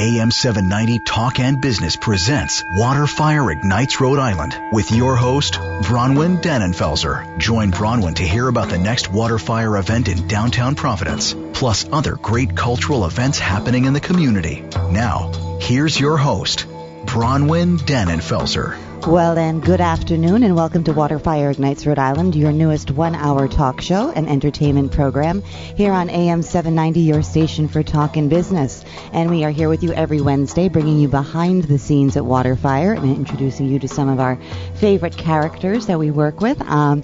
AM 0.00 0.30
790 0.30 0.98
Talk 1.00 1.38
and 1.40 1.60
Business 1.60 1.94
presents 1.94 2.62
WaterFire 2.62 3.52
Ignites 3.52 4.00
Rhode 4.00 4.18
Island 4.18 4.58
with 4.72 4.90
your 4.92 5.14
host, 5.14 5.52
Bronwyn 5.52 6.40
Dannenfelser. 6.40 7.36
Join 7.36 7.70
Bronwyn 7.70 8.14
to 8.14 8.22
hear 8.22 8.48
about 8.48 8.70
the 8.70 8.78
next 8.78 9.12
WaterFire 9.12 9.78
event 9.78 10.08
in 10.08 10.26
downtown 10.26 10.74
Providence, 10.74 11.34
plus 11.52 11.86
other 11.92 12.16
great 12.16 12.56
cultural 12.56 13.04
events 13.04 13.38
happening 13.38 13.84
in 13.84 13.92
the 13.92 14.00
community. 14.00 14.62
Now, 14.90 15.32
here's 15.60 16.00
your 16.00 16.16
host, 16.16 16.64
Bronwyn 17.04 17.76
Dannenfelser. 17.80 18.89
Well, 19.06 19.34
then, 19.34 19.60
good 19.60 19.80
afternoon 19.80 20.42
and 20.44 20.54
welcome 20.54 20.84
to 20.84 20.92
WaterFire 20.92 21.50
Ignites 21.50 21.86
Rhode 21.86 21.98
Island, 21.98 22.36
your 22.36 22.52
newest 22.52 22.90
one 22.90 23.14
hour 23.14 23.48
talk 23.48 23.80
show 23.80 24.10
and 24.10 24.28
entertainment 24.28 24.92
program 24.92 25.42
here 25.42 25.92
on 25.92 26.10
AM 26.10 26.42
790, 26.42 27.00
your 27.00 27.22
station 27.22 27.66
for 27.66 27.82
talk 27.82 28.18
and 28.18 28.28
business. 28.28 28.84
And 29.12 29.30
we 29.30 29.42
are 29.44 29.50
here 29.50 29.70
with 29.70 29.82
you 29.82 29.92
every 29.94 30.20
Wednesday, 30.20 30.68
bringing 30.68 31.00
you 31.00 31.08
behind 31.08 31.64
the 31.64 31.78
scenes 31.78 32.18
at 32.18 32.26
Water 32.26 32.56
Fire 32.56 32.92
and 32.92 33.16
introducing 33.16 33.68
you 33.68 33.78
to 33.78 33.88
some 33.88 34.10
of 34.10 34.20
our 34.20 34.38
favorite 34.74 35.16
characters 35.16 35.86
that 35.86 35.98
we 35.98 36.10
work 36.10 36.42
with. 36.42 36.60
Um, 36.60 37.02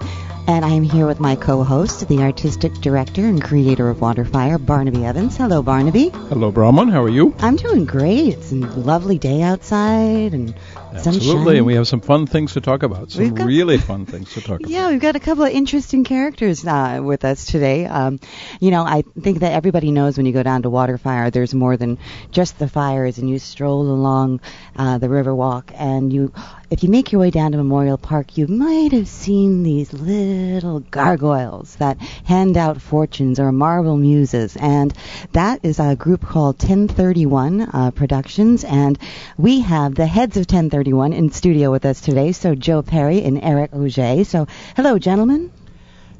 and 0.48 0.64
I 0.64 0.68
am 0.68 0.84
here 0.84 1.06
with 1.06 1.18
my 1.18 1.34
co-host, 1.34 2.06
the 2.06 2.20
artistic 2.20 2.72
director 2.74 3.22
and 3.22 3.42
creator 3.42 3.88
of 3.88 3.98
Waterfire, 3.98 4.64
Barnaby 4.64 5.04
Evans. 5.04 5.36
Hello, 5.36 5.60
Barnaby. 5.60 6.10
Hello, 6.10 6.52
Bronwyn. 6.52 6.88
How 6.88 7.02
are 7.02 7.08
you? 7.08 7.34
I'm 7.40 7.56
doing 7.56 7.84
great. 7.84 8.34
It's 8.34 8.52
a 8.52 8.54
lovely 8.54 9.18
day 9.18 9.42
outside 9.42 10.34
and 10.34 10.54
Absolutely, 10.96 11.26
sunshine. 11.26 11.56
and 11.56 11.66
we 11.66 11.74
have 11.74 11.88
some 11.88 12.00
fun 12.00 12.26
things 12.26 12.54
to 12.54 12.60
talk 12.60 12.82
about. 12.82 13.10
Some 13.10 13.34
really 13.34 13.78
fun 13.78 14.06
things 14.06 14.32
to 14.34 14.40
talk 14.40 14.60
about. 14.60 14.70
Yeah, 14.70 14.90
we've 14.90 15.00
got 15.00 15.16
a 15.16 15.20
couple 15.20 15.44
of 15.44 15.52
interesting 15.52 16.04
characters 16.04 16.66
uh, 16.66 17.00
with 17.02 17.24
us 17.24 17.46
today. 17.46 17.86
Um, 17.86 18.20
you 18.60 18.70
know, 18.70 18.82
I 18.82 19.02
think 19.20 19.40
that 19.40 19.52
everybody 19.52 19.90
knows 19.90 20.16
when 20.16 20.26
you 20.26 20.32
go 20.32 20.42
down 20.42 20.62
to 20.62 20.70
Waterfire, 20.70 21.32
there's 21.32 21.54
more 21.54 21.76
than 21.76 21.98
just 22.30 22.58
the 22.58 22.68
fires, 22.68 23.18
and 23.18 23.28
you 23.28 23.38
stroll 23.38 23.82
along 23.82 24.40
uh, 24.76 24.98
the 24.98 25.08
Riverwalk, 25.08 25.72
and 25.74 26.12
you, 26.12 26.32
if 26.68 26.82
you 26.82 26.88
make 26.88 27.12
your 27.12 27.20
way 27.20 27.30
down 27.30 27.52
to 27.52 27.58
Memorial 27.58 27.96
Park, 27.96 28.36
you 28.36 28.46
might 28.48 28.92
have 28.92 29.06
seen 29.06 29.62
these 29.62 29.92
little 29.92 30.80
gargoyles 30.80 31.76
that 31.76 31.98
hand 32.24 32.56
out 32.56 32.80
fortunes 32.80 33.38
or 33.38 33.52
marble 33.52 33.96
muses, 33.96 34.56
and 34.56 34.92
that 35.32 35.60
is 35.62 35.78
a 35.78 35.94
group 35.94 36.22
called 36.22 36.58
Ten31 36.58 37.70
uh, 37.72 37.90
Productions, 37.92 38.64
and 38.64 38.98
we 39.36 39.60
have 39.60 39.94
the 39.94 40.06
heads 40.06 40.36
of 40.36 40.46
Ten31 40.46 41.14
in 41.14 41.30
studio 41.30 41.70
with 41.70 41.84
us 41.84 42.00
today. 42.00 42.32
So 42.32 42.54
Joe 42.54 42.82
Pari 42.82 43.22
and 43.22 43.42
Eric 43.42 43.72
Auger. 43.72 44.24
So 44.24 44.48
hello, 44.74 44.98
gentlemen. 44.98 45.52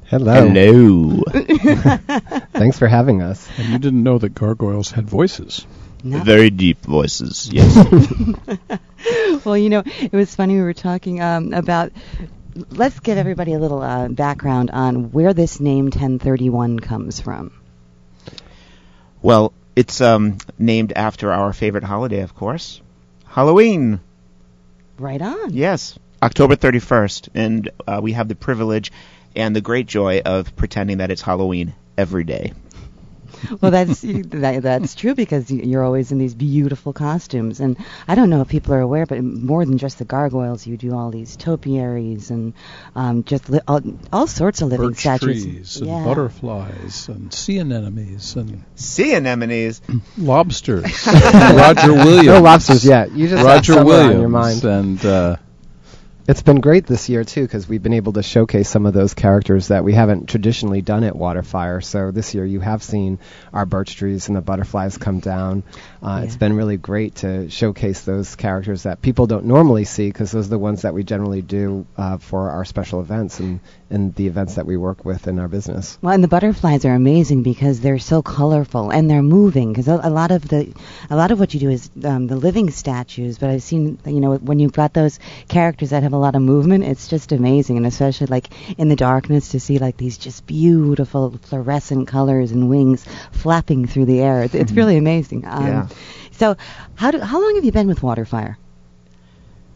Hello. 0.05 0.49
Hello. 0.49 1.23
Thanks 2.53 2.79
for 2.79 2.87
having 2.87 3.23
us. 3.23 3.49
And 3.59 3.69
you 3.69 3.79
didn't 3.79 4.05
know 4.05 4.19
that 4.19 4.35
gargoyles 4.35 4.93
had 4.93 5.09
voices. 5.11 5.67
No- 6.03 6.23
Very 6.23 6.51
deep 6.51 6.81
voices. 6.85 7.49
Yes. 7.53 7.75
well, 9.45 9.57
you 9.57 9.71
know, 9.71 9.83
it 9.87 10.13
was 10.13 10.35
funny 10.35 10.55
we 10.55 10.63
were 10.63 10.73
talking 10.75 11.21
um, 11.21 11.53
about. 11.53 11.93
Let's 12.71 13.01
give 13.01 13.19
everybody 13.19 13.53
a 13.53 13.59
little 13.59 13.83
uh, 13.83 14.09
background 14.09 14.71
on 14.71 15.11
where 15.13 15.35
this 15.35 15.61
name 15.61 15.91
Ten31 15.91 16.81
comes 16.81 17.21
from. 17.21 17.53
well, 19.21 19.53
it's 19.75 20.01
um, 20.01 20.39
named 20.59 20.93
after 20.97 21.33
our 21.33 21.53
favorite 21.53 21.85
holiday, 21.85 22.21
of 22.23 22.35
course, 22.35 22.81
Halloween. 23.27 24.01
Right 24.99 25.21
on. 25.21 25.53
Yes, 25.53 25.99
October 26.23 26.57
31st, 26.57 27.29
and 27.35 27.71
uh, 27.87 28.01
we 28.03 28.13
have 28.13 28.29
the 28.29 28.35
privilege 28.35 28.91
and 29.35 29.55
the 29.55 29.61
great 29.61 29.87
joy 29.87 30.23
of 30.25 30.57
pretending 30.57 30.99
that 30.99 31.11
it's 31.11 31.21
Halloween 31.21 31.75
every 31.99 32.25
day. 32.25 32.55
Well, 33.61 33.71
that's 33.71 34.01
that, 34.03 34.61
that's 34.63 34.95
true 34.95 35.15
because 35.15 35.51
you're 35.51 35.85
always 35.85 36.13
in 36.13 36.19
these 36.19 36.35
beautiful 36.35 36.93
costumes, 36.93 37.61
and 37.61 37.77
I 38.07 38.15
don't 38.15 38.31
know 38.31 38.41
if 38.43 38.49
people 38.49 38.75
are 38.75 38.81
aware, 38.81 39.07
but 39.07 39.23
more 39.23 39.65
than 39.65 39.79
just 39.79 39.99
the 39.99 40.05
gargoyles, 40.05 40.67
you 40.67 40.77
do 40.77 40.95
all 40.95 41.11
these 41.11 41.37
topiaries 41.37 42.31
and 42.31 42.55
um, 42.95 43.25
just 43.25 43.49
li- 43.49 43.61
all, 43.67 43.81
all 44.13 44.27
sorts 44.27 44.63
of 44.63 44.69
living 44.69 44.89
Birch 44.89 44.99
statues. 44.99 45.45
trees 45.45 45.77
and 45.79 45.87
yeah. 45.87 46.05
butterflies 46.05 47.09
and 47.09 47.33
sea 47.33 47.59
anemones 47.59 48.37
and 48.37 48.65
Sea 48.75 49.15
anemones. 49.15 49.81
lobsters. 50.19 51.07
Roger 51.07 51.93
Williams. 51.93 52.27
No 52.27 52.41
lobsters 52.41 52.85
yet. 52.85 53.13
You 53.13 53.29
just 53.29 53.39
have 53.39 53.47
Roger 53.47 53.73
summer 53.75 53.85
Williams 53.85 54.15
on 54.15 54.21
your 54.21 54.29
mind. 54.29 54.65
and 54.65 55.05
uh, 55.07 55.37
It's 56.29 56.43
been 56.43 56.61
great 56.61 56.87
this 56.87 57.09
year 57.09 57.23
too 57.23 57.43
because 57.43 57.69
we've 57.69 57.83
been 57.85 57.93
able 57.93 58.15
to 58.15 58.23
showcase 58.25 58.69
some 58.69 58.85
of 58.85 58.93
those 58.93 59.15
characters 59.15 59.69
that 59.69 59.85
we 59.85 59.93
haven't 59.93 60.29
traditionally 60.29 60.83
done 60.83 61.05
at 61.05 61.15
Waterfire. 61.15 61.81
So 61.85 62.11
this 62.11 62.35
year 62.35 62.45
you 62.45 62.59
have 62.59 62.83
seen 62.83 63.21
our 63.53 63.65
birch 63.65 63.95
trees 63.95 64.27
and 64.27 64.37
the 64.37 64.41
butterflies 64.41 64.99
come 64.99 65.21
down. 65.21 65.63
Uh, 66.03 66.23
It's 66.25 66.35
Yeah. 66.35 66.39
been 66.39 66.57
really 66.57 66.79
great 66.79 67.15
to 67.17 67.49
showcase 67.49 68.01
those 68.01 68.35
characters 68.35 68.83
that 68.83 69.03
people 69.03 69.29
don't 69.29 69.45
normally 69.45 69.85
see 69.85 70.09
because 70.09 70.33
those 70.33 70.47
are 70.47 70.51
the 70.51 70.59
ones 70.59 70.83
that 70.83 70.95
we 70.95 71.05
generally 71.05 71.43
do 71.43 71.87
uh, 71.97 72.17
for 72.17 72.51
our 72.51 72.65
special 72.65 73.01
events 73.01 73.39
and, 73.39 73.61
and 73.89 74.13
the 74.17 74.27
events 74.27 74.57
that 74.57 74.67
we 74.67 74.77
work 74.77 75.05
with 75.05 75.29
in 75.29 75.39
our 75.39 75.47
business. 75.47 75.97
Well, 76.03 76.13
and 76.13 76.25
the 76.25 76.29
butterflies 76.29 76.85
are 76.85 76.95
amazing 76.95 77.45
because 77.45 77.79
they're 77.79 78.01
so 78.01 78.21
colorful 78.21 78.91
and 78.91 79.09
they're 79.09 79.23
moving. 79.23 79.69
Because 79.73 79.87
a, 79.87 80.01
a 80.03 80.11
lot 80.11 80.33
of 80.33 80.49
the, 80.49 80.75
a 81.09 81.15
lot 81.15 81.31
of 81.31 81.39
what 81.39 81.55
you 81.55 81.61
do 81.61 81.71
is 81.71 81.89
um, 82.03 82.27
the 82.27 82.35
living 82.35 82.73
statues. 82.73 83.39
But 83.39 83.51
I've 83.51 83.63
seen, 83.63 84.01
you 84.05 84.19
know, 84.19 84.35
when 84.39 84.59
you've 84.59 84.73
got 84.73 84.93
those 84.93 85.21
characters 85.47 85.91
that 85.91 86.03
have 86.03 86.16
a 86.17 86.19
lot 86.19 86.35
of 86.35 86.43
movement, 86.43 86.85
it's 86.85 87.09
just 87.09 87.33
amazing. 87.33 87.77
And 87.77 87.87
especially 87.87 88.27
like 88.29 88.49
in 88.79 88.89
the 88.89 88.97
darkness 88.97 89.51
to 89.51 89.61
see 89.61 89.79
like 89.79 89.97
these 89.97 90.19
just 90.19 90.47
beautiful 90.47 91.39
fluorescent 91.43 92.09
colors 92.09 92.51
and 92.53 92.69
wings 92.69 93.05
flapping 93.33 93.87
through 93.87 94.07
the 94.07 94.21
air. 94.21 94.43
It's, 94.43 94.55
it's 94.55 94.73
really 94.73 94.97
amazing. 94.97 95.45
Um, 95.47 95.67
Yeah. 95.67 95.89
So, 96.33 96.57
how 96.97 97.11
do, 97.13 97.21
how 97.21 97.41
long 97.41 97.55
have 97.55 97.65
you 97.65 97.73
been 97.73 97.87
with 97.89 98.01
Waterfire? 98.03 98.57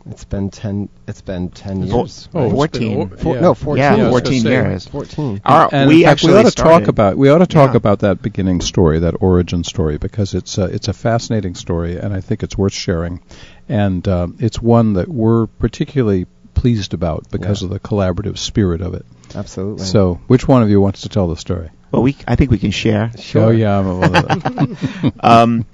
It's 0.07 0.25
been 0.25 0.49
ten. 0.51 0.89
It's 1.07 1.21
been 1.21 1.51
ten 1.51 1.87
Four- 1.89 2.01
years. 2.05 2.29
oh, 2.35 2.45
it's 2.45 2.55
14. 2.55 3.09
been- 3.11 3.19
Four- 3.19 3.35
yeah. 3.35 3.41
no, 3.43 3.55
14. 3.55 3.79
Yeah, 3.83 3.97
Yeah, 3.97 4.11
14 4.11 4.43
years. 4.45 4.87
Fourteen. 4.87 5.41
Our, 5.45 5.69
and 5.71 5.89
we 5.89 5.97
in 5.97 6.03
fact, 6.05 6.13
actually 6.13 6.33
we 6.33 6.39
ought 6.39 6.43
to 6.45 6.51
started- 6.51 6.79
talk 6.81 6.89
about 6.89 7.17
we 7.19 7.29
ought 7.29 7.39
to 7.39 7.47
talk 7.47 7.73
Yeah. 7.73 7.77
about 7.77 7.99
that 8.01 8.23
beginning 8.23 8.63
story, 8.63 8.99
that 9.01 9.15
origin 9.21 9.63
story, 9.63 9.99
because 9.99 10.33
it's 10.35 10.59
uh, 10.59 10.69
it's 10.73 10.89
a 10.89 10.95
fascinating 10.95 11.55
story, 11.55 11.99
and 11.99 12.15
I 12.15 12.21
think 12.23 12.43
it's 12.43 12.57
worth 12.57 12.73
sharing, 12.73 13.21
and 13.71 14.07
um, 14.09 14.37
it's 14.41 14.61
one 14.61 14.95
that 14.95 15.09
we're 15.09 15.47
particularly 15.47 16.27
pleased 16.55 16.93
about 16.93 17.31
because 17.31 17.63
Yeah. 17.63 17.67
of 17.67 17.73
the 17.73 17.81
collaborative 17.81 18.37
spirit 18.37 18.81
of 18.83 18.93
it. 18.95 19.07
Absolutely. 19.35 19.87
So, 19.87 20.21
which 20.27 20.47
one 20.49 20.63
of 20.63 20.69
you 20.69 20.81
wants 20.81 21.03
to 21.03 21.09
tell 21.09 21.29
the 21.29 21.37
story? 21.37 21.71
Well, 21.93 22.03
we 22.03 22.17
I 22.29 22.37
think 22.37 22.51
we 22.51 22.59
can 22.59 22.71
share. 22.73 23.11
Sure. 23.19 23.45
Oh 23.45 23.51
yeah, 23.51 23.81
well, 23.81 25.13
Um, 25.21 25.67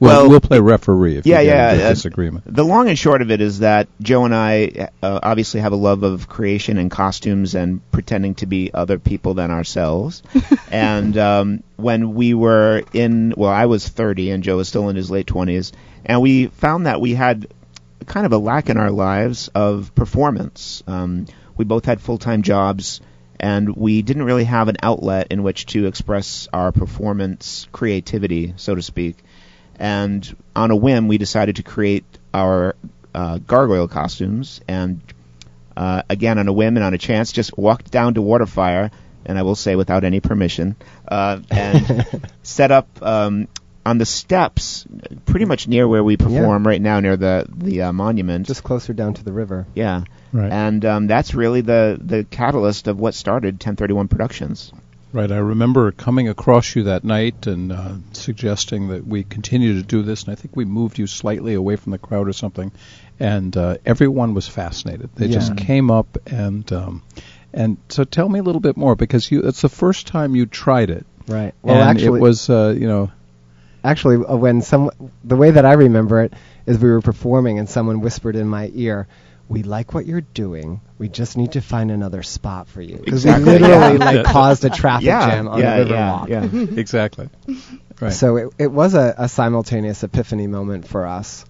well, 0.00 0.22
Well, 0.22 0.30
we'll 0.30 0.40
play 0.40 0.60
referee 0.60 1.16
if 1.16 1.26
yeah, 1.26 1.40
you 1.40 1.46
get 1.46 1.56
yeah, 1.56 1.72
into 1.72 1.84
uh, 1.84 1.88
disagreement. 1.90 2.44
The 2.54 2.64
long 2.64 2.88
and 2.88 2.98
short 2.98 3.20
of 3.22 3.30
it 3.30 3.40
is 3.40 3.60
that 3.60 3.88
Joe 4.00 4.24
and 4.24 4.34
I 4.34 4.90
uh, 5.02 5.20
obviously 5.22 5.60
have 5.60 5.72
a 5.72 5.76
love 5.76 6.02
of 6.04 6.28
creation 6.28 6.78
and 6.78 6.90
costumes 6.90 7.54
and 7.54 7.80
pretending 7.90 8.36
to 8.36 8.46
be 8.46 8.72
other 8.72 8.98
people 8.98 9.34
than 9.34 9.50
ourselves. 9.50 10.22
and 10.70 11.16
um, 11.18 11.62
when 11.76 12.14
we 12.14 12.34
were 12.34 12.82
in, 12.92 13.34
well, 13.36 13.50
I 13.50 13.66
was 13.66 13.88
30 13.88 14.30
and 14.30 14.44
Joe 14.44 14.58
was 14.58 14.68
still 14.68 14.88
in 14.88 14.96
his 14.96 15.10
late 15.10 15.26
20s, 15.26 15.72
and 16.04 16.22
we 16.22 16.46
found 16.46 16.86
that 16.86 17.00
we 17.00 17.14
had 17.14 17.48
kind 18.06 18.24
of 18.24 18.32
a 18.32 18.38
lack 18.38 18.70
in 18.70 18.76
our 18.76 18.90
lives 18.90 19.48
of 19.48 19.94
performance. 19.94 20.82
Um, 20.86 21.26
we 21.56 21.64
both 21.64 21.84
had 21.84 22.00
full 22.00 22.18
time 22.18 22.42
jobs. 22.42 23.00
And 23.40 23.76
we 23.76 24.02
didn't 24.02 24.24
really 24.24 24.42
have 24.42 24.66
an 24.66 24.78
outlet 24.82 25.28
in 25.30 25.44
which 25.44 25.66
to 25.66 25.86
express 25.86 26.48
our 26.52 26.72
performance 26.72 27.68
creativity, 27.70 28.54
so 28.56 28.74
to 28.74 28.82
speak 28.82 29.18
and 29.78 30.36
on 30.56 30.70
a 30.70 30.76
whim, 30.76 31.08
we 31.08 31.18
decided 31.18 31.56
to 31.56 31.62
create 31.62 32.04
our 32.34 32.74
uh, 33.14 33.38
gargoyle 33.38 33.88
costumes. 33.88 34.60
And 34.68 35.00
uh, 35.76 36.02
again, 36.08 36.38
on 36.38 36.48
a 36.48 36.52
whim 36.52 36.76
and 36.76 36.84
on 36.84 36.94
a 36.94 36.98
chance, 36.98 37.32
just 37.32 37.56
walked 37.56 37.90
down 37.90 38.14
to 38.14 38.20
Waterfire, 38.20 38.90
and 39.24 39.38
I 39.38 39.42
will 39.42 39.54
say 39.54 39.76
without 39.76 40.04
any 40.04 40.20
permission, 40.20 40.76
uh, 41.06 41.40
and 41.50 42.20
set 42.42 42.70
up 42.72 42.88
um, 43.02 43.46
on 43.86 43.98
the 43.98 44.06
steps, 44.06 44.86
pretty 45.24 45.44
much 45.44 45.68
near 45.68 45.86
where 45.86 46.02
we 46.02 46.16
perform 46.16 46.66
right 46.66 46.80
now, 46.82 47.00
near 47.00 47.16
the 47.16 47.46
the 47.48 47.82
uh, 47.82 47.92
monument. 47.92 48.46
just 48.46 48.62
closer 48.64 48.92
down 48.92 49.14
to 49.14 49.24
the 49.24 49.32
river. 49.32 49.66
yeah, 49.74 50.02
Right. 50.32 50.50
and 50.52 50.84
um, 50.84 51.06
that's 51.06 51.34
really 51.34 51.60
the 51.62 51.98
the 52.00 52.24
catalyst 52.24 52.88
of 52.88 52.98
what 52.98 53.14
started 53.14 53.60
Ten31 53.60 54.10
Productions. 54.10 54.72
Right. 55.12 55.32
I 55.32 55.38
remember 55.38 55.90
coming 55.92 56.28
across 56.28 56.76
you 56.76 56.84
that 56.84 57.02
night 57.02 57.46
and 57.46 57.72
uh, 57.72 57.94
suggesting 58.12 58.88
that 58.88 59.06
we 59.06 59.24
continue 59.24 59.74
to 59.74 59.82
do 59.82 60.02
this, 60.02 60.24
and 60.24 60.32
I 60.32 60.34
think 60.34 60.54
we 60.54 60.66
moved 60.66 60.98
you 60.98 61.06
slightly 61.06 61.54
away 61.54 61.76
from 61.76 61.92
the 61.92 61.98
crowd 61.98 62.28
or 62.28 62.34
something, 62.34 62.72
and 63.18 63.56
uh, 63.56 63.78
everyone 63.86 64.34
was 64.34 64.46
fascinated. 64.46 65.10
They 65.14 65.28
just 65.28 65.56
came 65.56 65.90
up 65.90 66.18
and 66.26 66.70
um, 66.72 67.02
and 67.52 67.78
so 67.88 68.04
tell 68.04 68.28
me 68.28 68.38
a 68.38 68.42
little 68.42 68.60
bit 68.60 68.76
more 68.76 68.96
because 68.96 69.30
you 69.30 69.40
it's 69.40 69.62
the 69.62 69.68
first 69.68 70.06
time 70.06 70.36
you 70.36 70.44
tried 70.46 70.90
it. 70.90 71.06
Right. 71.26 71.54
Well, 71.62 71.80
and 71.80 71.88
actually, 71.88 72.18
it 72.18 72.22
was 72.22 72.50
uh, 72.50 72.74
you 72.78 72.86
know 72.86 73.10
actually 73.84 74.24
uh, 74.24 74.36
when 74.36 74.60
some 74.60 74.90
the 75.24 75.36
way 75.36 75.50
that 75.50 75.64
I 75.64 75.72
remember 75.72 76.22
it 76.22 76.34
is 76.66 76.78
we 76.78 76.90
were 76.90 77.00
performing 77.00 77.58
and 77.58 77.68
someone 77.68 78.00
whispered 78.00 78.36
in 78.36 78.46
my 78.46 78.70
ear, 78.74 79.08
we 79.48 79.62
like 79.62 79.94
what 79.94 80.06
you're 80.06 80.20
doing. 80.20 80.80
We 80.98 81.08
just 81.08 81.36
need 81.36 81.52
to 81.52 81.60
find 81.60 81.90
another 81.90 82.22
spot 82.22 82.68
for 82.68 82.82
you 82.82 82.96
because 82.96 83.24
Exactly, 83.24 83.52
we 83.54 83.58
literally 83.58 83.98
yeah. 83.98 84.04
like 84.04 84.24
caused 84.26 84.64
a 84.64 84.70
traffic 84.70 85.06
yeah, 85.06 85.30
jam 85.30 85.48
on 85.48 85.60
yeah, 85.60 85.82
the 85.84 85.94
Riverwalk. 85.94 86.28
yeah, 86.28 86.44
yeah. 86.44 86.66
exactly. 86.78 87.28
Right. 88.00 88.12
So 88.12 88.36
it, 88.36 88.54
it 88.58 88.66
was 88.72 88.94
a, 88.94 89.14
a 89.18 89.28
simultaneous 89.28 90.02
epiphany 90.02 90.46
moment 90.46 90.86
for 90.86 91.06
us. 91.06 91.44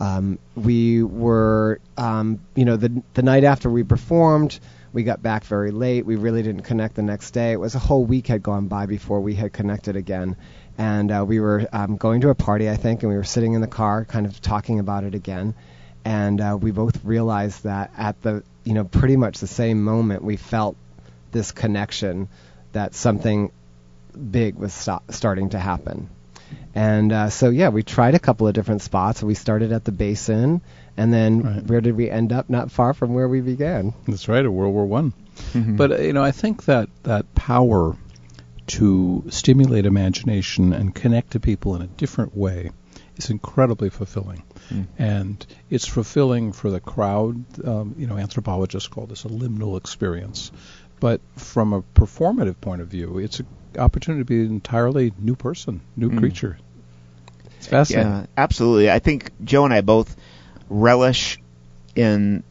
Um, 0.00 0.38
we 0.54 1.02
were, 1.02 1.80
um, 1.96 2.40
you 2.54 2.64
know, 2.64 2.76
the 2.76 3.02
the 3.14 3.22
night 3.22 3.44
after 3.44 3.68
we 3.68 3.82
performed, 3.82 4.60
we 4.92 5.02
got 5.02 5.22
back 5.22 5.44
very 5.44 5.70
late. 5.72 6.06
We 6.06 6.16
really 6.16 6.42
didn't 6.42 6.62
connect 6.62 6.94
the 6.94 7.02
next 7.02 7.32
day. 7.32 7.52
It 7.52 7.60
was 7.60 7.74
a 7.74 7.80
whole 7.80 8.04
week 8.04 8.28
had 8.28 8.42
gone 8.42 8.68
by 8.68 8.86
before 8.86 9.20
we 9.20 9.34
had 9.34 9.52
connected 9.52 9.96
again, 9.96 10.36
and 10.76 11.10
uh, 11.10 11.24
we 11.26 11.40
were 11.40 11.66
um, 11.72 11.96
going 11.96 12.20
to 12.20 12.28
a 12.28 12.34
party, 12.34 12.70
I 12.70 12.76
think, 12.76 13.02
and 13.02 13.10
we 13.10 13.16
were 13.16 13.24
sitting 13.24 13.54
in 13.54 13.60
the 13.60 13.66
car, 13.66 14.04
kind 14.04 14.26
of 14.26 14.40
talking 14.40 14.78
about 14.78 15.02
it 15.02 15.14
again, 15.16 15.54
and 16.08 16.40
uh, 16.40 16.56
we 16.60 16.70
both 16.70 17.04
realized 17.04 17.64
that 17.64 17.90
at 17.96 18.20
the, 18.22 18.42
you 18.64 18.72
know, 18.74 18.84
pretty 18.84 19.16
much 19.16 19.38
the 19.40 19.46
same 19.46 19.82
moment, 19.84 20.22
we 20.24 20.36
felt 20.36 20.76
this 21.32 21.52
connection 21.52 22.28
that 22.72 22.94
something 22.94 23.50
big 24.30 24.54
was 24.56 24.72
sto- 24.72 25.02
starting 25.10 25.50
to 25.50 25.58
happen. 25.58 26.08
And 26.74 27.12
uh, 27.12 27.28
so, 27.28 27.50
yeah, 27.50 27.68
we 27.68 27.82
tried 27.82 28.14
a 28.14 28.18
couple 28.18 28.48
of 28.48 28.54
different 28.54 28.80
spots. 28.82 29.22
We 29.22 29.34
started 29.34 29.70
at 29.72 29.84
the 29.84 29.92
basin, 29.92 30.62
and 30.96 31.12
then 31.12 31.42
Right. 31.42 31.62
where 31.66 31.80
did 31.82 31.94
we 31.94 32.08
end 32.10 32.32
up? 32.32 32.48
Not 32.48 32.70
far 32.70 32.94
from 32.94 33.12
where 33.12 33.28
we 33.28 33.40
began. 33.42 33.92
That's 34.06 34.28
right, 34.28 34.44
a 34.44 34.50
World 34.50 34.72
War 34.72 34.86
One. 34.86 35.12
Mhm. 35.52 35.76
But 35.76 35.92
uh, 35.92 35.96
you 35.98 36.12
know, 36.14 36.24
I 36.24 36.32
think 36.32 36.64
that 36.64 36.88
that 37.02 37.34
power 37.34 37.96
to 38.68 39.24
stimulate 39.28 39.84
imagination 39.86 40.72
and 40.72 40.94
connect 40.94 41.32
to 41.32 41.40
people 41.40 41.74
in 41.76 41.82
a 41.82 41.86
different 41.86 42.36
way 42.36 42.70
is 43.18 43.30
incredibly 43.30 43.90
fulfilling. 43.90 44.42
Mm. 44.70 44.86
And 44.98 45.46
it's 45.68 45.86
fulfilling 45.86 46.52
for 46.52 46.70
the 46.70 46.80
crowd. 46.80 47.44
Um, 47.66 47.94
you 47.98 48.06
know, 48.06 48.16
anthropologists 48.16 48.88
call 48.88 49.06
this 49.06 49.24
a 49.24 49.28
liminal 49.28 49.76
experience. 49.76 50.50
But 51.00 51.20
from 51.36 51.72
a 51.72 51.82
performative 51.82 52.60
point 52.60 52.80
of 52.80 52.88
view, 52.88 53.18
it's 53.18 53.40
an 53.40 53.46
opportunity 53.78 54.22
to 54.22 54.24
be 54.24 54.40
an 54.40 54.50
entirely 54.50 55.12
new 55.18 55.36
person, 55.36 55.80
new 55.96 56.10
Mm. 56.10 56.18
creature. 56.18 56.58
It's 57.58 57.66
fascinating. 57.66 58.12
Yeah, 58.12 58.26
absolutely. 58.36 58.90
I 58.90 58.98
think 58.98 59.32
Joe 59.44 59.64
and 59.64 59.74
I 59.74 59.80
both 59.80 60.16
relish 60.68 61.38
in 61.94 62.42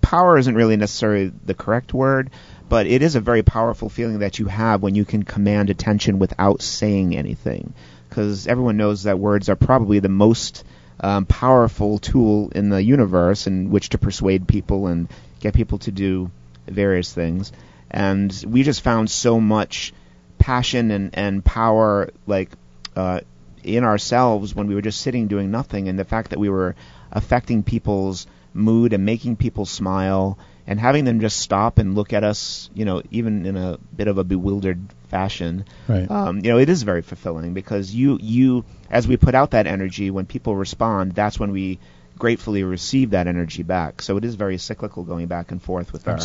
power 0.00 0.38
isn't 0.38 0.54
really 0.54 0.76
necessarily 0.76 1.32
the 1.44 1.54
correct 1.54 1.92
word, 1.92 2.30
but 2.68 2.86
it 2.86 3.02
is 3.02 3.16
a 3.16 3.20
very 3.20 3.42
powerful 3.42 3.88
feeling 3.88 4.20
that 4.20 4.38
you 4.38 4.46
have 4.46 4.82
when 4.82 4.94
you 4.94 5.04
can 5.04 5.22
command 5.22 5.70
attention 5.70 6.18
without 6.18 6.62
saying 6.62 7.16
anything. 7.16 7.74
Because 8.12 8.46
everyone 8.46 8.76
knows 8.76 9.04
that 9.04 9.18
words 9.18 9.48
are 9.48 9.56
probably 9.56 9.98
the 9.98 10.10
most 10.10 10.64
um, 11.00 11.24
powerful 11.24 11.98
tool 11.98 12.50
in 12.54 12.68
the 12.68 12.82
universe 12.82 13.46
in 13.46 13.70
which 13.70 13.88
to 13.88 13.98
persuade 13.98 14.46
people 14.46 14.86
and 14.86 15.08
get 15.40 15.54
people 15.54 15.78
to 15.78 15.90
do 15.90 16.30
various 16.66 17.10
things. 17.10 17.52
And 17.90 18.44
we 18.46 18.64
just 18.64 18.82
found 18.82 19.10
so 19.10 19.40
much 19.40 19.94
passion 20.38 20.90
and, 20.90 21.10
and 21.14 21.42
power, 21.42 22.10
like 22.26 22.50
uh, 22.94 23.20
in 23.64 23.82
ourselves 23.82 24.54
when 24.54 24.66
we 24.66 24.74
were 24.74 24.82
just 24.82 25.00
sitting 25.00 25.26
doing 25.26 25.50
nothing, 25.50 25.88
and 25.88 25.98
the 25.98 26.04
fact 26.04 26.30
that 26.30 26.38
we 26.38 26.50
were 26.50 26.76
affecting 27.10 27.62
people's 27.62 28.26
mood 28.52 28.92
and 28.92 29.06
making 29.06 29.36
people 29.36 29.64
smile 29.64 30.36
and 30.66 30.78
having 30.78 31.06
them 31.06 31.20
just 31.20 31.40
stop 31.40 31.78
and 31.78 31.94
look 31.94 32.12
at 32.12 32.24
us, 32.24 32.68
you 32.74 32.84
know, 32.84 33.00
even 33.10 33.46
in 33.46 33.56
a 33.56 33.78
bit 33.96 34.06
of 34.06 34.18
a 34.18 34.24
bewildered 34.24 34.80
fashion. 35.12 35.66
Right. 35.86 36.10
Um, 36.10 36.38
you 36.38 36.50
know, 36.50 36.58
it 36.58 36.68
is 36.68 36.82
very 36.82 37.02
fulfilling 37.02 37.54
because 37.54 37.94
you 37.94 38.18
you 38.20 38.64
as 38.90 39.06
we 39.06 39.16
put 39.16 39.34
out 39.34 39.52
that 39.52 39.66
energy, 39.66 40.10
when 40.10 40.26
people 40.26 40.56
respond, 40.56 41.12
that's 41.12 41.38
when 41.38 41.52
we 41.52 41.78
gratefully 42.18 42.64
receive 42.64 43.10
that 43.10 43.26
energy 43.26 43.62
back. 43.62 44.02
So 44.02 44.16
it 44.16 44.24
is 44.24 44.34
very 44.34 44.58
cyclical 44.58 45.04
going 45.04 45.26
back 45.28 45.52
and 45.52 45.62
forth 45.62 45.92
with 45.92 46.08
our 46.08 46.18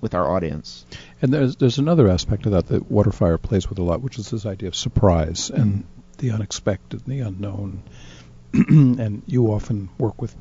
with 0.00 0.14
our 0.14 0.30
audience. 0.30 0.84
And 1.22 1.32
there's 1.32 1.56
there's 1.56 1.78
another 1.78 2.08
aspect 2.08 2.46
of 2.46 2.52
that 2.52 2.66
that 2.68 2.90
Waterfire 2.90 3.40
plays 3.40 3.68
with 3.68 3.78
a 3.78 3.82
lot, 3.82 4.02
which 4.02 4.18
is 4.18 4.30
this 4.30 4.44
idea 4.44 4.68
of 4.68 4.76
surprise 4.76 5.50
and 5.50 5.84
the 6.18 6.32
unexpected 6.32 7.06
and 7.06 7.14
the 7.14 7.20
unknown. 7.20 7.82
and 8.52 9.22
you 9.26 9.48
often 9.48 9.88
work 9.98 10.20
with 10.22 10.34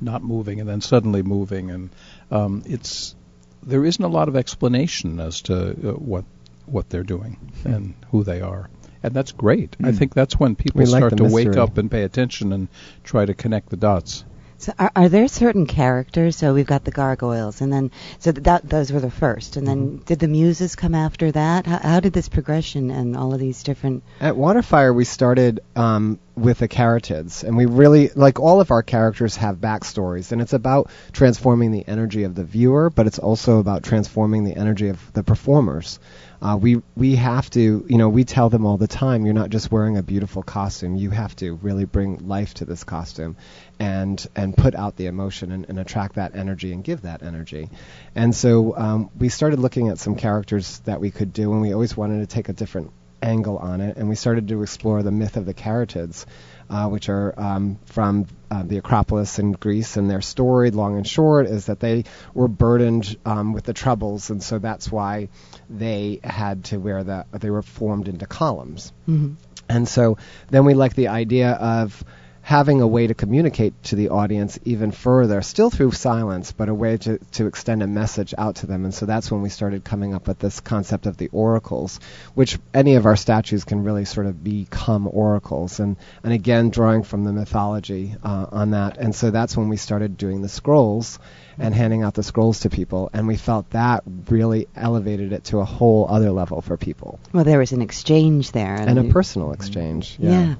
not 0.00 0.22
moving 0.22 0.60
and 0.60 0.68
then 0.68 0.80
suddenly 0.80 1.22
moving, 1.22 1.70
and 1.70 1.90
um, 2.30 2.62
it's 2.66 3.14
there 3.62 3.84
isn't 3.84 4.04
a 4.04 4.08
lot 4.08 4.28
of 4.28 4.36
explanation 4.36 5.20
as 5.20 5.42
to 5.42 5.70
uh, 5.70 5.92
what 5.94 6.24
what 6.70 6.88
they're 6.90 7.02
doing 7.02 7.36
and 7.64 7.94
who 8.10 8.24
they 8.24 8.40
are. 8.40 8.68
And 9.02 9.14
that's 9.14 9.32
great. 9.32 9.76
I 9.82 9.92
Mm. 9.92 9.98
think 9.98 10.14
that's 10.14 10.38
when 10.38 10.54
people 10.54 10.80
We 10.80 10.86
like 10.86 11.00
start 11.00 11.10
the 11.16 11.28
to 11.28 11.34
wake 11.34 11.56
up 11.56 11.78
and 11.78 11.90
pay 11.90 12.02
attention 12.02 12.52
and 12.52 12.68
try 13.02 13.24
to 13.24 13.34
connect 13.34 13.70
the 13.70 13.76
dots. 13.76 14.24
So 14.58 14.74
are, 14.78 14.92
are 14.94 15.08
there 15.08 15.26
certain 15.26 15.64
characters? 15.64 16.36
So 16.36 16.52
we've 16.52 16.66
got 16.66 16.84
the 16.84 16.90
gargoyles, 16.90 17.62
and 17.62 17.72
then 17.72 17.90
so 18.18 18.32
that 18.32 18.68
those 18.68 18.92
were 18.92 19.00
the 19.00 19.10
first, 19.10 19.56
and 19.56 19.66
then 19.66 20.02
did 20.04 20.18
the 20.18 20.28
muses 20.28 20.76
come 20.76 20.94
after 20.94 21.32
that? 21.32 21.66
How, 21.66 21.78
how 21.78 22.00
did 22.00 22.12
this 22.12 22.28
progression 22.28 22.90
and 22.90 23.16
all 23.16 23.32
of 23.32 23.40
these 23.40 23.62
different? 23.62 24.02
At 24.20 24.34
Waterfire, 24.36 24.94
we 24.94 25.06
started 25.06 25.60
um, 25.76 26.18
with 26.36 26.58
the 26.58 26.68
Caryatids, 26.68 27.42
and 27.42 27.56
we 27.56 27.64
really, 27.64 28.10
like 28.14 28.38
all 28.38 28.60
of 28.60 28.70
our 28.70 28.82
characters, 28.82 29.36
have 29.36 29.56
backstories, 29.56 30.30
and 30.30 30.42
it's 30.42 30.52
about 30.52 30.90
transforming 31.12 31.70
the 31.72 31.88
energy 31.88 32.24
of 32.24 32.34
the 32.34 32.44
viewer, 32.44 32.90
but 32.90 33.06
it's 33.06 33.18
also 33.18 33.60
about 33.60 33.82
transforming 33.82 34.44
the 34.44 34.54
energy 34.58 34.88
of 34.90 35.10
the 35.14 35.22
performers. 35.22 35.98
Uh, 36.42 36.56
we 36.56 36.80
we 36.96 37.16
have 37.16 37.50
to, 37.50 37.84
you 37.88 37.98
know, 37.98 38.08
we 38.08 38.24
tell 38.24 38.48
them 38.48 38.64
all 38.64 38.78
the 38.78 38.88
time, 38.88 39.24
you're 39.24 39.34
not 39.34 39.50
just 39.50 39.70
wearing 39.70 39.98
a 39.98 40.02
beautiful 40.02 40.42
costume. 40.42 40.96
You 40.96 41.10
have 41.10 41.36
to 41.36 41.54
really 41.54 41.84
bring 41.84 42.26
life 42.28 42.54
to 42.54 42.64
this 42.64 42.82
costume, 42.84 43.36
and 43.78 44.26
and 44.34 44.56
put 44.56 44.74
out 44.74 44.96
the 44.96 45.06
emotion 45.06 45.52
and, 45.52 45.66
and 45.68 45.78
attract 45.78 46.14
that 46.14 46.34
energy 46.34 46.72
and 46.72 46.82
give 46.82 47.02
that 47.02 47.22
energy. 47.22 47.68
And 48.14 48.34
so 48.34 48.76
um, 48.76 49.10
we 49.18 49.28
started 49.28 49.58
looking 49.58 49.88
at 49.88 49.98
some 49.98 50.16
characters 50.16 50.78
that 50.80 51.00
we 51.00 51.10
could 51.10 51.32
do, 51.32 51.52
and 51.52 51.60
we 51.60 51.74
always 51.74 51.96
wanted 51.96 52.20
to 52.20 52.34
take 52.34 52.48
a 52.48 52.54
different 52.54 52.92
angle 53.22 53.58
on 53.58 53.82
it, 53.82 53.98
and 53.98 54.08
we 54.08 54.14
started 54.14 54.48
to 54.48 54.62
explore 54.62 55.02
the 55.02 55.10
myth 55.10 55.36
of 55.36 55.44
the 55.44 55.52
Caryatids, 55.52 56.24
uh, 56.70 56.88
which 56.88 57.10
are 57.10 57.38
um, 57.38 57.78
from 57.84 58.26
uh, 58.50 58.62
the 58.62 58.78
Acropolis 58.78 59.38
in 59.38 59.52
Greece, 59.52 59.98
and 59.98 60.08
their 60.08 60.22
story, 60.22 60.70
long 60.70 60.96
and 60.96 61.06
short, 61.06 61.46
is 61.46 61.66
that 61.66 61.80
they 61.80 62.04
were 62.32 62.48
burdened 62.48 63.16
um, 63.26 63.52
with 63.52 63.64
the 63.64 63.74
troubles, 63.74 64.30
and 64.30 64.42
so 64.42 64.58
that's 64.58 64.90
why 64.90 65.28
they 65.70 66.20
had 66.24 66.64
to 66.64 66.78
wear 66.78 67.04
the. 67.04 67.24
They 67.32 67.50
were 67.50 67.62
formed 67.62 68.08
into 68.08 68.26
columns. 68.26 68.92
Mhm. 69.08 69.36
And 69.68 69.88
so 69.88 70.18
then 70.50 70.64
we 70.64 70.74
like 70.74 70.94
the 70.94 71.08
idea 71.08 71.52
of 71.52 72.02
having 72.50 72.80
a 72.80 72.86
way 72.86 73.06
to 73.06 73.14
communicate 73.14 73.80
to 73.84 73.94
the 73.94 74.08
audience 74.08 74.58
even 74.64 74.90
further, 74.90 75.40
still 75.40 75.70
through 75.70 75.92
silence, 75.92 76.50
but 76.50 76.68
a 76.68 76.74
way 76.74 76.96
to, 76.96 77.16
to 77.30 77.46
extend 77.46 77.80
a 77.80 77.86
message 77.86 78.34
out 78.36 78.56
to 78.56 78.66
them. 78.66 78.84
And 78.84 78.92
so 78.92 79.06
that's 79.06 79.30
when 79.30 79.40
we 79.40 79.48
started 79.48 79.84
coming 79.84 80.14
up 80.14 80.26
with 80.26 80.40
this 80.40 80.58
concept 80.58 81.06
of 81.06 81.16
the 81.16 81.28
oracles, 81.28 82.00
which 82.34 82.58
any 82.74 82.96
of 82.96 83.06
our 83.06 83.14
statues 83.14 83.62
can 83.62 83.84
really 83.84 84.04
sort 84.04 84.26
of 84.26 84.42
become 84.42 85.08
oracles. 85.12 85.78
And, 85.78 85.96
and 86.24 86.32
again, 86.32 86.70
drawing 86.70 87.04
from 87.04 87.22
the 87.22 87.32
mythology 87.32 88.16
uh, 88.24 88.46
on 88.50 88.72
that. 88.72 88.98
And 88.98 89.14
so 89.14 89.30
that's 89.30 89.56
when 89.56 89.68
we 89.68 89.76
started 89.76 90.16
doing 90.16 90.42
the 90.42 90.48
scrolls 90.48 91.20
and 91.56 91.72
handing 91.72 92.02
out 92.02 92.14
the 92.14 92.24
scrolls 92.24 92.60
to 92.60 92.68
people. 92.68 93.10
And 93.12 93.28
we 93.28 93.36
felt 93.36 93.70
that 93.70 94.02
really 94.28 94.66
elevated 94.74 95.32
it 95.32 95.44
to 95.44 95.58
a 95.58 95.64
whole 95.64 96.08
other 96.08 96.32
level 96.32 96.62
for 96.62 96.76
people 96.76 97.20
Well, 97.32 97.44
there 97.44 97.60
was 97.60 97.70
an 97.70 97.80
exchange 97.80 98.50
there, 98.50 98.74
and 98.74 98.98
a 98.98 99.04
personal 99.04 99.52
exchange. 99.52 100.16
Yeah. 100.18 100.56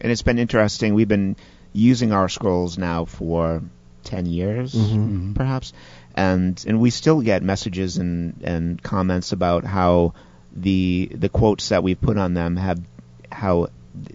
And 0.00 0.12
it's 0.12 0.22
been 0.22 0.38
interesting. 0.38 0.94
We've 0.94 1.08
been 1.08 1.36
using 1.72 2.12
our 2.12 2.28
scrolls 2.28 2.78
now 2.78 3.04
for 3.04 3.62
10 4.04 4.26
years, 4.26 4.74
Mhm. 4.74 5.34
perhaps. 5.34 5.72
And 6.14 6.62
and 6.66 6.80
we 6.80 6.90
still 6.90 7.20
get 7.20 7.42
messages 7.42 7.98
and, 7.98 8.40
and 8.42 8.82
comments 8.82 9.32
about 9.32 9.64
how 9.64 10.14
the 10.56 11.08
the 11.14 11.28
quotes 11.28 11.68
that 11.68 11.82
we've 11.82 12.00
put 12.00 12.18
on 12.18 12.34
them 12.34 12.56
have 12.56 12.80
how 13.30 13.68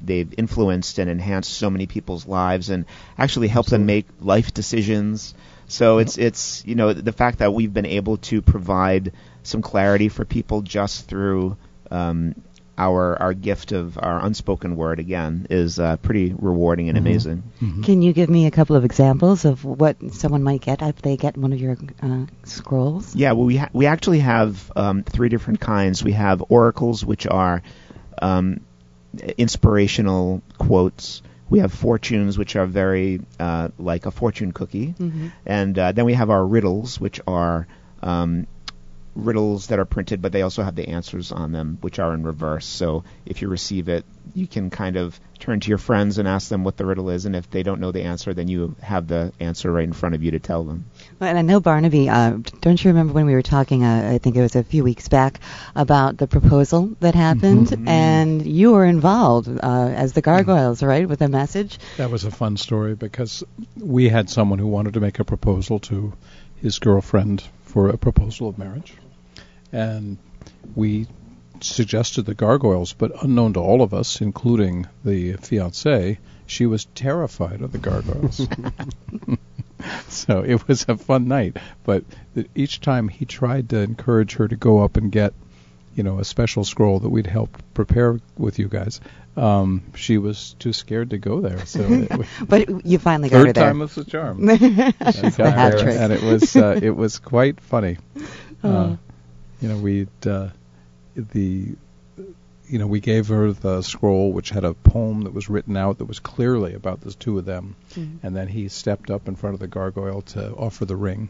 they've 0.04 0.34
influenced 0.38 0.98
and 1.00 1.10
enhanced 1.10 1.52
so 1.54 1.70
many 1.70 1.86
people's 1.86 2.26
lives 2.28 2.70
and 2.70 2.86
actually 3.18 3.48
helped 3.48 3.70
them 3.70 3.86
make 3.86 4.06
life 4.22 4.54
decisions. 4.54 5.34
So 5.68 6.00
it's 6.00 6.18
it's 6.18 6.64
you 6.66 6.76
know 6.76 6.92
the 6.94 7.12
fact 7.14 7.40
that 7.40 7.54
we've 7.54 7.74
been 7.74 7.86
able 7.86 8.18
to 8.30 8.42
provide 8.42 9.12
some 9.44 9.62
clarity 9.62 10.10
for 10.10 10.26
people 10.26 10.62
just 10.62 11.08
through 11.08 11.56
um, 11.92 12.36
our 12.78 13.22
our 13.22 13.34
gift 13.36 13.72
of 13.72 13.98
our 14.02 14.26
unspoken 14.26 14.76
word 14.76 15.00
again 15.00 15.46
is 15.50 15.78
uh, 15.80 15.98
pretty 15.98 16.34
rewarding 16.38 16.90
and 16.90 16.98
Mhm. 16.98 17.02
amazing. 17.02 17.44
Can 17.84 18.02
you 18.02 18.14
give 18.14 18.30
me 18.30 18.48
a 18.48 18.52
couple 18.52 18.76
of 18.76 18.84
examples 18.84 19.46
of 19.46 19.64
what 19.64 19.98
someone 20.14 20.42
might 20.44 20.62
get 20.62 20.82
if 20.82 21.02
they 21.02 21.16
get 21.18 21.38
one 21.38 21.54
of 21.54 21.60
your 21.60 21.78
uh, 22.02 22.26
scrolls? 22.46 23.16
Yeah, 23.16 23.34
well, 23.34 23.46
we 23.46 23.58
ha- 23.58 23.70
we 23.74 23.86
actually 23.86 24.20
have 24.20 24.72
um, 24.76 25.04
three 25.04 25.30
different 25.30 25.60
kinds. 25.60 26.04
We 26.04 26.14
have 26.14 26.44
oracles, 26.50 27.06
which 27.06 27.28
are 27.28 27.62
um, 28.22 28.62
inspirational 29.38 30.42
quotes. 30.58 31.22
We 31.50 31.60
have 31.60 31.74
fortunes, 31.74 32.38
which 32.38 32.56
are 32.56 32.66
very 32.66 33.22
uh, 33.40 33.70
like 33.78 34.06
a 34.06 34.12
fortune 34.12 34.52
cookie, 34.52 34.96
Mhm. 35.00 35.32
and 35.46 35.78
uh, 35.78 35.92
then 35.92 36.06
we 36.06 36.14
have 36.14 36.30
our 36.30 36.46
riddles, 36.46 37.00
which 37.00 37.20
are 37.28 37.68
um, 38.02 38.48
riddles 39.16 39.68
that 39.68 39.80
are 39.80 39.86
printed, 39.86 40.22
but 40.22 40.32
they 40.32 40.42
also 40.42 40.64
have 40.64 40.76
the 40.76 40.90
answers 40.90 41.32
on 41.32 41.52
them, 41.52 41.78
which 41.82 42.00
are 42.00 42.14
in 42.14 42.24
reverse. 42.24 42.66
So 42.66 43.04
if 43.26 43.42
you 43.42 43.48
receive 43.48 43.88
it, 43.88 44.06
you 44.34 44.48
can 44.48 44.70
kind 44.72 44.96
of 44.96 45.20
turn 45.38 45.60
to 45.60 45.70
your 45.70 45.78
friends 45.78 46.18
and 46.18 46.28
ask 46.28 46.48
them 46.48 46.64
what 46.64 46.78
the 46.78 46.86
riddle 46.86 47.10
is, 47.10 47.26
and 47.26 47.36
if 47.36 47.50
they 47.52 47.62
don't 47.62 47.80
know 47.82 47.92
the 47.92 48.04
answer, 48.04 48.34
then 48.34 48.48
you 48.48 48.76
have 48.82 49.08
the 49.08 49.32
answer 49.40 49.72
right 49.72 49.84
in 49.84 49.94
front 49.94 50.16
of 50.16 50.24
you 50.24 50.32
to 50.32 50.40
tell 50.40 50.64
them. 50.64 50.86
Well, 51.20 51.30
and 51.30 51.38
I 51.38 51.42
know 51.42 51.60
Barnaby. 51.60 52.10
Uh, 52.10 52.38
don't 52.62 52.84
you 52.84 52.90
remember 52.92 53.14
when 53.14 53.26
we 53.26 53.34
were 53.34 53.42
talking? 53.42 53.84
Uh, 53.84 54.12
I 54.14 54.18
think 54.18 54.36
it 54.36 54.42
was 54.42 54.56
a 54.56 54.64
few 54.64 54.84
weeks 54.84 55.10
back 55.10 55.40
about 55.76 56.18
the 56.18 56.28
proposal 56.28 56.96
that 57.02 57.14
happened, 57.14 57.68
Mhm. 57.68 57.88
and 57.88 58.46
you 58.48 58.72
were 58.72 58.86
involved 58.86 59.50
uh, 59.50 59.90
as 59.96 60.14
the 60.14 60.22
gargoyles, 60.22 60.82
right, 60.82 61.08
with 61.08 61.22
a 61.22 61.28
message. 61.28 61.78
That 61.98 62.10
was 62.10 62.24
a 62.24 62.32
fun 62.32 62.58
story 62.58 62.96
because 62.96 63.44
we 63.80 64.10
had 64.10 64.30
someone 64.30 64.60
who 64.60 64.68
wanted 64.68 64.94
to 64.94 65.02
make 65.02 65.20
a 65.20 65.26
proposal 65.26 65.80
to 65.80 66.14
his 66.62 66.80
girlfriend 66.80 67.44
for 67.74 67.90
a 67.90 67.98
proposal 67.98 68.48
of 68.48 68.60
marriage. 68.60 68.94
And 69.72 70.20
we 70.76 71.08
suggested 71.60 72.22
the 72.28 72.36
gargoyles, 72.36 72.94
but 72.94 73.24
unknown 73.24 73.54
to 73.54 73.60
all 73.60 73.82
of 73.82 73.96
us, 73.96 74.22
including 74.22 74.86
the 75.04 75.34
fiancee, 75.38 76.20
she 76.46 76.68
was 76.68 76.86
terrified 76.94 77.64
of 77.64 77.72
the 77.72 77.80
gargoyles. 77.80 78.48
so 80.08 80.44
it 80.44 80.68
was 80.68 80.86
a 80.88 80.98
fun 80.98 81.28
night. 81.28 81.58
But 81.84 82.04
each 82.54 82.80
time 82.80 83.08
he 83.08 83.26
tried 83.26 83.70
to 83.70 83.80
encourage 83.80 84.36
her 84.36 84.48
to 84.48 84.56
go 84.56 84.84
up 84.84 84.96
and 84.96 85.12
get, 85.12 85.34
you 85.96 86.04
know, 86.04 86.20
a 86.20 86.24
special 86.26 86.64
scroll 86.64 87.00
that 87.00 87.10
we'd 87.10 87.28
help 87.28 87.62
prepare 87.74 88.20
with 88.38 88.58
you 88.60 88.68
guys, 88.68 89.00
um, 89.38 89.84
she 89.96 90.18
was 90.18 90.56
too 90.60 90.74
scared 90.74 91.12
to 91.12 91.18
go 91.18 91.42
there. 91.42 91.66
So 91.66 91.82
it, 91.82 92.28
But 92.48 92.86
you 92.86 92.98
finally 93.00 93.30
got 93.30 93.38
her 93.38 93.44
there. 93.46 93.54
third 93.54 93.60
time 93.68 93.80
was 93.80 93.96
the 93.96 94.04
charm. 94.06 94.48
She's 94.58 95.40
And, 95.40 95.40
a 95.40 95.52
hat 95.52 95.76
uh, 95.76 95.82
trick. 95.84 95.96
and 96.00 96.14
it 96.14 96.22
was 96.24 96.56
uh, 96.56 96.80
it 96.84 96.96
was 96.96 97.20
quite 97.20 97.60
funny. 97.62 97.98
Uh, 98.64 98.68
Oh. 98.68 98.98
you 99.62 99.70
know, 99.70 99.78
we 99.78 100.08
uh, 100.26 100.50
the 101.16 101.76
you 102.70 102.80
know 102.80 102.88
we 102.88 103.00
gave 103.02 103.28
her 103.28 103.52
the 103.52 103.82
scroll 103.82 104.32
which 104.32 104.50
had 104.50 104.64
a 104.64 104.74
poem 104.74 105.24
that 105.24 105.34
was 105.34 105.50
written 105.50 105.76
out 105.78 105.98
that 106.00 106.06
was 106.06 106.20
clearly 106.20 106.74
about 106.74 107.02
the 107.02 107.12
two 107.12 107.38
of 107.38 107.46
them, 107.46 107.76
Mhm. 107.96 108.20
and 108.24 108.36
then 108.36 108.48
he 108.48 108.68
stepped 108.70 109.12
up 109.12 109.28
in 109.28 109.36
front 109.36 109.54
of 109.54 109.60
the 109.60 109.68
gargoyle 109.68 110.22
to 110.34 110.54
offer 110.54 110.86
the 110.86 110.96
ring, 110.96 111.30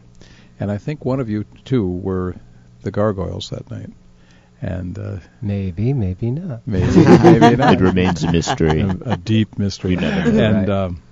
and 0.60 0.70
I 0.70 0.78
think 0.78 1.04
one 1.04 1.20
of 1.20 1.28
you 1.28 1.44
two 1.64 1.86
were 1.86 2.36
the 2.82 2.90
gargoyles 2.92 3.50
that 3.50 3.68
night, 3.70 3.90
and 4.62 4.98
uh, 4.98 5.18
Maybe, 5.42 5.92
maybe 5.92 6.30
not. 6.30 6.62
maybe 6.66 6.86
maybe 6.96 7.56
not. 7.56 7.74
It 7.74 7.80
remains 7.80 8.24
a 8.24 8.32
mystery. 8.32 8.80
a, 8.80 8.96
a 9.04 9.16
deep 9.16 9.58
mystery. 9.58 9.96
We 9.96 10.02
never 10.02 10.30
and 10.40 10.68
Right. 10.68 10.68
um, 10.70 11.02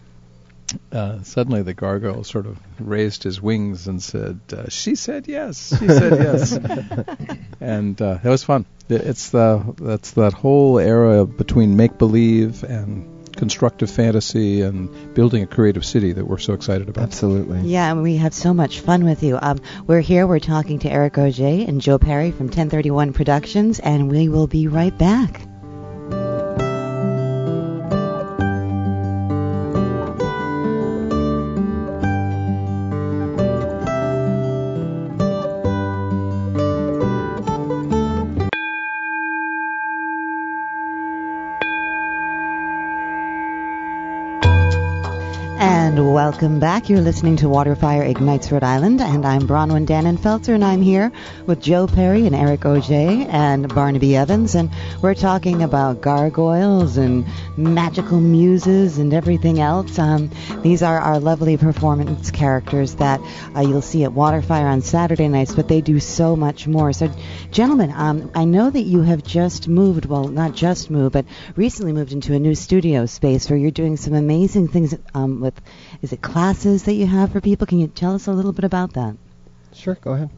uh, 0.90 1.22
suddenly 1.22 1.60
the 1.62 1.74
gargoyle 1.74 2.24
sort 2.24 2.46
of 2.46 2.56
raised 2.78 3.22
his 3.24 3.42
wings 3.42 3.88
and 3.88 4.02
said, 4.02 4.40
uh, 4.52 4.70
"She 4.70 4.94
said 4.94 5.28
yes. 5.28 5.68
She 5.78 5.86
said 5.86 6.12
yes." 6.18 6.52
and 7.60 8.00
uh, 8.00 8.14
that 8.22 8.30
was 8.30 8.42
fun. 8.44 8.64
It- 8.88 9.02
It's 9.02 9.30
the 9.30 9.74
that's 9.78 10.12
that 10.12 10.32
whole 10.32 10.78
era 10.78 11.26
between 11.26 11.76
make 11.76 11.98
believe 11.98 12.62
and 12.64 13.06
constructive 13.42 13.90
fantasy 13.90 14.62
and 14.62 14.88
building 15.14 15.42
a 15.42 15.46
creative 15.48 15.84
city 15.84 16.12
that 16.12 16.24
we're 16.24 16.38
so 16.38 16.52
excited 16.52 16.88
about. 16.88 17.02
Absolutely. 17.02 17.58
Yeah, 17.62 17.90
and 17.90 18.00
we 18.00 18.16
have 18.18 18.32
so 18.32 18.54
much 18.54 18.78
fun 18.78 19.04
with 19.04 19.24
you. 19.24 19.36
Um, 19.42 19.58
we're 19.88 20.00
here. 20.00 20.28
We're 20.28 20.38
talking 20.38 20.78
to 20.78 20.88
Eric 20.88 21.18
Auger 21.18 21.64
and 21.66 21.80
Joe 21.80 21.98
Pari 21.98 22.30
from 22.30 22.50
Ten31 22.50 23.14
Productions, 23.14 23.80
and 23.80 24.08
we 24.08 24.28
will 24.28 24.46
be 24.46 24.68
right 24.68 24.96
back. 24.96 25.51
Welcome 46.42 46.58
back. 46.58 46.88
You're 46.88 47.00
listening 47.00 47.36
to 47.36 47.46
Waterfire 47.46 48.04
Ignites 48.04 48.50
Rhode 48.50 48.64
Island, 48.64 49.00
and 49.00 49.24
I'm 49.24 49.42
Bronwyn 49.42 49.86
Dannenfelser, 49.86 50.52
and 50.56 50.64
I'm 50.64 50.82
here 50.82 51.12
with 51.46 51.60
Joe 51.60 51.86
Pari 51.86 52.26
and 52.26 52.34
Eric 52.34 52.64
Auger 52.66 53.28
and 53.30 53.72
Barnaby 53.72 54.16
Evans, 54.16 54.56
and 54.56 54.68
we're 55.00 55.14
talking 55.14 55.62
about 55.62 56.00
gargoyles 56.00 56.96
and 56.96 57.26
magical 57.56 58.20
muses 58.20 58.98
and 58.98 59.14
everything 59.14 59.60
else. 59.60 60.00
Um, 60.00 60.30
these 60.62 60.82
are 60.82 60.98
our 60.98 61.20
lovely 61.20 61.56
performance 61.56 62.32
characters 62.32 62.96
that 62.96 63.20
uh, 63.54 63.60
you'll 63.60 63.80
see 63.80 64.02
at 64.02 64.10
Waterfire 64.10 64.66
on 64.66 64.82
Saturday 64.82 65.28
nights, 65.28 65.54
but 65.54 65.68
they 65.68 65.80
do 65.80 66.00
so 66.00 66.34
much 66.34 66.66
more. 66.66 66.92
So, 66.92 67.08
gentlemen, 67.52 67.92
um, 67.94 68.32
I 68.34 68.46
know 68.46 68.68
that 68.68 68.82
you 68.82 69.02
have 69.02 69.22
just 69.22 69.68
moved, 69.68 70.06
well, 70.06 70.26
not 70.26 70.56
just 70.56 70.90
moved, 70.90 71.12
but 71.12 71.26
recently 71.54 71.92
moved 71.92 72.10
into 72.10 72.34
a 72.34 72.40
new 72.40 72.56
studio 72.56 73.06
space 73.06 73.48
where 73.48 73.56
you're 73.56 73.70
doing 73.70 73.96
some 73.96 74.14
amazing 74.14 74.66
things 74.66 74.92
um, 75.14 75.40
with, 75.40 75.54
is 76.00 76.12
it 76.12 76.20
classes 76.32 76.84
that 76.84 76.94
you 76.94 77.06
have 77.06 77.30
for 77.30 77.40
people? 77.40 77.66
Can 77.66 77.78
you 77.78 77.88
tell 77.88 78.14
us 78.14 78.26
a 78.26 78.32
little 78.32 78.52
bit 78.52 78.64
about 78.64 78.94
that? 78.94 79.16
Sure, 79.74 79.94
go 79.94 80.12
ahead. 80.12 80.30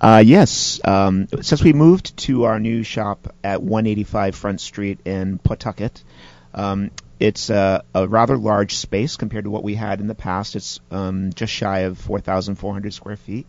Uh, 0.00 0.22
yes. 0.24 0.80
Um, 0.84 1.28
since 1.42 1.62
we 1.62 1.72
moved 1.72 2.16
to 2.18 2.44
our 2.44 2.58
new 2.58 2.82
shop 2.82 3.34
at 3.44 3.62
185 3.62 4.34
Front 4.34 4.60
Street 4.60 5.00
in 5.04 5.38
Pawtucket, 5.38 6.02
um, 6.54 6.90
it's 7.20 7.50
a, 7.50 7.84
a 7.94 8.08
rather 8.08 8.36
large 8.38 8.76
space 8.76 9.16
compared 9.16 9.44
to 9.44 9.50
what 9.50 9.62
we 9.62 9.74
had 9.74 10.00
in 10.00 10.06
the 10.06 10.14
past. 10.14 10.56
It's 10.56 10.80
um, 10.90 11.32
just 11.34 11.52
shy 11.52 11.80
of 11.80 11.98
4,400 11.98 12.94
square 12.94 13.16
feet. 13.16 13.46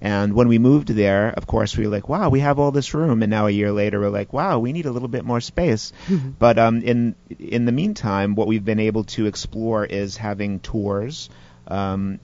And 0.00 0.34
when 0.34 0.46
we 0.46 0.58
moved 0.58 0.88
there, 0.88 1.30
of 1.30 1.46
course, 1.46 1.76
we 1.76 1.84
were 1.84 1.90
like, 1.90 2.08
wow, 2.08 2.28
we 2.28 2.40
have 2.40 2.58
all 2.58 2.70
this 2.70 2.94
room. 2.94 3.22
And 3.22 3.30
now 3.30 3.46
a 3.46 3.50
year 3.50 3.72
later, 3.72 3.98
we're 3.98 4.10
like, 4.10 4.32
wow, 4.32 4.60
we 4.60 4.72
need 4.72 4.86
a 4.86 4.92
little 4.92 5.08
bit 5.08 5.24
more 5.24 5.40
space. 5.40 5.92
But 6.38 6.58
um, 6.58 6.82
in 6.82 7.14
in 7.38 7.64
the 7.64 7.72
meantime, 7.72 8.34
what 8.34 8.46
we've 8.46 8.64
been 8.64 8.78
able 8.80 9.04
to 9.04 9.26
explore 9.26 9.84
is 9.84 10.16
having 10.16 10.60
tours 10.60 11.30
um, 11.66 12.20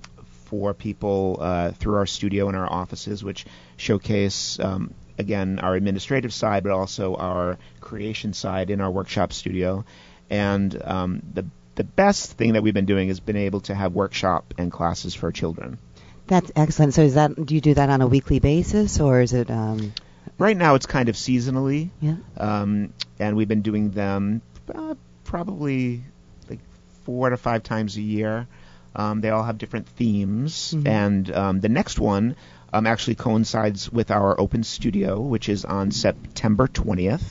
for 0.47 0.73
people 0.73 1.39
uh, 1.41 1.71
through 1.73 1.97
our 1.97 2.07
studio 2.07 2.49
and 2.49 2.57
our 2.57 2.71
offices, 2.71 3.25
which 3.25 3.45
showcase 3.77 4.61
um, 4.61 4.95
again 5.19 5.59
our 5.59 5.75
administrative 5.75 6.33
side, 6.33 6.63
but 6.63 6.73
also 6.73 7.17
our 7.17 7.59
creation 7.81 8.35
side 8.35 8.71
in 8.71 8.81
our 8.81 8.91
workshop 8.91 9.33
studio. 9.33 9.85
And 10.31 10.81
um, 10.85 11.23
the 11.35 11.45
the 11.75 11.85
best 11.85 12.33
thing 12.33 12.53
that 12.53 12.63
we've 12.63 12.75
been 12.75 12.87
doing 12.87 13.09
has 13.09 13.19
been 13.19 13.37
able 13.37 13.61
to 13.63 13.75
have 13.75 13.95
workshop 13.95 14.55
and 14.59 14.71
classes 14.71 15.15
for 15.15 15.33
children. 15.33 15.79
That's 16.27 16.51
excellent. 16.57 16.95
So, 16.95 17.03
is 17.03 17.15
that 17.15 17.35
do 17.47 17.55
you 17.55 17.61
do 17.61 17.75
that 17.75 17.91
on 17.91 18.01
a 18.01 18.07
weekly 18.07 18.39
basis, 18.41 19.01
or 19.01 19.21
is 19.21 19.33
it? 19.33 19.51
Um, 19.51 19.93
Right 20.39 20.57
now, 20.57 20.75
it's 20.75 20.87
kind 20.87 21.09
of 21.09 21.15
seasonally. 21.15 21.91
yeah. 22.01 22.17
um, 22.39 22.93
and 23.21 23.37
we've 23.37 23.47
been 23.47 23.63
doing 23.63 23.91
them 23.91 24.43
uh, 24.75 24.95
probably 25.23 26.03
like 26.51 26.59
four 27.05 27.31
to 27.31 27.37
five 27.37 27.63
times 27.63 27.97
a 27.97 28.03
year. 28.03 28.49
Um, 28.97 29.21
they 29.21 29.31
all 29.31 29.43
have 29.45 29.59
different 29.59 29.87
themes, 29.89 30.75
Mhm. 30.77 30.89
and 30.89 31.31
um, 31.35 31.61
the 31.61 31.69
next 31.69 31.99
one 32.01 32.35
um, 32.73 32.87
actually 32.87 33.15
coincides 33.17 33.93
with 33.93 34.11
our 34.11 34.41
open 34.41 34.65
studio, 34.65 35.21
which 35.21 35.49
is 35.49 35.65
on 35.65 35.91
September 35.93 36.67
20th. 36.67 37.23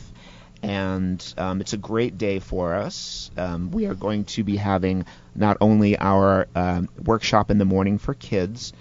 And 0.64 1.34
um, 1.38 1.60
it's 1.60 1.74
a 1.74 1.78
great 1.78 2.18
day 2.18 2.40
for 2.40 2.74
us. 2.74 3.30
Um, 3.38 3.70
we 3.72 3.86
are 3.86 3.96
going 3.96 4.24
to 4.26 4.44
be 4.44 4.56
having 4.56 5.06
not 5.36 5.58
only 5.60 5.98
our 5.98 6.48
um, 6.56 6.88
workshop 7.04 7.52
in 7.52 7.58
the 7.58 7.66
morning 7.66 7.98
for 7.98 8.14
kids, 8.14 8.72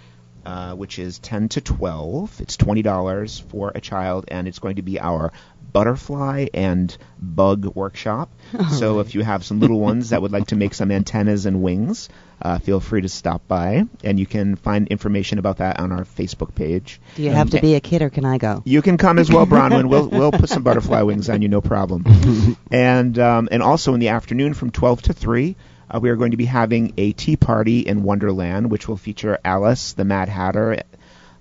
uh, 0.44 0.74
which 0.74 0.98
is 0.98 1.18
10 1.18 1.50
to 1.50 1.60
12. 1.60 2.40
It's 2.40 2.56
$20 2.56 3.42
for 3.42 3.72
a 3.74 3.80
child, 3.80 4.24
and 4.28 4.48
it's 4.48 4.58
going 4.58 4.76
to 4.76 4.82
be 4.82 5.00
our 5.00 5.32
butterfly 5.72 6.46
and 6.52 6.96
bug 7.18 7.64
workshop. 7.74 8.30
so 8.70 9.00
if 9.00 9.14
you 9.14 9.22
have 9.22 9.44
some 9.44 9.60
little 9.60 9.80
ones 9.80 10.10
that 10.10 10.20
would 10.20 10.32
like 10.32 10.48
to 10.48 10.56
make 10.56 10.74
some 10.74 10.90
antennas 10.90 11.46
and 11.46 11.62
wings, 11.62 12.08
uh, 12.42 12.58
feel 12.58 12.80
free 12.80 13.00
to 13.00 13.08
stop 13.08 13.46
by, 13.46 13.84
and 14.02 14.18
you 14.18 14.26
can 14.26 14.56
find 14.56 14.88
information 14.88 15.38
about 15.38 15.58
that 15.58 15.78
on 15.78 15.92
our 15.92 16.04
Facebook 16.04 16.54
page. 16.54 17.00
Do 17.14 17.22
you 17.22 17.30
have 17.30 17.50
to 17.50 17.60
be 17.60 17.76
a 17.76 17.80
kid, 17.80 18.02
or 18.02 18.10
can 18.10 18.24
I 18.24 18.38
go? 18.38 18.62
You 18.64 18.82
can 18.82 18.98
come 18.98 19.18
as 19.18 19.30
well, 19.30 19.46
Bronwyn. 19.46 19.88
We'll 19.88 20.08
we'll 20.08 20.32
put 20.32 20.48
some 20.48 20.64
butterfly 20.64 21.02
wings 21.02 21.30
on 21.30 21.40
you, 21.40 21.48
no 21.48 21.60
problem. 21.60 22.56
and 22.70 23.16
um, 23.18 23.48
and 23.52 23.62
also 23.62 23.94
in 23.94 24.00
the 24.00 24.08
afternoon 24.08 24.54
from 24.54 24.70
12 24.70 25.02
to 25.02 25.12
3, 25.12 25.56
uh, 25.92 26.00
we 26.00 26.10
are 26.10 26.16
going 26.16 26.30
to 26.30 26.36
be 26.36 26.44
having 26.44 26.94
a 26.96 27.12
tea 27.12 27.36
party 27.36 27.80
in 27.80 28.02
Wonderland, 28.02 28.70
which 28.70 28.88
will 28.88 28.96
feature 28.96 29.38
Alice, 29.44 29.92
the 29.92 30.04
Mad 30.04 30.28
Hatter, 30.28 30.82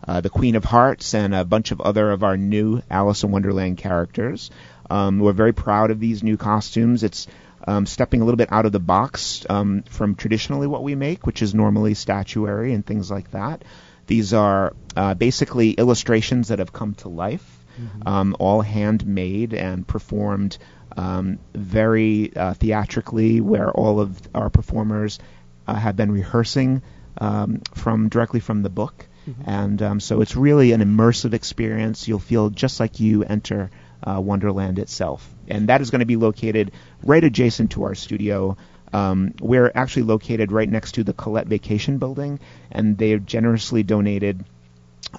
uh, 0.07 0.21
the 0.21 0.29
Queen 0.29 0.55
of 0.55 0.65
Hearts, 0.65 1.13
and 1.13 1.33
a 1.33 1.45
bunch 1.45 1.71
of 1.71 1.79
other 1.79 2.11
of 2.11 2.23
our 2.23 2.37
new 2.37 2.81
Alice 2.89 3.23
in 3.23 3.31
Wonderland 3.31 3.77
characters. 3.77 4.51
Um, 4.89 5.19
we're 5.19 5.31
very 5.31 5.53
proud 5.53 5.91
of 5.91 5.99
these 5.99 6.23
new 6.23 6.37
costumes. 6.37 7.03
It's 7.03 7.27
um, 7.65 7.85
stepping 7.85 8.21
a 8.21 8.25
little 8.25 8.37
bit 8.37 8.51
out 8.51 8.65
of 8.65 8.71
the 8.71 8.79
box 8.79 9.45
um, 9.49 9.83
from 9.83 10.15
traditionally 10.15 10.67
what 10.67 10.83
we 10.83 10.95
make, 10.95 11.25
which 11.25 11.41
is 11.41 11.53
normally 11.53 11.93
statuary 11.93 12.73
and 12.73 12.85
things 12.85 13.09
like 13.09 13.31
that. 13.31 13.63
These 14.07 14.33
are 14.33 14.73
uh, 14.97 15.13
basically 15.13 15.71
illustrations 15.71 16.49
that 16.49 16.59
have 16.59 16.73
come 16.73 16.95
to 16.95 17.09
life, 17.09 17.60
um, 18.05 18.35
all 18.39 18.61
handmade 18.61 19.53
and 19.53 19.87
performed 19.87 20.57
um, 20.97 21.39
very 21.53 22.35
uh, 22.35 22.53
theatrically, 22.53 23.41
where 23.41 23.71
all 23.71 23.99
of 23.99 24.19
our 24.35 24.49
performers 24.49 25.19
uh, 25.67 25.73
have 25.73 25.95
been 25.95 26.11
rehearsing 26.11 26.81
um, 27.17 27.61
from 27.73 28.09
directly 28.09 28.39
from 28.39 28.63
the 28.63 28.69
book. 28.69 29.07
And 29.45 29.81
um, 29.81 29.99
so 29.99 30.21
it's 30.21 30.35
really 30.35 30.71
an 30.71 30.81
immersive 30.81 31.33
experience. 31.33 32.07
You'll 32.07 32.19
feel 32.19 32.49
just 32.49 32.79
like 32.79 32.99
you 32.99 33.23
enter 33.23 33.69
uh, 34.03 34.19
Wonderland 34.19 34.79
itself. 34.79 35.29
And 35.47 35.69
that 35.69 35.81
is 35.81 35.91
going 35.91 35.99
to 35.99 36.05
be 36.05 36.15
located 36.15 36.71
right 37.03 37.23
adjacent 37.23 37.71
to 37.71 37.83
our 37.83 37.95
studio. 37.95 38.57
Um, 38.93 39.33
we're 39.39 39.71
actually 39.73 40.03
located 40.03 40.51
right 40.51 40.69
next 40.69 40.93
to 40.93 41.03
the 41.03 41.13
Collette 41.13 41.47
Vacation 41.47 41.97
Building, 41.97 42.39
and 42.71 42.97
they 42.97 43.11
have 43.11 43.25
generously 43.25 43.83
donated 43.83 44.43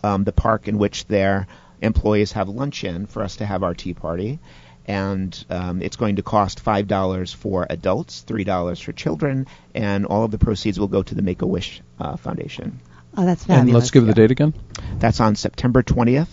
um, 0.03 0.25
the 0.25 0.33
park 0.33 0.69
in 0.69 0.79
which 0.79 1.07
their 1.07 1.47
employees 1.83 2.33
have 2.33 2.49
lunch 2.49 2.85
in 2.85 3.07
for 3.07 3.23
us 3.23 3.37
to 3.37 3.47
have 3.47 3.63
our 3.63 3.75
tea 3.75 3.95
party. 3.95 4.39
And 4.85 5.45
um, 5.49 5.81
it's 5.81 5.95
going 5.97 6.17
to 6.17 6.23
cost 6.23 6.59
five 6.59 6.89
dollars 6.89 7.33
for 7.33 7.67
adults, 7.71 8.23
three 8.23 8.43
dollars 8.45 8.81
for 8.81 8.93
children, 8.93 9.47
and 9.75 10.07
all 10.07 10.25
of 10.25 10.31
the 10.33 10.39
proceeds 10.39 10.79
will 10.81 10.89
go 10.89 11.03
to 11.05 11.15
the 11.15 11.23
Make 11.23 11.43
a 11.43 11.47
Wish 11.47 11.81
uh, 12.01 12.17
Foundation. 12.17 12.81
Oh, 13.17 13.25
that's 13.25 13.45
fabulous. 13.45 13.63
And 13.67 13.75
let's 13.75 13.91
give 13.93 14.07
the 14.07 14.15
date 14.15 14.31
again, 14.33 14.55
That's 14.99 15.21
on 15.21 15.37
September 15.37 15.83
20th 15.85 16.31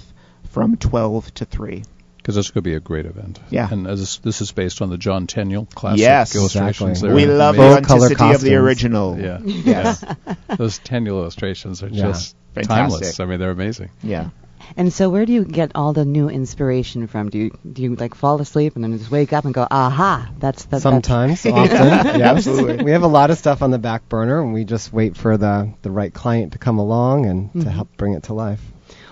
from 0.52 0.78
12 0.78 1.34
to 1.36 1.46
3. 1.46 1.84
because 2.18 2.36
this 2.36 2.50
could 2.50 2.64
be 2.64 2.74
a 2.74 2.80
great 2.80 3.06
event. 3.06 3.40
Yeah. 3.52 3.68
And 3.70 3.86
as 3.86 4.18
this 4.20 4.42
is 4.42 4.52
based 4.52 4.82
on 4.82 4.90
the 4.90 4.98
John 4.98 5.28
Tenniel 5.28 5.70
classic 5.76 6.00
Yes. 6.00 6.36
illustrations. 6.36 7.04
Exactly. 7.04 7.14
we 7.14 7.26
love 7.32 7.56
the 7.56 7.62
amazing. 7.62 7.84
Full 7.84 7.86
color 7.98 8.06
authenticity 8.08 8.34
of 8.36 8.42
the 8.42 8.56
original. 8.56 9.20
Yeah. 9.20 9.40
Yes. 9.44 10.04
yeah. 10.08 10.36
Those 10.58 10.80
Tenniel 10.80 11.20
illustrations 11.22 11.84
are 11.84 11.90
Yeah. 11.90 12.04
just 12.08 12.36
Fantastic. 12.56 12.70
timeless. 13.00 13.20
I 13.20 13.26
mean, 13.26 13.40
they're 13.40 13.52
amazing. 13.52 13.90
yeah. 14.02 14.30
And 14.78 14.92
so, 14.94 15.10
where 15.10 15.26
do 15.26 15.34
you 15.34 15.44
get 15.46 15.72
all 15.76 15.94
the 15.94 16.06
new 16.06 16.30
inspiration 16.30 17.08
from? 17.08 17.30
Do 17.30 17.38
you 17.38 17.52
do 17.72 17.82
you 17.82 17.96
like 17.96 18.16
fall 18.16 18.40
asleep 18.42 18.76
and 18.76 18.84
then 18.84 18.98
just 18.98 19.12
wake 19.12 19.34
up 19.34 19.46
and 19.46 19.54
go, 19.54 19.68
aha, 19.70 20.30
that's 20.40 20.66
the 20.66 20.80
Sometimes, 20.80 21.46
often, 21.46 21.88
yeah, 22.20 22.32
absolutely. 22.32 22.84
We 22.90 22.92
have 22.92 23.04
a 23.04 23.08
lot 23.08 23.30
of 23.30 23.38
stuff 23.38 23.62
on 23.62 23.72
the 23.72 23.80
back 23.80 24.08
burner, 24.10 24.42
and 24.42 24.54
we 24.54 24.64
just 24.66 24.94
wait 24.94 25.18
for 25.18 25.38
the 25.38 25.74
the 25.82 25.92
right 25.92 26.14
client 26.14 26.54
to 26.54 26.58
come 26.60 26.80
along 26.80 27.26
and 27.26 27.54
to 27.62 27.70
help 27.70 27.90
bring 27.98 28.14
it 28.14 28.24
to 28.24 28.34
life. 28.34 28.62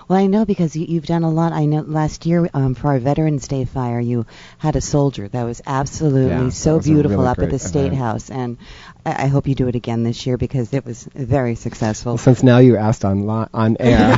Well, 0.08 0.18
I 0.18 0.26
know 0.26 0.46
because 0.46 0.74
you, 0.74 0.86
you've 0.88 1.04
done 1.04 1.22
a 1.22 1.30
lot. 1.30 1.52
I 1.52 1.66
know 1.66 1.82
last 1.82 2.24
year 2.24 2.48
um, 2.54 2.74
for 2.74 2.88
our 2.88 2.98
Veterans 2.98 3.46
Day 3.46 3.66
fire, 3.66 4.00
you 4.00 4.24
had 4.56 4.74
a 4.74 4.80
soldier 4.80 5.28
that 5.28 5.42
was 5.44 5.60
absolutely 5.66 6.30
Yeah, 6.30 6.48
so 6.48 6.76
was 6.76 6.86
beautiful 6.86 7.18
really 7.18 7.28
up 7.28 7.38
at 7.38 7.40
great 7.40 7.50
the 7.50 7.58
State 7.58 7.92
event. 7.92 7.96
House, 7.96 8.30
and 8.30 8.56
I, 9.04 9.24
I 9.24 9.26
hope 9.26 9.46
you 9.46 9.54
do 9.54 9.68
it 9.68 9.76
again 9.76 10.04
this 10.04 10.26
year 10.26 10.38
because 10.38 10.72
it 10.72 10.86
was 10.86 11.06
very 11.14 11.56
successful. 11.56 12.12
Well, 12.12 12.18
since 12.18 12.42
now 12.42 12.56
you 12.56 12.78
asked 12.78 13.04
on 13.04 13.26
li- 13.26 13.48
on 13.52 13.76
air, 13.80 14.16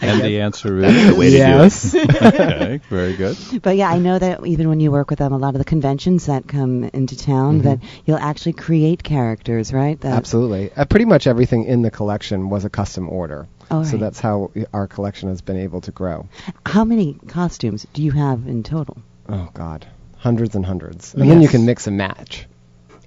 And 0.00 0.20
the 0.22 0.40
answer 0.46 0.78
is 0.78 1.06
the 1.08 1.14
way 1.14 1.30
to 1.30 1.36
do 1.36 1.36
it. 1.36 1.38
yes. 1.40 1.94
okay, 1.94 2.80
very 2.88 3.16
good. 3.16 3.36
But 3.62 3.76
yeah, 3.76 3.90
I 3.90 3.98
know 3.98 4.18
that 4.18 4.46
even 4.46 4.68
when 4.68 4.80
you 4.80 4.90
work 4.90 5.10
with 5.10 5.18
them, 5.18 5.32
a 5.32 5.38
lot 5.38 5.54
of 5.54 5.58
the 5.58 5.64
conventions 5.64 6.26
that 6.26 6.46
come 6.48 6.84
into 6.84 7.16
town, 7.16 7.60
Mm-hmm. 7.60 7.68
that 7.68 7.78
you'll 8.04 8.18
actually 8.18 8.54
create 8.54 9.02
characters, 9.02 9.72
right? 9.72 10.00
That, 10.00 10.12
Absolutely. 10.16 10.72
Uh, 10.72 10.84
pretty 10.84 11.04
much 11.04 11.26
everything 11.26 11.64
in 11.64 11.82
the 11.82 11.90
collection 11.90 12.48
was 12.50 12.64
a 12.64 12.70
custom 12.70 13.08
order. 13.08 13.46
Oh, 13.70 13.82
So 13.84 13.92
right. 13.92 14.00
that's 14.00 14.20
how 14.20 14.50
our 14.72 14.86
collection 14.86 15.28
has 15.30 15.40
been 15.40 15.56
able 15.58 15.80
to 15.82 15.90
grow. 15.90 16.28
How 16.66 16.84
many 16.84 17.14
costumes 17.28 17.86
do 17.92 18.02
you 18.02 18.12
have 18.12 18.46
in 18.46 18.62
total? 18.62 18.98
Oh 19.28 19.48
God, 19.54 19.86
hundreds 20.16 20.54
and 20.54 20.66
hundreds. 20.66 21.14
And 21.14 21.30
then 21.30 21.40
you 21.40 21.48
can 21.48 21.64
mix 21.64 21.86
and 21.86 21.96
match. 21.96 22.46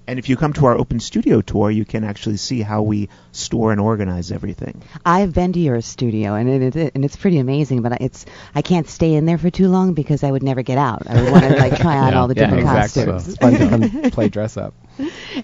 And 0.08 0.18
if 0.20 0.30
you 0.30 0.38
come 0.38 0.54
to 0.54 0.66
our 0.68 0.78
open 0.78 1.00
studio 1.02 1.42
tour, 1.42 1.70
you 1.70 1.84
can 1.84 2.04
actually 2.06 2.38
see 2.38 2.62
how 2.62 2.82
we 2.82 3.10
store 3.34 3.72
and 3.74 3.82
organize 3.82 4.32
everything. 4.32 4.82
I've 5.06 5.34
been 5.34 5.52
to 5.54 5.60
your 5.60 5.82
studio, 5.82 6.36
and 6.36 6.50
it, 6.50 6.76
it 6.76 6.92
and 6.96 7.04
it's 7.04 7.18
pretty 7.18 7.40
amazing. 7.40 7.82
But 7.82 8.02
it's 8.02 8.26
I 8.56 8.62
can't 8.62 8.88
stay 8.88 9.14
in 9.16 9.26
there 9.26 9.38
for 9.38 9.50
too 9.50 9.68
long 9.68 9.94
because 9.94 10.24
I 10.24 10.32
would 10.32 10.44
never 10.44 10.62
get 10.62 10.78
out. 10.78 11.04
I 11.08 11.22
would 11.22 11.32
want 11.32 11.44
to 11.44 11.56
like 11.58 11.78
try 11.78 11.98
on 11.98 12.14
Yeah, 12.14 12.20
all 12.22 12.28
the 12.28 12.36
yeah, 12.36 12.46
different 12.46 12.64
exactly. 12.64 13.06
costumes. 13.06 13.28
It's 13.28 13.38
fun 13.38 13.54
to 13.54 13.70
come 13.70 14.12
play 14.12 14.30
dress 14.30 14.56
up. 14.58 14.74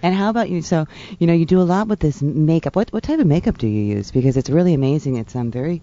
And 0.02 0.16
how 0.16 0.30
about 0.30 0.50
you? 0.50 0.62
So 0.62 0.88
you 1.20 1.28
know 1.28 1.34
you 1.34 1.46
do 1.46 1.62
a 1.62 1.64
lot 1.64 1.88
with 1.88 2.00
this 2.00 2.22
makeup. 2.22 2.76
What 2.76 2.92
what 2.94 3.04
type 3.04 3.20
of 3.20 3.28
makeup 3.28 3.58
do 3.58 3.68
you 3.68 3.96
use? 3.96 4.12
Because 4.12 4.38
it's 4.38 4.50
really 4.50 4.74
amazing. 4.74 5.18
It's 5.18 5.36
um 5.36 5.52
very, 5.52 5.82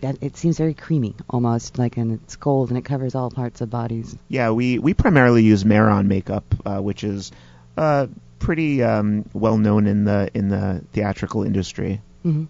it 0.00 0.36
seems 0.36 0.58
very 0.58 0.74
creamy 0.74 1.14
almost 1.28 1.78
like, 1.78 1.96
and 1.96 2.12
it's 2.12 2.36
gold 2.36 2.68
and 2.70 2.78
it 2.78 2.84
covers 2.84 3.14
all 3.14 3.30
parts 3.30 3.60
of 3.60 3.68
bodies. 3.70 4.16
Yeah, 4.28 4.50
we, 4.52 4.78
we 4.78 4.94
primarily 4.94 5.42
use 5.42 5.64
Mehron 5.64 6.06
makeup, 6.06 6.44
uh, 6.64 6.78
which 6.78 7.04
is 7.04 7.32
uh, 7.76 8.06
pretty 8.38 8.82
um, 8.82 9.24
well 9.32 9.56
known 9.58 9.86
in 9.86 10.04
the 10.04 10.30
in 10.34 10.48
the 10.48 10.82
theatrical 10.92 11.42
industry. 11.44 12.00
hmm 12.22 12.44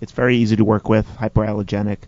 It's 0.00 0.12
very 0.12 0.36
easy 0.36 0.56
to 0.56 0.64
work 0.64 0.88
with, 0.88 1.06
hypoallergenic, 1.18 1.98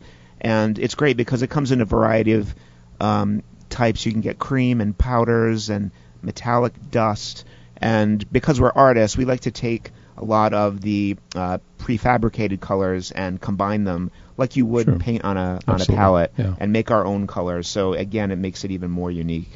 and 0.41 0.79
it's 0.79 0.95
great 0.95 1.17
because 1.17 1.43
it 1.43 1.49
comes 1.51 1.73
in 1.73 1.81
a 1.81 1.85
variety 1.85 2.33
of 2.33 2.55
um, 3.01 3.43
types. 3.69 4.05
You 4.07 4.13
can 4.13 4.21
get 4.23 4.39
cream 4.39 4.81
and 4.81 4.97
powders 4.97 5.71
and 5.71 5.91
metallic 6.23 6.73
dust, 6.91 7.45
and 7.77 8.25
because 8.33 8.61
we're 8.61 8.73
artists, 8.75 9.17
we 9.17 9.25
like 9.25 9.41
to 9.41 9.51
take 9.51 9.91
a 10.17 10.25
lot 10.25 10.53
of 10.53 10.81
the 10.81 11.17
uh, 11.35 11.59
prefabricated 11.79 12.61
colors 12.61 13.11
and 13.11 13.41
combine 13.41 13.85
them 13.85 14.11
like 14.37 14.57
you 14.57 14.65
would 14.67 14.85
Sure. 14.87 14.99
paint 14.99 15.25
on 15.25 15.37
a 15.37 15.61
on 15.67 15.81
a 15.81 15.87
palette, 15.87 16.33
yeah. 16.39 16.55
and 16.61 16.73
make 16.73 16.91
our 16.91 17.05
own 17.05 17.27
colors. 17.27 17.67
So 17.69 17.93
again, 17.95 18.31
it 18.31 18.37
makes 18.37 18.65
it 18.65 18.71
even 18.71 18.91
more 18.91 19.11
unique. 19.11 19.51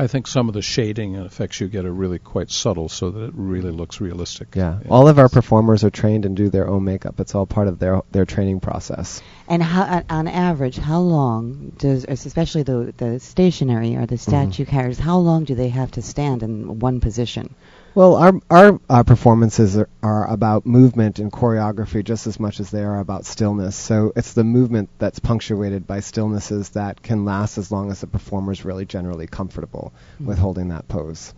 I 0.00 0.06
think 0.06 0.26
some 0.26 0.48
of 0.48 0.54
the 0.54 0.62
shading 0.62 1.14
and 1.14 1.26
effects 1.26 1.60
you 1.60 1.68
get 1.68 1.84
are 1.84 1.92
really 1.92 2.18
quite 2.18 2.50
subtle, 2.50 2.88
so 2.88 3.10
that 3.10 3.24
it 3.26 3.32
really 3.34 3.70
looks 3.70 4.00
realistic. 4.00 4.56
Yeah. 4.56 4.78
All 4.88 5.08
of 5.08 5.18
our 5.18 5.28
performers 5.28 5.84
are 5.84 5.90
trained 5.90 6.24
and 6.24 6.34
do 6.34 6.48
their 6.48 6.66
own 6.66 6.84
makeup. 6.84 7.20
It's 7.20 7.34
all 7.34 7.44
part 7.44 7.68
of 7.68 7.78
their 7.78 8.00
their 8.10 8.24
training 8.24 8.60
process. 8.60 9.20
And 9.46 9.62
how, 9.62 9.82
on- 9.82 10.04
on 10.08 10.28
average, 10.28 10.78
how 10.78 11.00
long 11.00 11.72
does, 11.76 12.06
especially 12.08 12.62
the 12.62 12.94
the 12.96 13.20
stationary 13.20 13.96
or 13.96 14.06
the 14.06 14.16
statue 14.16 14.64
mm-hmm. 14.64 14.70
characters, 14.70 14.98
how 14.98 15.18
long 15.18 15.44
do 15.44 15.54
they 15.54 15.68
have 15.68 15.90
to 15.92 16.02
stand 16.02 16.42
in 16.42 16.78
one 16.78 17.00
position? 17.00 17.54
Well, 17.94 18.14
our 18.16 18.40
our 18.50 18.80
uh, 18.88 19.02
performances 19.02 19.76
are, 19.76 19.88
are 20.02 20.30
about 20.30 20.64
movement 20.64 21.18
and 21.18 21.32
choreography 21.32 22.04
just 22.04 22.26
as 22.26 22.38
much 22.38 22.60
as 22.60 22.70
they 22.70 22.84
are 22.84 23.00
about 23.00 23.26
stillness. 23.26 23.74
So 23.74 24.12
it's 24.14 24.32
the 24.32 24.44
movement 24.44 24.90
that's 24.98 25.18
punctuated 25.18 25.86
by 25.86 25.98
stillnesses 25.98 26.72
that 26.72 27.02
can 27.02 27.24
last 27.24 27.58
as 27.58 27.72
long 27.72 27.90
as 27.90 28.00
the 28.00 28.06
performer 28.06 28.52
is 28.52 28.64
really 28.64 28.84
generally 28.84 29.26
comfortable 29.26 29.92
with 30.20 30.38
holding 30.38 30.68
that 30.68 30.86
pose. 30.86 31.34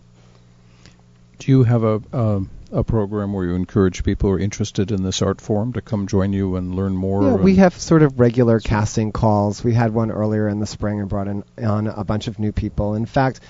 Do 1.39 1.51
you 1.51 1.65
have 1.65 1.85
a 1.85 2.03
um, 2.13 2.51
a 2.71 2.85
program 2.85 3.33
where 3.33 3.45
you 3.45 3.55
encourage 3.55 4.05
people 4.05 4.29
who 4.29 4.37
are 4.37 4.39
interested 4.39 4.91
in 4.91 5.03
this 5.03 5.23
art 5.23 5.41
form 5.41 5.73
to 5.73 5.81
come 5.81 6.07
join 6.07 6.33
you 6.33 6.57
and 6.57 6.75
learn 6.75 6.95
more? 6.95 7.23
Yeah, 7.23 7.35
we 7.35 7.57
have 7.57 7.75
sort 7.75 8.03
of 8.03 8.21
regular 8.21 8.61
casting 8.61 9.13
calls. 9.13 9.65
We 9.65 9.75
had 9.75 9.93
one 9.93 10.11
earlier 10.11 10.49
in 10.49 10.61
the 10.61 10.67
spring 10.67 11.01
and 11.01 11.09
brought 11.09 11.29
in 11.29 11.45
on 11.63 11.87
a 11.87 12.05
bunch 12.05 12.29
of 12.29 12.39
new 12.39 12.53
people. 12.53 12.95
In 12.95 13.07
fact, 13.07 13.41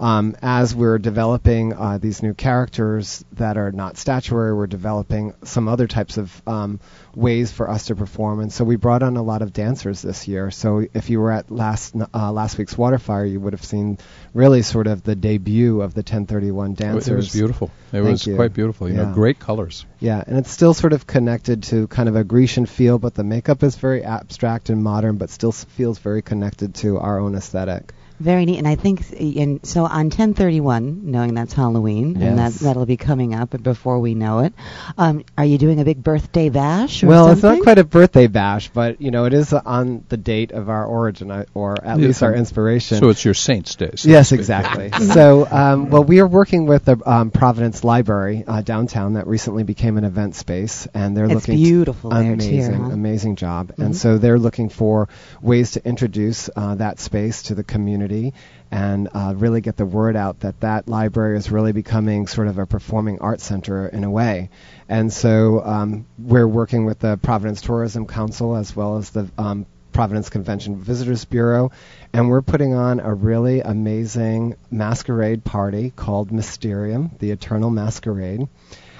um, 0.00 0.34
as 0.40 0.74
we're 0.74 0.98
developing 0.98 1.74
uh, 1.74 1.98
these 1.98 2.22
new 2.22 2.32
characters 2.32 3.22
that 3.32 3.58
are 3.58 3.70
not 3.70 3.98
statuary, 3.98 4.54
we're 4.54 4.66
developing 4.66 5.34
some 5.44 5.68
other 5.68 5.86
types 5.86 6.16
of 6.16 6.42
um, 6.46 6.80
ways 7.14 7.52
for 7.52 7.68
us 7.68 7.86
to 7.86 7.94
perform. 7.94 8.40
And 8.40 8.50
so 8.50 8.64
we 8.64 8.76
brought 8.76 9.02
on 9.02 9.18
a 9.18 9.22
lot 9.22 9.42
of 9.42 9.52
dancers 9.52 10.00
this 10.00 10.26
year. 10.26 10.50
So 10.50 10.86
if 10.94 11.10
you 11.10 11.20
were 11.20 11.30
at 11.30 11.50
last 11.50 11.94
uh, 12.14 12.32
last 12.32 12.56
week's 12.56 12.76
Waterfire, 12.76 13.30
you 13.30 13.40
would 13.40 13.52
have 13.52 13.64
seen 13.64 13.98
really 14.32 14.62
sort 14.62 14.86
of 14.86 15.02
the 15.02 15.14
debut 15.14 15.82
of 15.82 15.92
the 15.92 16.02
Ten31 16.02 16.76
dancers. 16.76 17.08
It 17.08 17.16
was 17.16 17.32
beautiful. 17.32 17.70
It 17.92 18.00
Thank 18.00 18.06
was 18.06 18.26
you. 18.26 18.36
quite 18.36 18.54
beautiful. 18.54 18.88
You 18.88 18.94
know, 18.94 19.08
Yeah. 19.08 19.14
great 19.14 19.38
colors. 19.38 19.84
Yeah, 19.98 20.24
and 20.26 20.38
it's 20.38 20.50
still 20.50 20.72
sort 20.72 20.94
of 20.94 21.06
connected 21.06 21.64
to 21.64 21.86
kind 21.88 22.08
of 22.08 22.16
a 22.16 22.24
Grecian 22.24 22.64
feel, 22.64 22.98
but 22.98 23.14
the 23.14 23.24
makeup 23.24 23.62
is 23.62 23.76
very 23.76 24.02
abstract 24.02 24.70
and 24.70 24.82
modern, 24.82 25.18
but 25.18 25.28
still 25.28 25.52
feels 25.52 25.98
very 25.98 26.22
connected 26.22 26.74
to 26.76 26.98
our 26.98 27.18
own 27.18 27.34
aesthetic. 27.34 27.92
Very 28.20 28.44
neat. 28.44 28.58
And 28.58 28.68
I 28.68 28.74
think, 28.74 29.00
and 29.18 29.60
so 29.66 29.84
on 29.86 30.10
1031, 30.10 31.10
knowing 31.10 31.34
that's 31.34 31.54
Halloween, 31.54 32.20
and 32.22 32.38
that 32.38 32.52
that'll 32.52 32.84
be 32.86 32.98
coming 32.98 33.34
up 33.34 33.50
before 33.62 33.98
we 33.98 34.14
know 34.14 34.40
it. 34.40 34.52
Um, 34.98 35.24
are 35.38 35.44
you 35.44 35.56
doing 35.56 35.80
a 35.80 35.84
big 35.84 36.02
birthday 36.04 36.50
bash? 36.50 37.02
Or 37.02 37.06
Well, 37.08 37.30
it's 37.32 37.42
not 37.42 37.62
quite 37.62 37.78
a 37.78 37.84
birthday 37.84 38.26
bash, 38.26 38.68
but 38.68 39.00
you 39.00 39.10
know, 39.10 39.24
it 39.24 39.32
is 39.32 39.52
on 39.54 40.04
the 40.10 40.18
date 40.18 40.52
of 40.52 40.68
our 40.68 40.84
origin, 40.84 41.30
or 41.54 41.82
at 41.82 41.98
Yeah, 41.98 42.06
least 42.08 42.22
our 42.22 42.34
inspiration. 42.34 42.98
So 42.98 43.08
it's 43.08 43.24
your 43.24 43.32
Saints' 43.34 43.74
Day. 43.76 43.92
so 43.96 44.08
Yes, 44.10 44.32
exactly. 44.32 44.90
so, 44.98 45.46
um, 45.50 45.88
well, 45.90 46.04
we 46.04 46.20
are 46.20 46.26
working 46.26 46.66
with 46.66 46.84
the 46.84 46.98
um, 47.10 47.30
Providence 47.30 47.84
Library 47.84 48.44
uh, 48.46 48.60
downtown 48.60 49.14
that 49.14 49.26
recently 49.26 49.62
became 49.62 49.96
an 49.96 50.04
event 50.04 50.34
space, 50.34 50.86
and 50.92 51.16
they're 51.16 51.24
It's 51.24 51.34
looking 51.34 51.56
beautiful 51.56 52.10
there, 52.10 52.36
too, 52.36 52.44
amazing, 52.44 52.82
huh? 52.82 52.90
amazing 52.92 53.36
job. 53.36 53.72
And 53.78 53.94
Mhm. 53.94 53.96
so 53.96 54.18
they're 54.18 54.38
looking 54.38 54.68
for 54.68 55.08
ways 55.40 55.70
to 55.72 55.86
introduce 55.88 56.50
uh, 56.54 56.74
that 56.76 57.00
space 57.00 57.44
to 57.44 57.54
the 57.54 57.64
community 58.10 58.36
and 58.70 59.08
uh, 59.12 59.34
really 59.36 59.60
get 59.60 59.76
the 59.76 59.84
word 59.84 60.16
out 60.16 60.40
that 60.40 60.60
that 60.60 60.88
library 60.88 61.36
is 61.36 61.50
really 61.50 61.72
becoming 61.72 62.26
sort 62.26 62.46
of 62.48 62.58
a 62.58 62.66
performing 62.66 63.20
arts 63.20 63.44
center 63.44 63.88
in 63.88 64.04
a 64.04 64.10
way. 64.10 64.50
And 64.88 65.12
so 65.12 65.64
um, 65.64 66.06
we're 66.18 66.46
working 66.46 66.84
with 66.84 67.00
the 67.00 67.16
Providence 67.16 67.60
Tourism 67.60 68.06
Council 68.06 68.56
as 68.56 68.74
well 68.74 68.96
as 68.96 69.10
the 69.10 69.28
um, 69.38 69.66
Providence 69.92 70.30
Convention 70.30 70.76
Visitors 70.76 71.24
Bureau, 71.24 71.72
and 72.12 72.28
we're 72.28 72.42
putting 72.42 72.74
on 72.74 73.00
a 73.00 73.12
really 73.12 73.60
amazing 73.60 74.54
masquerade 74.70 75.42
party 75.44 75.90
called 75.90 76.30
Mysterium, 76.30 77.10
the 77.18 77.32
Eternal 77.32 77.70
Masquerade. 77.70 78.46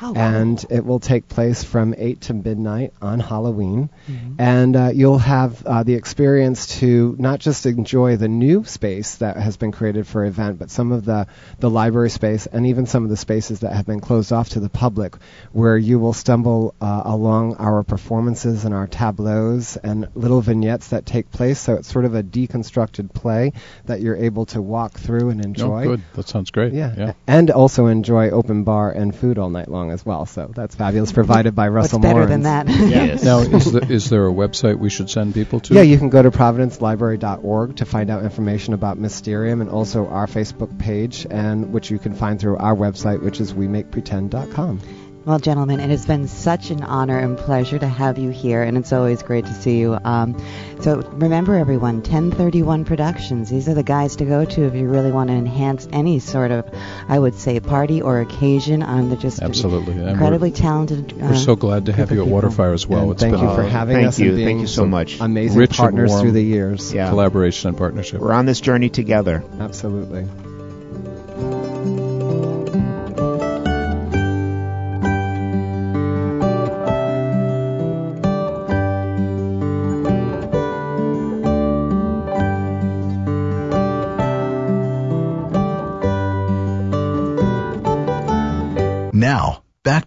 Oh, 0.02 0.12
wow. 0.12 0.20
And 0.20 0.64
it 0.70 0.84
will 0.84 1.00
take 1.00 1.28
place 1.28 1.62
from 1.62 1.94
8 1.96 2.20
to 2.22 2.34
midnight 2.34 2.94
on 3.02 3.20
Halloween. 3.20 3.90
Mm-hmm. 4.08 4.34
And 4.38 4.76
uh, 4.76 4.90
you'll 4.94 5.18
have 5.18 5.64
uh, 5.66 5.82
the 5.82 5.94
experience 5.94 6.78
to 6.80 7.16
not 7.18 7.40
just 7.40 7.66
enjoy 7.66 8.16
the 8.16 8.28
new 8.28 8.64
space 8.64 9.16
that 9.16 9.36
has 9.36 9.56
been 9.56 9.72
created 9.72 10.06
for 10.06 10.24
event, 10.24 10.58
but 10.58 10.70
some 10.70 10.92
of 10.92 11.04
the, 11.04 11.26
the 11.58 11.68
library 11.68 12.10
space 12.10 12.46
and 12.46 12.66
even 12.66 12.86
some 12.86 13.04
of 13.04 13.10
the 13.10 13.16
spaces 13.16 13.60
that 13.60 13.74
have 13.74 13.86
been 13.86 14.00
closed 14.00 14.32
off 14.32 14.50
to 14.50 14.60
the 14.60 14.70
public, 14.70 15.16
where 15.52 15.76
you 15.76 15.98
will 15.98 16.14
stumble 16.14 16.74
uh, 16.80 17.02
along 17.04 17.56
our 17.56 17.82
performances 17.82 18.64
and 18.64 18.74
our 18.74 18.86
tableaus 18.86 19.76
and 19.76 20.08
little 20.14 20.40
vignettes 20.40 20.88
that 20.88 21.04
take 21.04 21.30
place. 21.30 21.58
So 21.58 21.74
it's 21.74 21.92
sort 21.92 22.06
of 22.06 22.14
a 22.14 22.22
deconstructed 22.22 23.12
play 23.12 23.52
that 23.84 24.00
you're 24.00 24.16
able 24.16 24.46
to 24.46 24.62
walk 24.62 24.98
through 24.98 25.30
and 25.30 25.44
enjoy. 25.44 25.84
Oh, 25.84 25.88
good. 25.88 26.02
That 26.14 26.28
sounds 26.28 26.50
great. 26.50 26.72
Yeah. 26.72 26.94
Yeah. 26.96 27.12
and 27.26 27.50
also 27.50 27.86
enjoy 27.86 28.30
open 28.30 28.64
bar 28.64 28.90
and 28.90 29.14
food 29.14 29.38
all 29.38 29.50
night 29.50 29.68
long 29.68 29.89
as 29.90 30.04
well. 30.04 30.26
So 30.26 30.50
that's 30.54 30.74
fabulous, 30.74 31.12
provided 31.12 31.54
by 31.54 31.68
What's 31.68 31.92
Russell 31.92 31.98
better 32.00 32.14
Morin. 32.26 32.28
than 32.28 32.42
that? 32.42 32.68
Yes. 32.68 33.22
Now, 33.30 33.40
is, 33.40 33.72
the, 33.72 33.86
is 33.88 34.10
there 34.10 34.26
a 34.26 34.32
website 34.32 34.78
we 34.78 34.90
should 34.90 35.10
send 35.10 35.34
people 35.34 35.60
to? 35.60 35.74
Yeah, 35.74 35.82
you 35.82 35.98
can 35.98 36.08
go 36.08 36.22
to 36.22 36.30
providencelibrary.org 36.30 37.76
to 37.76 37.84
find 37.84 38.10
out 38.10 38.24
information 38.24 38.74
about 38.74 38.98
Mysterium 38.98 39.60
and 39.60 39.70
also 39.70 40.06
our 40.06 40.26
Facebook 40.26 40.78
page, 40.78 41.26
and 41.30 41.72
which 41.72 41.90
you 41.90 41.98
can 41.98 42.14
find 42.14 42.40
through 42.40 42.56
our 42.56 42.74
website, 42.74 43.22
which 43.22 43.40
is 43.40 43.52
wemakepretend.com. 43.52 44.80
Well, 45.30 45.38
gentlemen, 45.38 45.78
it 45.78 45.90
has 45.90 46.04
been 46.06 46.26
such 46.26 46.70
an 46.72 46.82
honor 46.82 47.16
and 47.16 47.38
pleasure 47.38 47.78
to 47.78 47.86
have 47.86 48.18
you 48.18 48.30
here, 48.30 48.64
and 48.64 48.76
it's 48.76 48.92
always 48.92 49.22
great 49.22 49.46
to 49.46 49.54
see 49.54 49.78
you. 49.78 49.96
Um, 50.02 50.36
so 50.80 51.02
remember, 51.12 51.54
everyone, 51.54 52.02
Ten31 52.02 52.84
Productions. 52.84 53.48
These 53.48 53.68
are 53.68 53.74
the 53.74 53.84
guys 53.84 54.16
to 54.16 54.24
go 54.24 54.44
to 54.44 54.64
if 54.64 54.74
you 54.74 54.88
really 54.88 55.12
want 55.12 55.30
to 55.30 55.36
enhance 55.36 55.86
any 55.92 56.18
sort 56.18 56.50
of, 56.50 56.68
I 57.08 57.16
would 57.16 57.36
say, 57.36 57.60
party 57.60 58.02
or 58.02 58.20
occasion. 58.20 58.82
Um, 58.82 59.08
they're 59.08 59.18
just 59.18 59.40
Absolutely. 59.40 59.92
And 59.92 60.00
we're- 60.02 60.10
incredibly 60.14 60.50
talented. 60.50 61.12
We're 61.12 61.28
uh, 61.28 61.36
so 61.36 61.54
glad 61.54 61.86
to 61.86 61.92
have 61.92 62.10
you 62.10 62.22
at. 62.22 62.28
Waterfire 62.28 62.74
as 62.74 62.88
well. 62.88 63.02
And 63.02 63.12
It's 63.12 63.22
thank 63.22 63.36
been 63.36 63.48
you 63.48 63.54
for 63.54 63.62
having 63.62 63.98
thank 63.98 64.08
us 64.08 64.18
you. 64.18 64.30
and 64.30 64.36
being 64.36 64.48
Thank 64.48 64.60
you 64.62 64.66
so 64.66 64.84
much. 64.84 65.20
amazing 65.20 65.56
Rich 65.58 65.70
and 65.70 65.76
partners 65.78 66.10
warm. 66.10 66.22
through 66.22 66.32
the 66.32 66.42
years. 66.42 66.92
Yeah. 66.92 67.08
collaboration 67.08 67.68
and 67.68 67.78
partnership. 67.78 68.20
We're 68.20 68.32
on 68.32 68.46
this 68.46 68.60
journey 68.60 68.88
together. 68.88 69.44
Absolutely. 69.60 70.26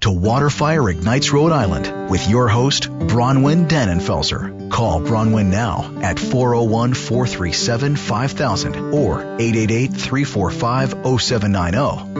To 0.03 0.09
Waterfire 0.09 0.91
Ignites 0.91 1.31
Rhode 1.31 1.53
Island 1.53 2.09
with 2.11 2.29
your 2.29 2.49
host, 2.49 2.89
Bronwyn 2.89 3.69
Dannenfelser. 3.69 4.69
Call 4.69 4.99
Bronwyn 4.99 5.45
now 5.45 5.93
at 6.01 6.19
401 6.19 6.93
437 6.93 7.95
5000 7.95 8.75
or 8.93 9.21
888 9.39 9.91
345 9.93 10.89
0790 11.21 11.77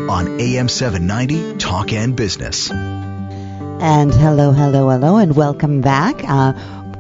on 0.09 0.39
AM 0.39 0.69
790 0.69 1.57
Talk 1.57 1.91
and 1.91 2.15
Business. 2.15 2.71
And 2.71 4.13
hello, 4.13 4.53
hello, 4.53 4.87
hello, 4.89 5.17
and 5.17 5.35
welcome 5.35 5.81
back. 5.81 6.23
Uh, 6.23 6.53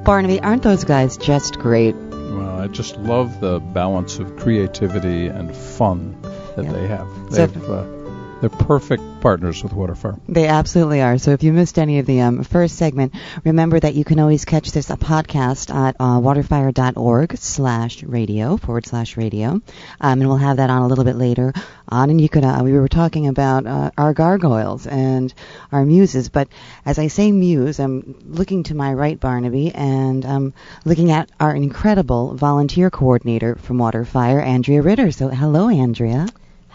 Barnaby, 0.03 0.41
aren't 0.41 0.63
those 0.63 0.83
guys 0.83 1.15
just 1.15 1.59
great? 1.59 1.95
Well, 1.95 2.59
I 2.59 2.67
just 2.67 2.97
love 2.97 3.39
the 3.39 3.61
balance 3.61 4.19
of 4.19 4.35
creativity 4.35 5.27
and 5.27 5.55
fun 5.55 6.17
that 6.57 6.65
Yeah. 6.65 6.71
they 6.73 6.87
have. 6.87 7.07
They've, 7.31 7.69
uh, 7.69 8.02
they're 8.43 8.49
perfect 8.49 9.21
partners 9.21 9.63
with 9.63 9.71
Waterfire. 9.71 10.19
They 10.27 10.47
absolutely 10.47 11.01
are. 11.01 11.17
So 11.17 11.31
if 11.31 11.43
you 11.43 11.53
missed 11.53 11.79
any 11.79 11.99
of 11.99 12.05
the 12.05 12.19
um, 12.19 12.43
first 12.43 12.75
segment, 12.75 13.13
remember 13.45 13.79
that 13.79 13.93
you 13.93 14.03
can 14.03 14.19
always 14.19 14.43
catch 14.43 14.73
this 14.73 14.89
a 14.89 14.97
podcast 14.97 15.73
at 15.73 15.95
uh, 15.97 16.19
waterfire.org 16.19 17.37
slash 17.37 18.03
radio 18.03 18.57
forward 18.57 18.85
slash 18.85 19.15
radio, 19.15 19.51
um, 19.51 19.63
and 20.01 20.27
we'll 20.27 20.35
have 20.35 20.57
that 20.57 20.69
on 20.69 20.81
a 20.81 20.87
little 20.87 21.05
bit 21.05 21.15
later 21.15 21.53
on. 21.87 22.09
And 22.09 22.19
you 22.19 22.27
could 22.27 22.43
uh, 22.43 22.59
we 22.61 22.73
were 22.73 22.89
talking 22.89 23.27
about 23.27 23.65
uh, 23.65 23.91
our 23.97 24.13
gargoyles 24.13 24.87
and 24.87 25.33
our 25.71 25.85
muses, 25.85 26.27
but 26.27 26.49
as 26.85 26.99
I 26.99 27.07
say 27.07 27.31
muse, 27.31 27.79
I'm 27.79 28.13
looking 28.25 28.63
to 28.63 28.75
my 28.75 28.93
right, 28.93 29.17
Barnaby, 29.17 29.71
and 29.73 30.25
um, 30.25 30.53
looking 30.83 31.11
at 31.11 31.29
our 31.39 31.55
incredible 31.55 32.35
volunteer 32.35 32.89
coordinator 32.89 33.55
from 33.55 33.77
Waterfire, 33.77 34.43
Andrea 34.43 34.81
Ritter. 34.81 35.13
So 35.13 35.29
hello, 35.29 35.69
Andrea. 35.69 36.27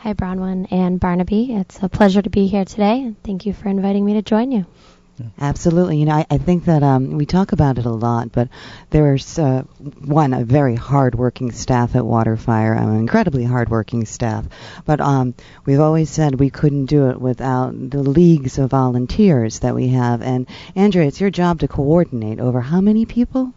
Hi, 0.03 0.13
Bronwyn 0.13 0.69
and 0.71 1.01
Barnaby. 1.01 1.55
It's 1.55 1.83
a 1.83 1.89
pleasure 1.89 2.23
to 2.23 2.31
be 2.31 2.47
here 2.47 2.65
today, 2.65 3.15
thank 3.25 3.47
you 3.47 3.53
for 3.53 3.69
inviting 3.69 4.05
me 4.05 4.15
to 4.15 4.23
join 4.23 4.53
you. 4.53 4.65
Absolutely. 5.41 5.99
You 5.99 6.07
know, 6.07 6.15
I, 6.15 6.27
I 6.31 6.39
think 6.39 6.67
that 6.67 6.85
um, 6.85 7.11
we 7.19 7.27
talk 7.27 7.51
about 7.51 7.79
it 7.79 7.85
a 7.85 7.91
lot, 7.91 8.31
but 8.31 8.49
there's 8.91 9.41
uh, 9.41 9.63
one 10.05 10.33
a 10.35 10.45
very 10.45 10.77
hardworking 10.77 11.51
staff 11.51 11.97
at 11.97 12.05
Waterfire, 12.05 12.81
an 12.81 12.95
incredibly 12.95 13.43
hardworking 13.43 14.07
staff. 14.07 14.47
But 14.87 15.01
um, 15.01 15.35
we've 15.65 15.81
always 15.81 16.11
said 16.11 16.39
we 16.39 16.51
couldn't 16.51 16.87
do 16.87 17.11
it 17.11 17.21
without 17.21 17.73
the 17.91 18.01
leagues 18.01 18.59
of 18.59 18.71
volunteers 18.71 19.59
that 19.59 19.75
we 19.75 19.89
have. 19.89 20.23
And 20.23 20.47
Andrea, 20.77 21.09
it's 21.09 21.21
your 21.21 21.31
job 21.31 21.59
to 21.61 21.69
coordinate 21.69 22.39
over 22.39 22.61
how 22.61 22.81
many 22.81 23.05
people? 23.05 23.53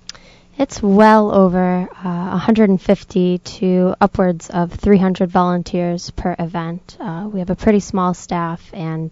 It's 0.62 0.80
well 0.80 1.34
over 1.34 1.90
uh, 1.92 2.30
150 2.30 3.38
to 3.40 3.96
upwards 4.00 4.52
of 4.52 4.72
300 4.72 5.32
volunteers 5.32 6.12
per 6.12 6.36
event. 6.38 6.98
Uh, 7.00 7.28
we 7.34 7.40
have 7.40 7.50
a 7.50 7.56
pretty 7.56 7.80
small 7.80 8.14
staff, 8.14 8.70
and 8.72 9.12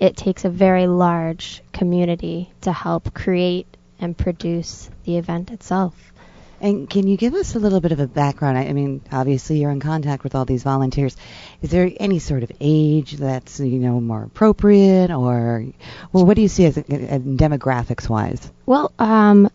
it 0.00 0.16
takes 0.16 0.46
a 0.46 0.48
very 0.48 0.86
large 0.86 1.62
community 1.70 2.50
to 2.62 2.72
help 2.72 3.12
create 3.12 3.66
and 4.00 4.16
produce 4.16 4.88
the 5.04 5.18
event 5.18 5.50
itself. 5.50 5.94
And 6.62 6.88
can 6.88 7.06
you 7.06 7.18
give 7.18 7.34
us 7.34 7.54
a 7.54 7.58
little 7.58 7.82
bit 7.82 7.92
of 7.92 8.00
a 8.00 8.06
background? 8.06 8.56
I, 8.56 8.62
I 8.68 8.72
mean, 8.72 9.02
obviously 9.12 9.60
you're 9.60 9.72
in 9.72 9.80
contact 9.80 10.24
with 10.24 10.34
all 10.34 10.46
these 10.46 10.62
volunteers. 10.62 11.14
Is 11.60 11.68
there 11.68 11.90
any 12.00 12.20
sort 12.20 12.42
of 12.42 12.50
age 12.58 13.18
that's 13.18 13.60
you 13.60 13.80
know 13.80 14.00
more 14.00 14.22
appropriate, 14.22 15.10
or 15.10 15.66
well, 16.10 16.24
what 16.24 16.36
do 16.36 16.40
you 16.40 16.48
see 16.48 16.64
as, 16.64 16.78
as 16.78 17.20
demographics 17.20 18.08
wise? 18.08 18.50
Well, 18.64 18.92
um, 18.98 19.50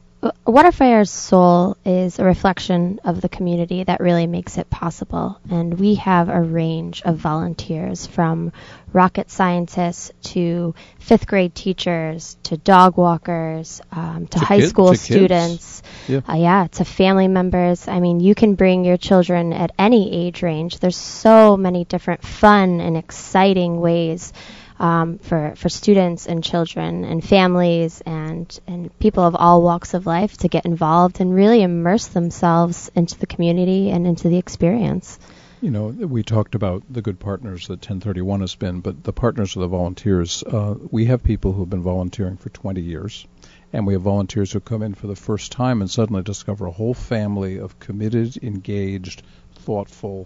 Waterfire's 0.45 1.09
soul 1.09 1.77
is 1.83 2.19
a 2.19 2.23
reflection 2.23 2.99
of 3.03 3.21
the 3.21 3.29
community 3.29 3.83
that 3.83 3.99
really 3.99 4.27
makes 4.27 4.57
it 4.59 4.69
possible. 4.69 5.39
And 5.49 5.79
we 5.79 5.95
have 5.95 6.29
a 6.29 6.39
range 6.41 7.01
of 7.03 7.17
volunteers 7.17 8.05
from 8.05 8.51
rocket 8.93 9.31
scientists 9.31 10.11
to 10.33 10.75
fifth 10.99 11.25
grade 11.25 11.55
teachers 11.55 12.37
to 12.43 12.57
dog 12.57 12.97
walkers 12.97 13.81
um, 13.91 14.27
to, 14.27 14.39
To 14.39 14.45
high 14.45 14.59
kid- 14.59 14.69
school 14.69 14.87
to 14.87 14.91
kids. 14.91 15.01
students. 15.01 15.83
Yeah. 16.07 16.21
Uh, 16.29 16.35
yeah, 16.35 16.67
to 16.73 16.85
family 16.85 17.27
members. 17.27 17.87
I 17.87 17.99
mean, 17.99 18.19
you 18.19 18.35
can 18.35 18.53
bring 18.55 18.85
your 18.85 18.97
children 18.97 19.53
at 19.53 19.71
any 19.79 20.13
age 20.27 20.43
range. 20.43 20.79
There's 20.79 20.97
so 20.97 21.57
many 21.57 21.85
different 21.85 22.23
fun 22.23 22.79
and 22.79 22.95
exciting 22.95 23.79
ways 23.79 24.33
um, 24.81 25.19
for 25.19 25.53
for 25.55 25.69
students 25.69 26.25
and 26.25 26.43
children 26.43 27.03
and 27.03 27.23
families 27.23 28.01
and 28.01 28.59
and 28.65 28.97
people 28.99 29.23
of 29.23 29.35
all 29.35 29.61
walks 29.61 29.93
of 29.93 30.07
life 30.07 30.37
to 30.37 30.47
get 30.47 30.65
involved 30.65 31.21
and 31.21 31.33
really 31.33 31.61
immerse 31.61 32.07
themselves 32.07 32.89
into 32.95 33.17
the 33.19 33.27
community 33.27 33.91
and 33.91 34.07
into 34.07 34.27
the 34.27 34.37
experience. 34.37 35.19
You 35.61 35.69
know, 35.69 35.89
we 35.89 36.23
talked 36.23 36.55
about 36.55 36.81
the 36.89 37.03
good 37.03 37.19
partners 37.19 37.67
that 37.67 37.81
Ten31 37.81 38.41
has 38.41 38.55
been, 38.55 38.79
but 38.79 39.03
the 39.03 39.13
partners 39.13 39.55
of 39.55 39.61
the 39.61 39.67
volunteers, 39.67 40.41
uh, 40.41 40.73
we 40.89 41.05
have 41.05 41.23
people 41.23 41.53
who 41.53 41.59
have 41.59 41.69
been 41.69 41.83
volunteering 41.83 42.37
for 42.37 42.49
20 42.49 42.81
years, 42.81 43.27
and 43.71 43.85
we 43.85 43.93
have 43.93 44.01
volunteers 44.01 44.51
who 44.51 44.59
come 44.59 44.81
in 44.81 44.95
for 44.95 45.05
the 45.05 45.15
first 45.15 45.51
time 45.51 45.81
and 45.81 45.91
suddenly 45.91 46.23
discover 46.23 46.65
a 46.65 46.71
whole 46.71 46.95
family 46.95 47.59
of 47.59 47.79
committed, 47.79 48.43
engaged, 48.43 49.21
thoughtful 49.53 50.25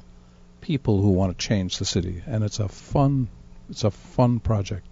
people 0.61 1.01
who 1.01 1.09
want 1.09 1.37
to 1.37 1.45
change 1.45 1.77
the 1.77 1.85
city, 1.85 2.23
and 2.25 2.41
it's 2.41 2.59
a 2.59 2.69
fun, 2.69 3.27
it's 3.69 3.84
a 3.84 3.91
fun 3.91 4.39
project. 4.39 4.86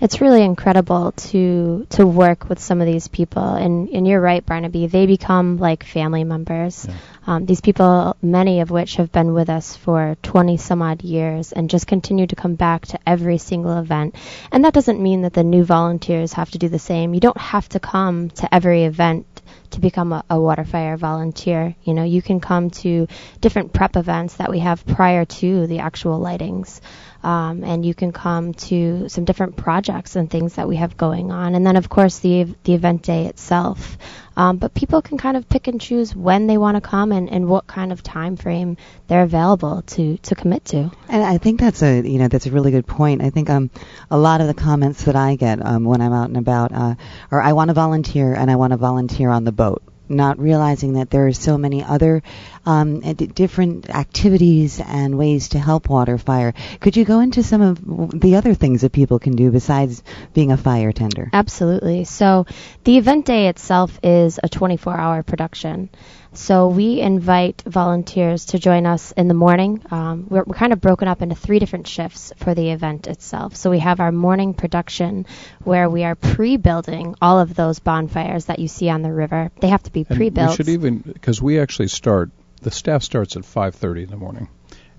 It's 0.00 0.20
really 0.20 0.42
incredible 0.42 1.12
to 1.12 1.86
to 1.90 2.06
work 2.06 2.48
with 2.48 2.58
some 2.58 2.80
of 2.80 2.86
these 2.86 3.08
people, 3.08 3.42
and 3.42 3.88
and 3.88 4.06
you're 4.06 4.20
right, 4.20 4.44
Barnaby. 4.44 4.86
They 4.86 5.06
become 5.06 5.58
like 5.58 5.84
family 5.84 6.24
members. 6.24 6.86
Yeah. 6.88 6.94
Um, 7.26 7.46
these 7.46 7.60
people, 7.60 8.16
many 8.22 8.60
of 8.60 8.70
which 8.70 8.96
have 8.96 9.12
been 9.12 9.32
with 9.32 9.48
us 9.48 9.76
for 9.76 10.16
20 10.22 10.56
some 10.56 10.82
odd 10.82 11.02
years, 11.02 11.52
and 11.52 11.70
just 11.70 11.86
continue 11.86 12.26
to 12.26 12.36
come 12.36 12.54
back 12.54 12.86
to 12.86 12.98
every 13.06 13.38
single 13.38 13.78
event. 13.78 14.16
And 14.50 14.64
that 14.64 14.74
doesn't 14.74 15.00
mean 15.00 15.22
that 15.22 15.34
the 15.34 15.44
new 15.44 15.64
volunteers 15.64 16.32
have 16.32 16.50
to 16.52 16.58
do 16.58 16.68
the 16.68 16.78
same. 16.78 17.14
You 17.14 17.20
don't 17.20 17.40
have 17.40 17.68
to 17.70 17.80
come 17.80 18.30
to 18.30 18.54
every 18.54 18.84
event 18.84 19.26
to 19.70 19.80
become 19.80 20.12
a, 20.12 20.24
a 20.30 20.36
Waterfire 20.36 20.96
volunteer. 20.98 21.74
You 21.84 21.94
know, 21.94 22.04
you 22.04 22.22
can 22.22 22.40
come 22.40 22.70
to 22.82 23.06
different 23.40 23.72
prep 23.72 23.96
events 23.96 24.34
that 24.36 24.50
we 24.50 24.60
have 24.60 24.84
prior 24.86 25.24
to 25.24 25.66
the 25.66 25.80
actual 25.80 26.20
lightings. 26.20 26.80
um, 27.22 27.64
and 27.64 27.84
you 27.84 27.94
can 27.94 28.12
come 28.12 28.54
to 28.54 29.08
some 29.08 29.24
different 29.24 29.56
projects 29.56 30.16
and 30.16 30.30
things 30.30 30.54
that 30.54 30.68
we 30.68 30.76
have 30.76 30.96
going 30.96 31.30
on. 31.30 31.54
And 31.54 31.66
then, 31.66 31.76
of 31.76 31.88
course, 31.88 32.18
the 32.18 32.54
the 32.64 32.74
event 32.74 33.02
day 33.02 33.26
itself. 33.26 33.98
Um, 34.36 34.56
but 34.56 34.72
people 34.72 35.02
can 35.02 35.18
kind 35.18 35.36
of 35.36 35.48
pick 35.48 35.66
and 35.66 35.80
choose 35.80 36.16
when 36.16 36.46
they 36.46 36.56
want 36.56 36.76
to 36.76 36.80
come 36.80 37.12
and, 37.12 37.28
and 37.28 37.46
what 37.46 37.66
kind 37.66 37.92
of 37.92 38.02
time 38.02 38.36
frame 38.36 38.78
they're 39.06 39.24
available 39.24 39.82
to, 39.82 40.16
to 40.18 40.34
commit 40.34 40.64
to. 40.66 40.90
And 41.08 41.22
I 41.22 41.36
think 41.36 41.60
that's 41.60 41.82
a 41.82 42.00
you 42.00 42.18
know 42.18 42.28
that's 42.28 42.46
a 42.46 42.50
really 42.50 42.70
good 42.70 42.86
point. 42.86 43.22
I 43.22 43.30
think 43.30 43.50
um 43.50 43.70
a 44.10 44.16
lot 44.16 44.40
of 44.40 44.46
the 44.46 44.54
comments 44.54 45.04
that 45.04 45.16
I 45.16 45.36
get 45.36 45.64
um, 45.64 45.84
when 45.84 46.00
I'm 46.00 46.12
out 46.12 46.28
and 46.28 46.38
about 46.38 46.72
uh, 46.72 46.94
are 47.30 47.42
I 47.42 47.52
want 47.52 47.68
to 47.68 47.74
volunteer 47.74 48.32
and 48.32 48.50
I 48.50 48.56
want 48.56 48.70
to 48.72 48.78
volunteer 48.78 49.28
on 49.28 49.44
the 49.44 49.52
boat 49.60 49.82
not 50.10 50.40
realizing 50.40 50.94
that 50.94 51.08
there 51.08 51.28
are 51.28 51.32
so 51.32 51.56
many 51.56 51.84
other 51.84 52.22
um, 52.66 53.00
different 53.00 53.88
activities 53.88 54.80
and 54.80 55.16
ways 55.16 55.50
to 55.50 55.58
help 55.58 55.86
WaterFire. 55.86 56.52
Could 56.80 56.96
you 56.96 57.04
go 57.04 57.20
into 57.20 57.42
some 57.42 57.62
of 57.62 58.20
the 58.20 58.34
other 58.36 58.54
things 58.54 58.80
that 58.80 58.92
people 58.92 59.20
can 59.20 59.36
do 59.36 59.50
besides 59.50 60.02
being 60.34 60.50
a 60.50 60.56
fire 60.56 60.92
tender? 60.92 61.30
Absolutely. 61.32 62.04
So 62.04 62.46
the 62.84 62.98
event 62.98 63.24
day 63.24 63.48
itself 63.48 63.98
is 64.02 64.38
a 64.42 64.48
24-hour 64.48 65.22
production. 65.22 65.90
So 66.32 66.68
we 66.68 67.00
invite 67.00 67.62
volunteers 67.66 68.46
to 68.46 68.58
join 68.58 68.86
us 68.86 69.10
in 69.12 69.26
the 69.26 69.34
morning. 69.34 69.82
Um, 69.90 70.26
we're, 70.28 70.44
we're, 70.44 70.54
kind 70.54 70.72
of 70.72 70.80
broken 70.80 71.08
up 71.08 71.22
into 71.22 71.34
three 71.34 71.58
different 71.58 71.88
shifts 71.88 72.32
for 72.36 72.54
the 72.54 72.70
event 72.70 73.08
itself. 73.08 73.56
So 73.56 73.70
we 73.70 73.80
have 73.80 73.98
our 73.98 74.12
morning 74.12 74.54
production 74.54 75.26
where 75.64 75.90
we 75.90 76.04
are 76.04 76.14
pre-building 76.14 77.16
all 77.20 77.40
of 77.40 77.54
those 77.54 77.80
bonfires 77.80 78.44
that 78.44 78.60
you 78.60 78.68
see 78.68 78.88
on 78.88 79.02
the 79.02 79.12
river. 79.12 79.50
They 79.60 79.68
have 79.68 79.82
to 79.84 79.92
be 79.92 80.06
and 80.08 80.16
pre-built. 80.16 80.50
We 80.50 80.56
should 80.56 80.68
even 80.68 80.98
because 80.98 81.42
we 81.42 81.58
actually 81.58 81.88
start. 81.88 82.30
The 82.62 82.70
staff 82.70 83.02
starts 83.02 83.36
at 83.36 83.42
5:30 83.42 84.04
in 84.04 84.10
the 84.10 84.16
morning, 84.16 84.48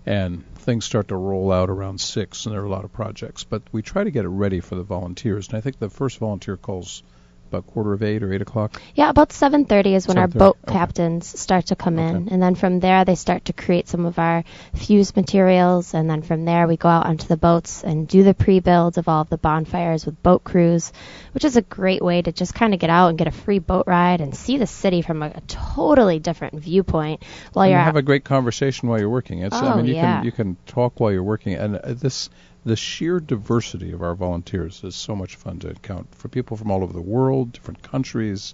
and 0.05 0.43
things 0.55 0.83
start 0.83 1.09
to 1.09 1.15
roll 1.15 1.51
out 1.51 1.69
around 1.69 2.01
six, 2.01 2.45
and 2.45 2.53
there 2.53 2.61
are 2.61 2.65
a 2.65 2.69
lot 2.69 2.83
of 2.83 2.91
projects. 2.91 3.43
But 3.43 3.61
we 3.71 3.81
try 3.81 4.03
to 4.03 4.11
get 4.11 4.25
it 4.25 4.29
ready 4.29 4.59
for 4.59 4.75
the 4.75 4.83
volunteers, 4.83 5.47
and 5.47 5.57
I 5.57 5.61
think 5.61 5.79
the 5.79 5.89
first 5.89 6.17
volunteer 6.17 6.57
calls 6.57 7.03
about 7.51 7.67
quarter 7.67 7.93
of 7.93 8.01
eight 8.01 8.23
or 8.23 8.33
eight 8.33 8.41
o'clock? 8.41 8.81
Yeah, 8.95 9.09
about 9.09 9.29
7:30 9.29 9.95
is 9.95 10.07
when 10.07 10.17
7:30. 10.17 10.21
our 10.21 10.27
boat 10.27 10.57
okay. 10.63 10.73
captains 10.73 11.39
start 11.39 11.67
to 11.67 11.75
come 11.75 11.99
okay. 11.99 12.07
in, 12.07 12.29
and 12.29 12.41
then 12.41 12.55
from 12.55 12.79
there 12.79 13.03
they 13.03 13.15
start 13.15 13.45
to 13.45 13.53
create 13.53 13.87
some 13.87 14.05
of 14.05 14.17
our 14.19 14.43
fuse 14.73 15.15
materials, 15.15 15.93
and 15.93 16.09
then 16.09 16.21
from 16.21 16.45
there 16.45 16.67
we 16.67 16.77
go 16.77 16.89
out 16.89 17.05
onto 17.05 17.27
the 17.27 17.37
boats 17.37 17.83
and 17.83 18.07
do 18.07 18.23
the 18.23 18.33
pre-builds 18.33 18.97
of 18.97 19.07
all 19.07 19.21
of 19.21 19.29
the 19.29 19.37
bonfires 19.37 20.05
with 20.05 20.21
boat 20.23 20.43
crews, 20.43 20.93
which 21.33 21.45
is 21.45 21.57
a 21.57 21.61
great 21.61 22.01
way 22.01 22.21
to 22.21 22.31
just 22.31 22.53
kind 22.53 22.73
of 22.73 22.79
get 22.79 22.89
out 22.89 23.09
and 23.09 23.17
get 23.17 23.27
a 23.27 23.31
free 23.31 23.59
boat 23.59 23.85
ride 23.87 24.21
and 24.21 24.35
see 24.35 24.57
the 24.57 24.67
city 24.67 25.01
from 25.01 25.21
a, 25.21 25.27
a 25.27 25.41
totally 25.47 26.19
different 26.19 26.55
viewpoint 26.55 27.23
while 27.53 27.65
and 27.65 27.71
you're 27.71 27.79
you 27.79 27.85
have 27.85 27.95
a 27.95 28.01
great 28.01 28.23
conversation 28.23 28.87
while 28.87 28.99
you're 28.99 29.09
working. 29.09 29.39
It's 29.39 29.55
oh, 29.55 29.65
I 29.65 29.75
mean 29.75 29.85
you 29.85 29.95
yeah. 29.95 30.17
can 30.17 30.25
you 30.25 30.31
can 30.31 30.57
talk 30.65 30.99
while 30.99 31.11
you're 31.11 31.23
working, 31.23 31.53
and 31.55 31.77
uh, 31.77 31.93
this 31.93 32.29
the 32.63 32.75
sheer 32.75 33.19
diversity 33.19 33.91
of 33.91 34.03
our 34.03 34.13
volunteers 34.13 34.83
is 34.83 34.95
so 34.95 35.15
much 35.15 35.35
fun 35.35 35.57
to 35.59 35.73
count 35.81 36.13
for 36.13 36.27
people 36.27 36.55
from 36.55 36.69
all 36.69 36.83
over 36.83 36.93
the 36.93 37.01
world, 37.01 37.51
different 37.51 37.81
countries, 37.81 38.53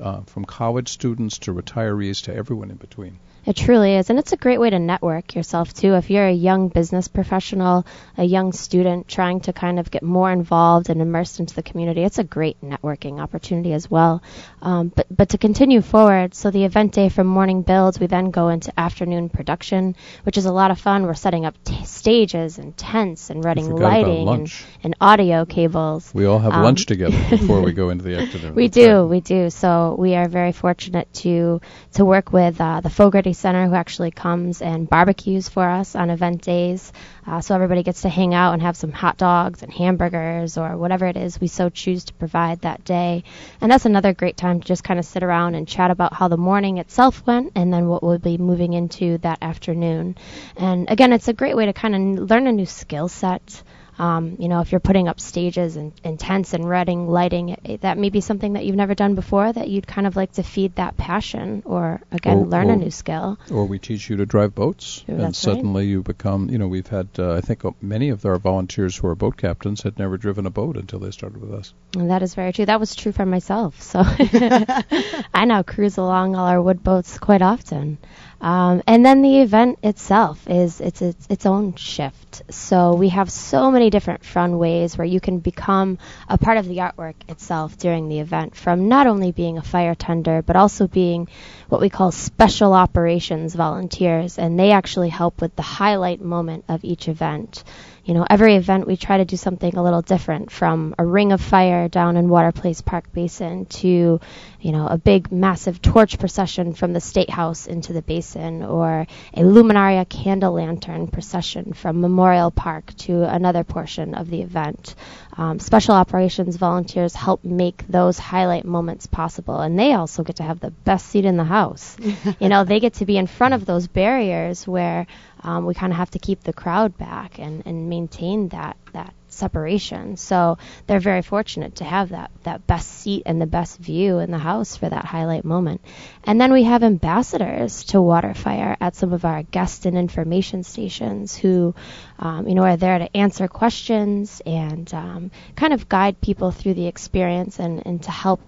uh, 0.00 0.20
from 0.22 0.44
college 0.44 0.88
students 0.88 1.38
to 1.38 1.54
retirees 1.54 2.24
to 2.24 2.34
everyone 2.34 2.70
in 2.70 2.76
between. 2.76 3.18
It 3.46 3.56
truly 3.56 3.96
is, 3.96 4.08
and 4.08 4.18
it's 4.18 4.32
a 4.32 4.38
great 4.38 4.58
way 4.58 4.70
to 4.70 4.78
network 4.78 5.34
yourself 5.34 5.74
too. 5.74 5.94
If 5.94 6.08
you're 6.08 6.26
a 6.26 6.32
young 6.32 6.68
business 6.68 7.08
professional, 7.08 7.84
a 8.16 8.24
young 8.24 8.52
student 8.52 9.06
trying 9.06 9.40
to 9.40 9.52
kind 9.52 9.78
of 9.78 9.90
get 9.90 10.02
more 10.02 10.32
involved 10.32 10.88
and 10.88 11.02
immersed 11.02 11.40
into 11.40 11.54
the 11.54 11.62
community, 11.62 12.02
it's 12.02 12.18
a 12.18 12.24
great 12.24 12.62
networking 12.62 13.20
opportunity 13.20 13.74
as 13.74 13.90
well. 13.90 14.22
Um, 14.62 14.88
but 14.88 15.06
but 15.10 15.28
to 15.30 15.38
continue 15.38 15.82
forward, 15.82 16.34
so 16.34 16.50
the 16.50 16.64
event 16.64 16.92
day 16.92 17.10
from 17.10 17.26
morning 17.26 17.60
builds, 17.60 18.00
we 18.00 18.06
then 18.06 18.30
go 18.30 18.48
into 18.48 18.72
afternoon 18.80 19.28
production, 19.28 19.94
which 20.22 20.38
is 20.38 20.46
a 20.46 20.52
lot 20.52 20.70
of 20.70 20.80
fun. 20.80 21.04
We're 21.04 21.12
setting 21.12 21.44
up 21.44 21.62
t- 21.64 21.84
stages 21.84 22.56
and 22.58 22.74
tents 22.74 23.28
and 23.28 23.44
running 23.44 23.68
lighting 23.68 24.26
and, 24.26 24.52
and, 24.82 24.96
audio 25.02 25.44
cables. 25.44 26.10
We 26.14 26.24
all 26.24 26.38
have 26.38 26.54
um, 26.54 26.62
lunch 26.62 26.86
together 26.86 27.18
before 27.30 27.60
we 27.60 27.74
go 27.74 27.90
into 27.90 28.04
the 28.04 28.16
afternoon. 28.16 28.54
we 28.54 28.68
do, 28.68 29.04
we 29.04 29.20
do. 29.20 29.50
So 29.50 29.96
we 29.98 30.14
are 30.14 30.28
very 30.28 30.52
fortunate 30.52 31.12
to 31.24 31.60
to 31.92 32.04
work 32.06 32.32
with 32.32 32.58
uh, 32.58 32.80
the 32.80 32.90
Fogarty 32.90 33.33
Center, 33.34 33.68
who 33.68 33.74
actually 33.74 34.10
comes 34.10 34.62
and 34.62 34.88
barbecues 34.88 35.48
for 35.48 35.68
us 35.68 35.94
on 35.94 36.10
event 36.10 36.42
days. 36.42 36.92
Uh, 37.26 37.40
so 37.40 37.54
everybody 37.54 37.82
gets 37.82 38.02
to 38.02 38.08
hang 38.08 38.34
out 38.34 38.52
and 38.52 38.62
have 38.62 38.76
some 38.76 38.92
hot 38.92 39.16
dogs 39.16 39.62
and 39.62 39.72
hamburgers 39.72 40.56
or 40.56 40.76
whatever 40.76 41.06
it 41.06 41.16
is 41.16 41.40
we 41.40 41.46
so 41.46 41.68
choose 41.68 42.04
to 42.04 42.14
provide 42.14 42.60
that 42.60 42.84
day. 42.84 43.24
And 43.60 43.70
that's 43.70 43.86
another 43.86 44.12
great 44.12 44.36
time 44.36 44.60
to 44.60 44.66
just 44.66 44.84
kind 44.84 44.98
of 44.98 45.04
sit 45.04 45.22
around 45.22 45.54
and 45.54 45.68
chat 45.68 45.90
about 45.90 46.14
how 46.14 46.28
the 46.28 46.36
morning 46.36 46.78
itself 46.78 47.26
went 47.26 47.52
and 47.54 47.72
then 47.72 47.88
what 47.88 48.02
we'll 48.02 48.18
be 48.18 48.38
moving 48.38 48.72
into 48.72 49.18
that 49.18 49.38
afternoon. 49.42 50.16
And 50.56 50.90
again, 50.90 51.12
it's 51.12 51.28
a 51.28 51.32
great 51.32 51.56
way 51.56 51.66
to 51.66 51.72
kind 51.72 51.94
of 52.18 52.30
learn 52.30 52.46
a 52.46 52.52
new 52.52 52.66
skill 52.66 53.08
set. 53.08 53.62
Um, 53.98 54.36
you 54.38 54.48
know, 54.48 54.60
if 54.60 54.72
you're 54.72 54.80
putting 54.80 55.08
up 55.08 55.20
stages 55.20 55.76
and, 55.76 55.92
and 56.02 56.18
tents 56.18 56.52
and 56.52 56.68
reading, 56.68 57.08
lighting, 57.08 57.50
it, 57.50 57.60
it, 57.64 57.80
that 57.82 57.96
may 57.98 58.10
be 58.10 58.20
something 58.20 58.54
that 58.54 58.64
you've 58.64 58.76
never 58.76 58.94
done 58.94 59.14
before 59.14 59.52
that 59.52 59.68
you'd 59.68 59.86
kind 59.86 60.06
of 60.06 60.16
like 60.16 60.32
to 60.32 60.42
feed 60.42 60.74
that 60.76 60.96
passion 60.96 61.62
or, 61.64 62.00
again, 62.10 62.38
or, 62.38 62.46
learn 62.46 62.70
or, 62.70 62.74
a 62.74 62.76
new 62.76 62.90
skill. 62.90 63.38
Or 63.50 63.66
we 63.66 63.78
teach 63.78 64.10
you 64.10 64.16
to 64.16 64.26
drive 64.26 64.54
boats, 64.54 65.04
Ooh, 65.08 65.14
and 65.14 65.36
suddenly 65.36 65.84
right. 65.84 65.90
you 65.90 66.02
become, 66.02 66.50
you 66.50 66.58
know, 66.58 66.68
we've 66.68 66.86
had, 66.86 67.08
uh, 67.18 67.34
I 67.34 67.40
think 67.40 67.62
many 67.82 68.08
of 68.08 68.24
our 68.26 68.38
volunteers 68.38 68.96
who 68.96 69.06
are 69.08 69.14
boat 69.14 69.36
captains 69.36 69.82
had 69.82 69.98
never 69.98 70.16
driven 70.16 70.46
a 70.46 70.50
boat 70.50 70.76
until 70.76 70.98
they 70.98 71.10
started 71.10 71.40
with 71.40 71.52
us. 71.52 71.72
And 71.96 72.10
that 72.10 72.22
is 72.22 72.34
very 72.34 72.52
true. 72.52 72.66
That 72.66 72.80
was 72.80 72.94
true 72.94 73.12
for 73.12 73.26
myself. 73.26 73.80
So 73.80 74.02
I 75.34 75.44
now 75.46 75.62
cruise 75.62 75.98
along 75.98 76.34
all 76.34 76.46
our 76.46 76.60
wood 76.60 76.82
boats 76.82 77.18
quite 77.18 77.42
often. 77.42 77.98
Um, 78.44 78.82
and 78.86 79.06
then 79.06 79.22
the 79.22 79.40
event 79.40 79.78
itself 79.82 80.46
is 80.50 80.78
it's, 80.78 81.00
it's 81.00 81.26
its 81.30 81.46
own 81.46 81.76
shift. 81.76 82.42
So 82.50 82.94
we 82.94 83.08
have 83.08 83.32
so 83.32 83.70
many 83.70 83.88
different 83.88 84.22
fun 84.22 84.58
ways 84.58 84.98
where 84.98 85.06
you 85.06 85.18
can 85.18 85.38
become 85.38 85.96
a 86.28 86.36
part 86.36 86.58
of 86.58 86.68
the 86.68 86.76
artwork 86.76 87.14
itself 87.26 87.78
during 87.78 88.10
the 88.10 88.20
event, 88.20 88.54
from 88.54 88.86
not 88.88 89.06
only 89.06 89.32
being 89.32 89.56
a 89.56 89.62
fire 89.62 89.94
tender 89.94 90.42
but 90.42 90.56
also 90.56 90.86
being 90.86 91.26
what 91.70 91.80
we 91.80 91.88
call 91.88 92.12
special 92.12 92.74
operations 92.74 93.54
volunteers, 93.54 94.38
and 94.38 94.60
they 94.60 94.72
actually 94.72 95.08
help 95.08 95.40
with 95.40 95.56
the 95.56 95.62
highlight 95.62 96.20
moment 96.20 96.66
of 96.68 96.84
each 96.84 97.08
event 97.08 97.64
you 98.04 98.12
know, 98.12 98.26
every 98.28 98.56
event 98.56 98.86
we 98.86 98.96
try 98.96 99.16
to 99.18 99.24
do 99.24 99.36
something 99.36 99.76
a 99.76 99.82
little 99.82 100.02
different 100.02 100.50
from 100.50 100.94
a 100.98 101.06
ring 101.06 101.32
of 101.32 101.40
fire 101.40 101.88
down 101.88 102.18
in 102.18 102.28
Water 102.28 102.52
Place 102.52 102.82
Park 102.82 103.10
Basin 103.12 103.64
to, 103.66 104.20
you 104.64 104.72
know, 104.72 104.86
a 104.86 104.96
big 104.96 105.30
massive 105.30 105.82
torch 105.82 106.18
procession 106.18 106.72
from 106.72 106.94
the 106.94 107.00
State 107.00 107.28
House 107.28 107.66
into 107.66 107.92
the 107.92 108.00
basin 108.00 108.62
or 108.62 109.06
a 109.34 109.40
Luminaria 109.40 110.08
candle 110.08 110.54
lantern 110.54 111.06
procession 111.06 111.74
from 111.74 112.00
Memorial 112.00 112.50
Park 112.50 112.94
to 113.00 113.24
another 113.24 113.62
portion 113.62 114.14
of 114.14 114.30
the 114.30 114.40
event. 114.40 114.94
Um, 115.36 115.58
special 115.58 115.94
operations 115.94 116.56
volunteers 116.56 117.14
help 117.14 117.44
make 117.44 117.86
those 117.88 118.18
highlight 118.18 118.64
moments 118.64 119.06
possible, 119.06 119.60
and 119.60 119.78
they 119.78 119.92
also 119.92 120.22
get 120.22 120.36
to 120.36 120.42
have 120.42 120.60
the 120.60 120.70
best 120.70 121.08
seat 121.08 121.26
in 121.26 121.36
the 121.36 121.44
house. 121.44 121.94
you 122.40 122.48
know, 122.48 122.64
they 122.64 122.80
get 122.80 122.94
to 122.94 123.04
be 123.04 123.18
in 123.18 123.26
front 123.26 123.52
of 123.52 123.66
those 123.66 123.86
barriers 123.86 124.66
where 124.66 125.06
um, 125.42 125.66
we 125.66 125.74
kind 125.74 125.92
of 125.92 125.98
have 125.98 126.12
to 126.12 126.18
keep 126.18 126.42
the 126.42 126.54
crowd 126.54 126.96
back 126.96 127.38
and, 127.38 127.66
and 127.66 127.90
maintain 127.90 128.48
that 128.48 128.78
that 128.94 129.14
separation. 129.28 130.16
So 130.16 130.58
they're 130.86 131.00
very 131.00 131.22
fortunate 131.22 131.76
to 131.76 131.84
have 131.84 132.10
that 132.10 132.30
that 132.44 132.66
best 132.66 132.88
seat 132.88 133.24
and 133.26 133.40
the 133.40 133.46
best 133.46 133.78
view 133.78 134.18
in 134.18 134.30
the 134.30 134.38
house 134.38 134.76
for 134.76 134.88
that 134.88 135.04
highlight 135.04 135.44
moment. 135.44 135.82
And 136.24 136.40
then 136.40 136.52
we 136.52 136.64
have 136.64 136.82
ambassadors 136.82 137.84
to 137.84 137.98
Waterfire 137.98 138.76
at 138.80 138.96
some 138.96 139.12
of 139.12 139.24
our 139.24 139.42
guest 139.42 139.86
and 139.86 139.98
information 139.98 140.62
stations 140.62 141.36
who, 141.36 141.74
um, 142.18 142.48
you 142.48 142.54
know, 142.54 142.62
are 142.62 142.76
there 142.76 142.98
to 142.98 143.16
answer 143.16 143.48
questions 143.48 144.40
and 144.46 144.92
um, 144.94 145.30
kind 145.56 145.72
of 145.72 145.88
guide 145.88 146.20
people 146.20 146.50
through 146.50 146.74
the 146.74 146.86
experience 146.86 147.58
and, 147.58 147.86
and 147.86 148.02
to 148.04 148.10
help 148.10 148.40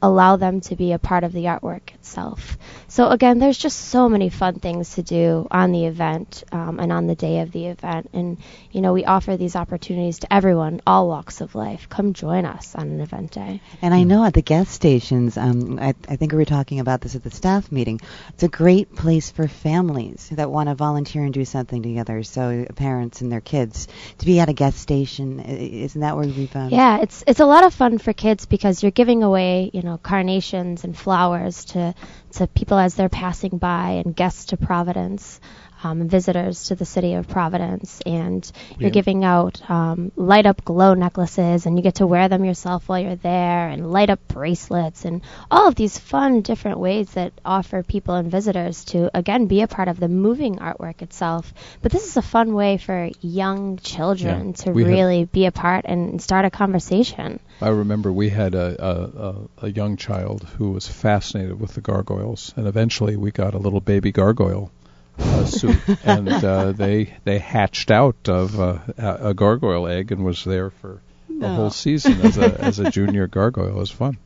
allow 0.00 0.36
them 0.36 0.60
to 0.60 0.76
be 0.76 0.92
a 0.92 0.98
part 0.98 1.24
of 1.24 1.32
the 1.32 1.44
artwork 1.44 1.94
itself. 1.94 2.56
So 2.86 3.08
again, 3.08 3.38
there's 3.38 3.58
just 3.58 3.78
so 3.78 4.08
many 4.08 4.28
fun 4.28 4.60
things 4.60 4.94
to 4.94 5.02
do 5.02 5.46
on 5.50 5.72
the 5.72 5.86
event 5.86 6.44
um, 6.52 6.78
and 6.80 6.92
on 6.92 7.06
the 7.06 7.14
day 7.14 7.40
of 7.40 7.52
the 7.52 7.66
event, 7.66 8.10
and 8.12 8.38
you 8.70 8.80
know 8.80 8.92
we 8.92 9.04
offer 9.04 9.36
these 9.36 9.56
opportunities 9.56 10.20
to 10.20 10.32
everyone, 10.32 10.80
all 10.86 11.08
walks 11.08 11.40
of 11.40 11.54
life. 11.54 11.88
Come 11.88 12.12
join 12.12 12.44
us 12.46 12.74
on 12.74 12.88
an 12.88 13.00
event 13.00 13.32
day. 13.32 13.60
And 13.82 13.92
I 13.92 14.04
know 14.04 14.24
at 14.24 14.34
the 14.34 14.42
guest 14.42 14.70
stations, 14.70 15.36
um, 15.36 15.78
I, 15.80 15.94
I 16.08 16.16
think 16.16 16.32
we 16.32 16.38
were 16.38 16.44
talking 16.44 16.80
about 16.80 17.00
this 17.00 17.14
at 17.14 17.22
the 17.24 17.30
staff 17.30 17.70
meeting. 17.72 18.00
It's 18.30 18.42
a 18.42 18.48
great 18.48 18.94
place 18.94 19.30
for 19.30 19.48
families 19.48 20.28
that 20.32 20.50
want 20.50 20.68
to 20.68 20.74
volunteer 20.74 21.24
and 21.24 21.34
do 21.34 21.44
something 21.44 21.82
together. 21.82 22.22
So 22.22 22.66
parents 22.76 23.20
and 23.20 23.30
their 23.30 23.40
kids 23.40 23.88
to 24.18 24.26
be 24.26 24.40
at 24.40 24.48
a 24.48 24.52
guest 24.52 24.78
station, 24.78 25.40
isn't 25.40 26.00
that 26.00 26.16
where 26.16 26.26
we 26.26 26.46
found? 26.46 26.70
Yeah, 26.72 27.00
it's 27.00 27.24
it's 27.26 27.40
a 27.40 27.46
lot 27.46 27.64
of 27.64 27.74
fun 27.74 27.98
for 27.98 28.12
kids 28.12 28.46
because 28.46 28.82
you're 28.82 28.92
giving 28.92 29.22
away, 29.22 29.70
you 29.72 29.82
know 29.82 29.87
know, 29.88 29.98
carnations 29.98 30.84
and 30.84 30.96
flowers 30.96 31.64
to 31.66 31.94
to 32.32 32.46
people 32.46 32.78
as 32.78 32.94
they're 32.94 33.08
passing 33.08 33.58
by 33.58 34.02
and 34.04 34.14
guests 34.14 34.46
to 34.46 34.56
Providence. 34.56 35.40
Um, 35.84 36.08
visitors 36.08 36.64
to 36.64 36.74
the 36.74 36.84
city 36.84 37.14
of 37.14 37.28
Providence, 37.28 38.00
and 38.06 38.50
you're 38.78 38.88
Yeah. 38.88 38.94
giving 38.94 39.24
out 39.24 39.60
um, 39.70 40.12
light 40.16 40.46
up 40.46 40.64
glow 40.64 40.94
necklaces, 40.94 41.66
and 41.66 41.76
you 41.76 41.82
get 41.82 41.96
to 41.96 42.06
wear 42.06 42.28
them 42.28 42.44
yourself 42.44 42.88
while 42.88 42.98
you're 43.00 43.16
there, 43.16 43.68
and 43.68 43.90
light 43.92 44.10
up 44.10 44.20
bracelets, 44.28 45.04
and 45.04 45.22
all 45.50 45.68
of 45.68 45.74
these 45.74 45.98
fun 45.98 46.40
different 46.42 46.78
ways 46.78 47.12
that 47.12 47.32
offer 47.44 47.82
people 47.82 48.14
and 48.14 48.30
visitors 48.30 48.84
to 48.86 49.10
again 49.16 49.46
be 49.46 49.62
a 49.62 49.68
part 49.68 49.88
of 49.88 50.00
the 50.00 50.08
moving 50.08 50.56
artwork 50.56 51.02
itself. 51.02 51.52
But 51.82 51.92
this 51.92 52.06
is 52.06 52.16
a 52.16 52.22
fun 52.22 52.54
way 52.54 52.76
for 52.78 53.10
young 53.20 53.78
children 53.78 54.48
Yeah. 54.48 54.52
to 54.64 54.72
We 54.72 54.84
really 54.84 55.24
be 55.24 55.46
a 55.46 55.52
part 55.52 55.84
and 55.86 56.20
start 56.20 56.44
a 56.44 56.50
conversation. 56.50 57.40
I 57.60 57.68
remember 57.68 58.12
we 58.12 58.28
had 58.28 58.54
a, 58.54 58.76
a, 58.84 59.28
a, 59.64 59.66
a 59.66 59.70
young 59.70 59.96
child 59.96 60.44
who 60.58 60.70
was 60.72 60.86
fascinated 60.86 61.60
with 61.60 61.74
the 61.74 61.80
gargoyles, 61.80 62.52
and 62.56 62.66
eventually 62.66 63.16
we 63.16 63.30
got 63.30 63.54
a 63.54 63.58
little 63.58 63.80
baby 63.80 64.12
gargoyle 64.12 64.70
uh, 65.18 65.44
suit, 65.44 65.76
and 66.04 66.28
uh, 66.28 66.72
they 66.72 67.14
they 67.24 67.38
hatched 67.38 67.90
out 67.90 68.28
of 68.28 68.58
uh, 68.58 68.78
a 68.96 69.28
a 69.28 69.34
gargoyle 69.34 69.86
egg 69.86 70.12
and 70.12 70.24
was 70.24 70.44
there 70.44 70.70
for 70.70 71.00
a 71.40 71.54
whole 71.54 71.70
season 71.70 72.20
as 72.22 72.38
a 72.38 72.60
as 72.60 72.78
a 72.78 72.90
junior 72.90 73.26
gargoyle. 73.26 73.68
It 73.68 73.74
was 73.74 73.90
fun. 73.90 74.18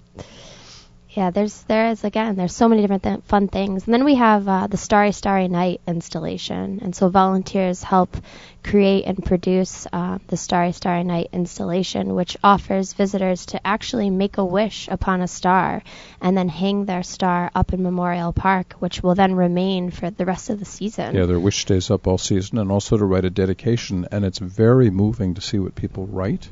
Yeah, 1.15 1.29
there's 1.31 1.63
there's 1.65 2.05
again 2.05 2.37
there's 2.37 2.55
so 2.55 2.69
many 2.69 2.81
different 2.81 3.03
th- 3.03 3.21
fun 3.25 3.49
things, 3.49 3.85
and 3.85 3.93
then 3.93 4.05
we 4.05 4.15
have 4.15 4.49
uh, 4.49 4.67
the 4.67 4.79
Starry 4.79 5.13
Starry 5.13 5.47
Night 5.47 5.83
installation, 5.87 6.81
and 6.81 6.97
so 6.97 7.11
volunteers 7.11 7.83
help 7.83 8.17
create 8.65 9.05
and 9.05 9.23
produce 9.23 9.87
uh, 9.93 10.19
the 10.29 10.39
Starry 10.39 10.73
Starry 10.73 11.05
Night 11.05 11.29
installation, 11.35 12.15
which 12.15 12.39
offers 12.43 12.95
visitors 12.95 13.45
to 13.47 13.67
actually 13.67 14.09
make 14.09 14.39
a 14.39 14.45
wish 14.45 14.89
upon 14.89 15.21
a 15.21 15.29
star, 15.29 15.83
and 16.23 16.35
then 16.35 16.49
hang 16.49 16.87
their 16.87 17.03
star 17.03 17.51
up 17.55 17.75
in 17.75 17.83
Memorial 17.83 18.33
Park, 18.33 18.73
which 18.79 19.03
will 19.03 19.15
then 19.15 19.35
remain 19.35 19.91
for 19.91 20.09
the 20.09 20.25
rest 20.25 20.49
of 20.49 20.59
the 20.61 20.65
season. 20.65 21.15
Yeah, 21.15 21.27
their 21.27 21.41
wish 21.41 21.61
stays 21.61 21.91
up 21.91 22.07
all 22.07 22.17
season, 22.17 22.57
and 22.57 22.73
also 22.73 22.97
to 22.97 23.05
write 23.05 23.27
a 23.27 23.31
dedication, 23.31 24.09
and 24.11 24.25
it's 24.25 24.39
very 24.39 24.89
moving 24.89 25.35
to 25.35 25.43
see 25.43 25.59
what 25.59 25.75
people 25.75 26.07
write, 26.07 26.49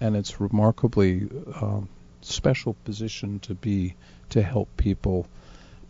and 0.00 0.14
it's 0.14 0.40
remarkably 0.40 1.28
um, 1.60 1.88
special 2.24 2.74
position 2.84 3.40
to 3.40 3.54
be 3.54 3.94
to 4.30 4.42
help 4.42 4.76
people. 4.76 5.26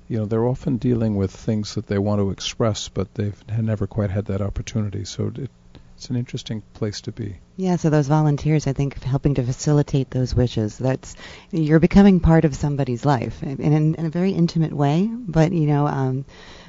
You 0.09 0.18
know, 0.18 0.27
they're 0.27 0.47
often 0.47 0.77
dealing 0.77 1.16
with 1.16 1.31
things 1.31 1.75
that 1.75 1.87
they 1.87 1.99
want 1.99 2.20
to 2.20 2.31
express, 2.31 2.88
but 2.88 3.14
they've 3.14 3.42
never 3.59 3.87
quite 3.87 4.11
had 4.11 4.27
that 4.27 4.42
opportunity. 4.42 5.05
So 5.05 5.33
it, 5.35 5.51
it's 5.97 6.11
an 6.11 6.16
interesting 6.16 6.62
place 6.75 7.01
to 7.03 7.12
be. 7.12 7.38
Yeah, 7.57 7.77
so 7.77 7.88
those 7.88 8.09
volunteers, 8.09 8.66
I 8.66 8.73
think, 8.73 9.03
helping 9.03 9.35
to 9.37 9.44
facilitate 9.44 10.11
those 10.11 10.35
wishes. 10.35 10.77
That's 10.77 11.14
you're 11.53 11.81
becoming 11.81 12.20
part 12.20 12.44
of 12.44 12.55
somebody's 12.55 13.07
life 13.07 13.42
in, 13.42 13.61
in, 13.61 13.94
in 13.94 14.07
a 14.07 14.11
very 14.11 14.33
intimate 14.33 14.73
way, 14.73 15.09
but 15.11 15.53
you 15.53 15.66
know, 15.66 15.87
um, 15.87 16.25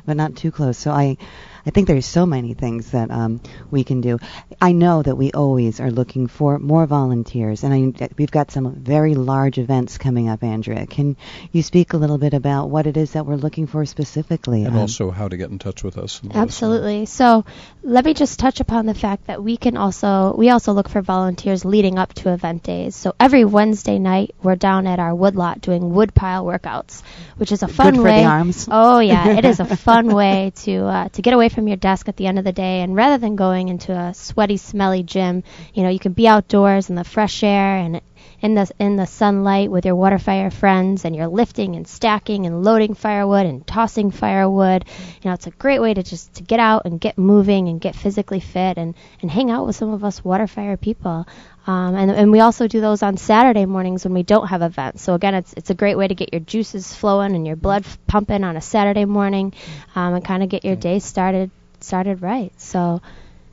but 0.06 0.16
not 0.16 0.36
too 0.36 0.52
close. 0.52 0.78
So 0.78 0.92
I, 0.92 1.18
I 1.66 1.72
think 1.72 1.88
there's 1.88 2.06
so 2.06 2.26
many 2.26 2.54
things 2.54 2.92
that 2.92 3.10
um, 3.12 3.42
we 3.72 3.84
can 3.84 4.02
do. 4.02 4.20
I 4.62 4.72
know 4.72 5.02
that 5.02 5.16
we 5.16 5.32
always 5.32 5.80
are 5.80 5.90
looking 5.92 6.28
for 6.28 6.60
more 6.60 6.86
volunteers, 6.86 7.64
and 7.64 7.74
I, 8.00 8.10
we've 8.18 8.30
got 8.32 8.52
some 8.52 8.76
very 8.76 9.16
large 9.16 9.58
events 9.58 9.98
coming 9.98 10.30
up. 10.30 10.44
Andrea, 10.44 10.86
can 10.86 11.18
you 11.52 11.64
speak 11.64 11.94
a 11.94 11.98
little 11.98 12.18
bit 12.20 12.34
about 12.34 12.70
what 12.70 12.86
it 12.88 12.98
is 12.98 13.14
that 13.14 13.26
we're 13.26 13.36
looking 13.36 13.66
for 13.68 13.86
specifically? 13.86 14.64
And 14.64 14.76
Um, 14.76 14.82
also 14.82 15.10
how 15.12 15.28
to 15.28 15.38
get 15.38 15.50
in 15.50 15.58
touch 15.60 15.84
with 15.84 15.98
us. 15.98 16.22
and 16.22 16.32
us. 16.32 16.38
Absolutely. 16.38 17.06
So 17.08 17.46
let 17.84 18.06
me 18.06 18.14
just 18.14 18.40
touch 18.40 18.60
upon 18.60 18.86
the 18.86 18.94
fact 18.94 19.28
that 19.28 19.44
we 19.44 19.58
can 19.58 19.76
also 19.78 20.36
we 20.38 20.50
also 20.50 20.74
look 20.74 20.90
for 20.90 21.02
volunteers 21.02 21.66
leading 21.66 21.98
up 21.98 22.14
to 22.16 22.32
event 22.32 22.62
days. 22.64 22.96
So 22.96 23.16
every 23.20 23.44
Wednesday 23.46 23.98
night 24.00 24.36
we're 24.44 24.56
down 24.56 24.86
at 24.88 25.00
our 25.00 25.16
woodlot 25.16 25.62
doing 25.62 25.94
woodpile 25.94 26.46
workouts, 26.46 27.02
which 27.38 27.52
is 27.52 27.64
a 27.64 27.68
fun 27.68 27.94
Good 27.94 27.96
for 27.98 28.04
way. 28.04 28.22
the 28.22 28.28
arms. 28.30 28.68
Oh 28.72 29.00
yeah, 29.00 29.30
it 29.38 29.46
is 29.46 29.60
a 29.60 29.66
fun 29.76 30.08
way 30.14 30.52
to 30.64 30.76
uh, 30.86 31.10
to 31.10 31.22
get 31.22 31.34
away 31.34 31.50
from 31.56 31.68
your 31.70 31.78
desk 31.78 32.10
at 32.10 32.18
the 32.18 32.28
end 32.28 32.38
of 32.38 32.44
the 32.44 32.52
day, 32.52 32.82
and 32.82 32.96
rather 32.96 33.18
than 33.18 33.36
going 33.38 33.70
into 33.70 33.94
a 33.98 34.14
sweaty, 34.14 34.58
smelly 34.58 35.02
gym, 35.02 35.42
you 35.74 35.82
know, 35.82 35.90
you 35.90 36.00
can 36.00 36.12
be 36.12 36.28
outdoors 36.28 36.90
in 36.90 36.96
the 36.96 37.04
fresh 37.06 37.42
air 37.42 37.78
and 37.78 38.02
in 38.46 38.54
the 38.54 38.70
in 38.80 38.96
the 38.96 39.08
sunlight 39.08 39.72
with 39.72 39.86
your 39.86 39.96
water 39.96 40.20
fire 40.20 40.52
friends, 40.52 41.04
and 41.04 41.16
you're 41.16 41.28
lifting 41.28 41.76
and 41.76 41.88
stacking 41.88 42.46
and 42.46 42.64
loading 42.64 42.94
firewood 42.94 43.48
and 43.48 43.66
tossing 43.66 44.12
firewood. 44.12 44.86
You 45.22 45.30
know, 45.30 45.34
it's 45.34 45.48
a 45.48 45.52
great 45.52 45.80
way 45.80 45.94
to 45.96 46.04
just 46.04 46.36
to 46.36 46.44
get 46.44 46.60
out 46.60 46.86
and 46.86 47.02
get 47.02 47.18
moving 47.18 47.68
and 47.68 47.82
get 47.82 47.96
physically 47.96 48.40
fit 48.40 48.78
and 48.78 48.94
and 49.22 49.32
hang 49.32 49.50
out 49.50 49.66
with 49.66 49.76
some 49.76 49.92
of 49.92 50.04
us 50.04 50.24
water 50.24 50.46
fire 50.46 50.78
people. 50.78 51.28
Um, 51.68 51.96
and, 51.96 52.12
and 52.12 52.32
we 52.32 52.42
also 52.42 52.68
do 52.68 52.80
those 52.80 53.02
on 53.02 53.18
Saturday 53.18 53.66
mornings 53.66 54.04
when 54.04 54.14
we 54.14 54.22
don't 54.22 54.46
have 54.48 54.62
events. 54.62 55.02
So 55.02 55.16
again, 55.16 55.34
it's 55.34 55.54
it's 55.54 55.72
a 55.72 55.74
great 55.74 55.98
way 55.98 56.08
to 56.08 56.14
get 56.14 56.32
your 56.32 56.42
juices 56.42 56.94
flowing 56.94 57.36
and 57.36 57.48
your 57.48 57.56
blood 57.56 57.84
f- 57.84 57.98
pumping 58.06 58.44
on 58.44 58.56
a 58.56 58.62
Saturday 58.62 59.06
morning, 59.06 59.54
um, 59.96 60.14
and 60.14 60.24
kind 60.24 60.44
of 60.44 60.50
get 60.50 60.64
your 60.64 60.76
day 60.76 61.00
started 61.00 61.50
started 61.80 62.22
right. 62.22 62.54
So 62.62 63.02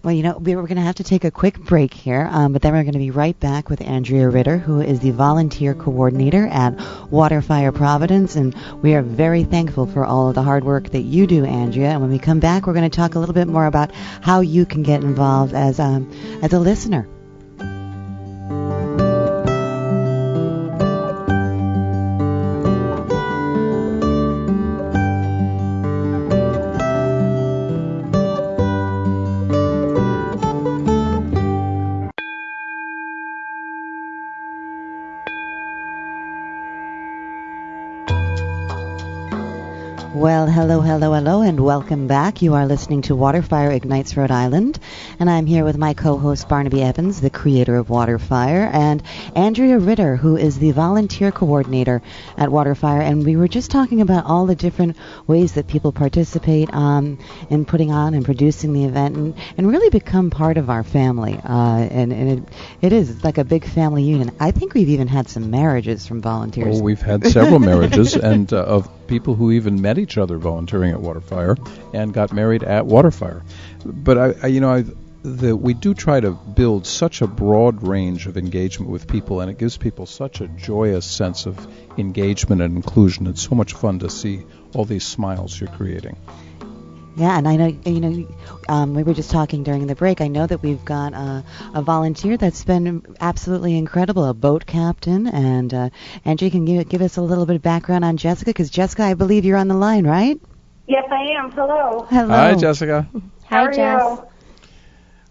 Well, 0.03 0.13
you 0.13 0.25
know, 0.25 0.37
we 0.37 0.57
we're 0.57 0.67
going 0.67 0.79
to 0.79 0.83
have 0.83 0.97
to 0.97 1.05
take 1.05 1.23
a 1.23 1.31
quick 1.31 1.61
break 1.61 1.95
here, 1.95 2.29
um, 2.33 2.53
but 2.53 2.61
then 2.61 2.73
we're 2.73 2.83
going 2.83 2.95
to 2.95 2.99
be 2.99 3.13
right 3.13 3.39
back 3.39 3.71
with 3.71 3.81
Andrea 3.81 4.29
Ritter, 4.29 4.59
who 4.59 4.81
is 4.81 4.99
the 4.99 5.13
volunteer 5.13 5.75
coordinator 5.75 6.49
at 6.49 6.77
Waterfire 7.13 7.73
Providence, 7.73 8.35
and 8.35 8.53
we 8.83 8.95
are 8.95 9.03
very 9.03 9.45
thankful 9.45 9.87
for 9.87 10.05
all 10.05 10.29
of 10.29 10.35
the 10.35 10.43
hard 10.43 10.65
work 10.65 10.91
that 10.91 11.03
you 11.03 11.29
do, 11.29 11.45
Andrea. 11.45 11.91
And 11.91 12.01
when 12.01 12.11
we 12.11 12.19
come 12.19 12.41
back, 12.41 12.67
we're 12.67 12.73
going 12.73 12.91
to 12.91 12.97
talk 12.97 13.15
a 13.15 13.21
little 13.21 13.33
bit 13.33 13.47
more 13.47 13.67
about 13.67 13.93
how 13.95 14.41
you 14.41 14.67
can 14.67 14.83
get 14.83 15.05
involved 15.05 15.55
as 15.55 15.79
um, 15.79 16.11
as 16.43 16.53
a 16.53 16.59
listener. 16.59 17.07
Well, 40.73 40.81
hello, 40.83 41.13
hello, 41.13 41.43
and 41.43 41.61
welcome 41.61 42.09
back. 42.09 42.43
You 42.43 42.55
are 42.55 42.67
listening 42.67 43.03
to 43.03 43.15
Waterfire 43.15 43.73
Ignites 43.73 44.17
Rhode 44.17 44.33
Island, 44.33 44.81
and 45.21 45.31
I'm 45.31 45.47
here 45.47 45.65
with 45.65 45.79
my 45.79 45.95
co-host 45.95 46.49
Barnaby 46.49 46.83
Evans, 46.83 47.21
the 47.21 47.31
creator 47.31 47.77
of 47.77 47.87
Waterfire, 47.87 48.69
and 48.73 49.01
Andrea 49.37 49.79
Ritter, 49.79 50.17
who 50.17 50.37
is 50.37 50.59
the 50.59 50.73
volunteer 50.73 51.31
coordinator 51.31 52.03
at 52.37 52.49
Waterfire. 52.49 53.01
And 53.01 53.25
we 53.25 53.37
were 53.37 53.47
just 53.47 53.71
talking 53.71 54.01
about 54.01 54.27
all 54.27 54.47
the 54.47 54.57
different 54.57 54.97
ways 55.29 55.53
that 55.53 55.69
people 55.69 55.93
participate 55.93 56.75
um, 56.75 57.17
in 57.49 57.65
putting 57.65 57.93
on 57.93 58.15
and 58.15 58.25
producing 58.25 58.73
the 58.73 58.85
event, 58.85 59.17
and, 59.17 59.35
and 59.57 59.71
really 59.71 59.91
become 59.91 60.31
part 60.31 60.57
of 60.57 60.69
our 60.69 60.83
family. 60.83 61.39
Uh, 61.45 61.79
and 61.79 62.13
and 62.13 62.29
it, 62.29 62.55
it 62.81 62.93
is 62.93 63.09
it's 63.09 63.25
like 63.25 63.39
a 63.39 63.45
big 63.45 63.65
family 63.65 64.03
union. 64.03 64.35
I 64.41 64.51
think 64.51 64.75
we've 64.75 64.89
even 64.89 65.07
had 65.07 65.29
some 65.29 65.49
marriages 65.49 66.09
from 66.09 66.21
volunteers. 66.21 66.81
Oh, 66.81 66.83
we've 66.83 67.01
had 67.01 67.25
several 67.29 67.61
marriages 67.61 68.17
and 68.17 68.53
uh, 68.53 68.65
of 68.65 69.07
people 69.07 69.35
who 69.35 69.53
even 69.53 69.81
met 69.81 69.99
each 69.99 70.17
other 70.17 70.39
volunteering 70.73 70.93
at 70.93 71.01
Waterfire 71.01 71.57
and 71.95 72.13
got 72.13 72.33
married 72.33 72.63
at 72.63 72.85
Waterfire. 72.85 73.43
But 73.85 74.19
I, 74.19 74.35
I 74.43 74.47
you 74.49 74.61
know, 74.61 74.71
I, 74.71 74.85
the, 75.23 75.55
we 75.57 75.75
do 75.75 75.95
try 75.95 76.19
to 76.19 76.33
build 76.33 76.87
such 76.87 77.23
a 77.23 77.27
broad 77.27 77.87
range 77.87 78.27
of 78.27 78.37
engagement 78.37 78.91
with 78.91 79.07
people, 79.07 79.41
and 79.41 79.51
it 79.51 79.59
gives 79.59 79.77
people 79.77 80.07
such 80.07 80.41
a 80.41 80.49
joyous 80.49 81.07
sense 81.07 81.47
of 81.47 81.67
engagement 81.97 82.61
and 82.61 82.77
inclusion. 82.77 83.27
It's 83.27 83.43
so 83.43 83.55
much 83.55 83.75
fun 83.75 84.01
to 84.01 84.11
see 84.11 84.45
all 84.75 84.85
these 84.85 85.05
smiles 85.05 85.59
you're 85.61 85.71
creating. 85.71 86.17
Yeah, 87.15 87.37
and 87.37 87.47
I 87.47 87.57
know 87.57 87.67
you 87.85 88.01
know 88.01 88.27
um, 88.71 88.95
we 88.95 89.03
were 89.03 89.13
just 89.13 89.31
talking 89.31 89.65
during 89.65 89.87
the 89.87 89.95
break. 89.95 90.23
I 90.23 90.29
know 90.29 90.47
that 90.47 90.63
we've 90.63 90.83
got 90.83 91.13
a 91.13 91.83
volunteer 91.83 92.39
that's 92.39 92.65
been 92.65 93.05
absolutely 93.21 93.77
incredible, 93.77 94.25
a 94.25 94.33
boat 94.33 94.65
captain, 94.65 95.27
and 95.27 95.75
uh, 95.75 95.91
can 96.25 96.65
give 96.65 97.03
us 97.03 97.19
a 97.19 97.23
little 97.23 97.45
bit 97.45 97.57
of 97.57 97.63
background 97.63 98.05
on 98.05 98.17
Jessica, 98.17 98.49
because 98.49 98.71
Jessica, 98.71 99.03
I 99.05 99.15
believe 99.15 99.45
you're 99.45 99.59
on 99.59 99.69
the 99.69 99.75
line, 99.75 100.07
right? 100.07 100.41
Yes, 100.87 101.05
I 101.11 101.23
am. 101.39 101.51
Hello. 101.53 102.07
Hello. 102.11 102.29
Hi, 102.29 102.55
Jessica. 102.55 103.07
How 103.45 103.57
hi 103.57 103.65
are 103.65 103.73
Jess. 103.73 104.03
you? 104.03 104.29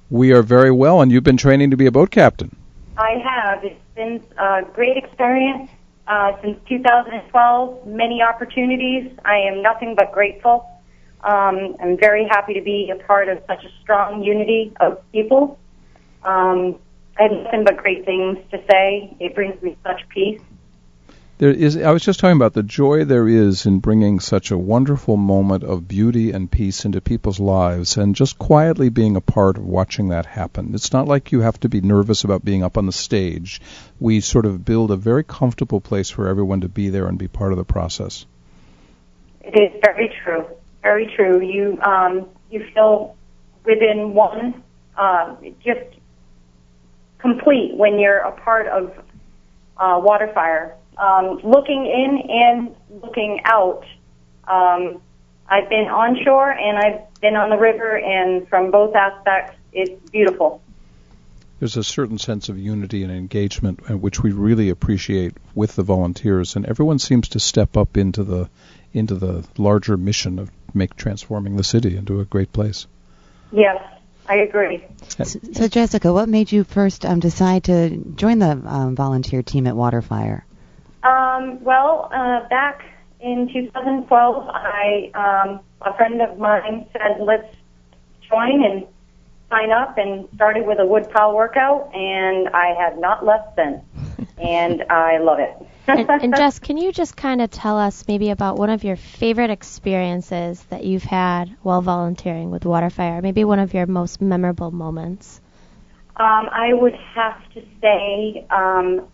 We 0.09 0.31
are 0.31 0.41
very 0.41 0.71
well, 0.71 1.01
and 1.01 1.11
you've 1.11 1.23
been 1.23 1.37
training 1.37 1.71
to 1.71 1.77
be 1.77 1.85
a 1.85 1.91
boat 1.91 2.11
captain. 2.11 2.55
I 2.97 3.21
have. 3.23 3.63
It's 3.63 3.79
been 3.95 4.23
a 4.37 4.61
great 4.73 4.97
experience 4.97 5.69
uh, 6.07 6.33
since 6.41 6.57
2012. 6.67 7.87
Many 7.87 8.21
opportunities. 8.21 9.11
I 9.25 9.37
am 9.37 9.61
nothing 9.61 9.95
but 9.95 10.11
grateful. 10.11 10.67
Um, 11.23 11.75
I'm 11.81 11.97
very 11.97 12.25
happy 12.25 12.53
to 12.53 12.61
be 12.61 12.91
a 12.91 13.03
part 13.03 13.29
of 13.29 13.41
such 13.47 13.63
a 13.63 13.69
strong 13.81 14.23
unity 14.23 14.73
of 14.79 14.99
people. 15.11 15.59
Um, 16.23 16.79
I 17.19 17.23
have 17.23 17.31
nothing 17.31 17.63
but 17.65 17.77
great 17.77 18.05
things 18.05 18.37
to 18.51 18.57
say. 18.69 19.15
It 19.19 19.35
brings 19.35 19.61
me 19.61 19.77
such 19.83 20.07
peace. 20.09 20.41
There 21.41 21.49
is. 21.49 21.75
I 21.75 21.89
was 21.89 22.03
just 22.03 22.19
talking 22.19 22.35
about 22.35 22.53
the 22.53 22.61
joy 22.61 23.03
there 23.03 23.27
is 23.27 23.65
in 23.65 23.79
bringing 23.79 24.19
such 24.19 24.51
a 24.51 24.57
wonderful 24.59 25.17
moment 25.17 25.63
of 25.63 25.87
beauty 25.87 26.29
and 26.29 26.51
peace 26.51 26.85
into 26.85 27.01
people's 27.01 27.39
lives, 27.39 27.97
and 27.97 28.13
just 28.15 28.37
quietly 28.37 28.89
being 28.89 29.15
a 29.15 29.21
part 29.21 29.57
of 29.57 29.65
watching 29.65 30.09
that 30.09 30.27
happen. 30.27 30.75
It's 30.75 30.93
not 30.93 31.07
like 31.07 31.31
you 31.31 31.41
have 31.41 31.59
to 31.61 31.67
be 31.67 31.81
nervous 31.81 32.23
about 32.23 32.45
being 32.45 32.61
up 32.61 32.77
on 32.77 32.85
the 32.85 32.91
stage. 32.91 33.59
We 33.99 34.19
sort 34.21 34.45
of 34.45 34.63
build 34.63 34.91
a 34.91 34.95
very 34.95 35.23
comfortable 35.23 35.81
place 35.81 36.11
for 36.11 36.27
everyone 36.27 36.61
to 36.61 36.69
be 36.69 36.89
there 36.89 37.07
and 37.07 37.17
be 37.17 37.27
part 37.27 37.53
of 37.53 37.57
the 37.57 37.65
process. 37.65 38.27
It 39.39 39.59
is 39.59 39.81
very 39.83 40.15
true. 40.23 40.45
Very 40.83 41.11
true. 41.15 41.41
You 41.41 41.81
um, 41.81 42.29
you 42.51 42.67
feel 42.71 43.15
within 43.65 44.13
one, 44.13 44.61
uh, 44.95 45.37
just 45.65 45.89
complete 47.17 47.73
when 47.73 47.97
you're 47.97 48.19
a 48.19 48.31
part 48.31 48.67
of 48.67 48.93
uh, 49.77 49.99
Waterfire. 49.99 50.75
Um, 50.97 51.39
looking 51.43 51.85
in 51.85 52.29
and 52.29 52.75
looking 53.01 53.41
out, 53.45 53.85
um, 54.47 55.01
I've 55.47 55.69
been 55.69 55.87
onshore 55.87 56.51
and 56.51 56.77
I've 56.77 57.21
been 57.21 57.35
on 57.35 57.49
the 57.49 57.57
river, 57.57 57.97
and 57.97 58.47
from 58.47 58.71
both 58.71 58.95
aspects, 58.95 59.55
it's 59.73 60.09
beautiful. 60.11 60.61
There's 61.59 61.77
a 61.77 61.83
certain 61.83 62.17
sense 62.17 62.49
of 62.49 62.57
unity 62.57 63.03
and 63.03 63.11
engagement, 63.11 63.81
uh, 63.89 63.97
which 63.97 64.23
we 64.23 64.31
really 64.31 64.69
appreciate 64.69 65.35
with 65.53 65.75
the 65.75 65.83
volunteers, 65.83 66.55
and 66.55 66.65
everyone 66.65 66.99
seems 66.99 67.29
to 67.29 67.39
step 67.39 67.77
up 67.77 67.97
into 67.97 68.23
the 68.23 68.49
into 68.93 69.15
the 69.15 69.45
larger 69.57 69.95
mission 69.95 70.39
of 70.39 70.51
make 70.73 70.95
transforming 70.95 71.57
the 71.57 71.63
city 71.63 71.95
into 71.95 72.19
a 72.19 72.25
great 72.25 72.51
place. 72.51 72.87
Yes, 73.51 73.81
I 74.27 74.35
agree. 74.37 74.83
So, 75.23 75.67
Jessica, 75.67 76.11
what 76.11 76.29
made 76.29 76.51
you 76.51 76.63
first 76.63 77.05
um, 77.05 77.19
decide 77.19 77.65
to 77.65 77.95
join 78.15 78.39
the 78.39 78.51
um, 78.65 78.95
volunteer 78.95 79.43
team 79.43 79.67
at 79.67 79.75
Waterfire? 79.75 80.43
Um, 81.03 81.63
well, 81.63 82.09
uh, 82.13 82.47
back 82.49 82.83
in 83.19 83.49
2012, 83.51 84.47
I 84.47 85.11
um, 85.15 85.59
a 85.81 85.95
friend 85.95 86.21
of 86.21 86.37
mine 86.37 86.85
said, 86.93 87.19
"Let's 87.19 87.55
join 88.29 88.63
and 88.63 88.85
sign 89.49 89.71
up," 89.71 89.97
and 89.97 90.27
started 90.35 90.65
with 90.65 90.79
a 90.79 90.85
woodpile 90.85 91.35
workout, 91.35 91.93
and 91.93 92.49
I 92.49 92.75
have 92.79 92.99
not 92.99 93.25
left 93.25 93.55
since, 93.55 93.81
and 94.37 94.83
I 94.89 95.17
love 95.17 95.39
it. 95.39 95.55
and, 95.87 96.09
and 96.09 96.35
Jess, 96.37 96.59
can 96.59 96.77
you 96.77 96.91
just 96.91 97.17
kind 97.17 97.41
of 97.41 97.49
tell 97.49 97.79
us 97.79 98.07
maybe 98.07 98.29
about 98.29 98.57
one 98.57 98.69
of 98.69 98.83
your 98.83 98.95
favorite 98.95 99.49
experiences 99.49 100.63
that 100.65 100.83
you've 100.83 101.03
had 101.03 101.55
while 101.63 101.81
volunteering 101.81 102.51
with 102.51 102.63
Waterfire? 102.63 103.21
Maybe 103.21 103.43
one 103.43 103.59
of 103.59 103.73
your 103.73 103.87
most 103.87 104.21
memorable 104.21 104.71
moments. 104.71 105.41
Um, 106.17 106.49
I 106.51 106.73
would 106.73 106.93
have 107.15 107.41
to 107.53 107.63
say 107.81 108.45
um, 108.51 109.07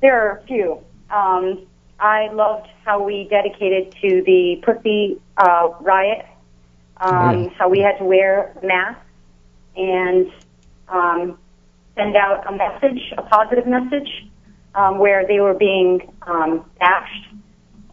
there 0.00 0.20
are 0.20 0.38
a 0.38 0.42
few. 0.46 0.80
Um, 1.10 1.66
I 2.00 2.28
loved 2.32 2.68
how 2.84 3.02
we 3.02 3.28
dedicated 3.30 3.92
to 4.02 4.22
the 4.24 4.60
Pussy 4.64 5.20
uh, 5.36 5.68
riot, 5.80 6.26
um, 6.98 7.12
Oh, 7.14 7.48
how 7.58 7.68
we 7.68 7.80
had 7.80 7.98
to 7.98 8.04
wear 8.04 8.56
masks 8.62 9.00
and 9.76 10.30
um, 10.88 11.38
send 11.96 12.16
out 12.16 12.44
a 12.46 12.52
message, 12.56 13.00
a 13.16 13.22
positive 13.22 13.66
message, 13.66 14.08
um, 14.74 14.98
where 14.98 15.26
they 15.26 15.40
were 15.40 15.54
being 15.54 16.12
um, 16.22 16.68
bashed. 16.78 17.26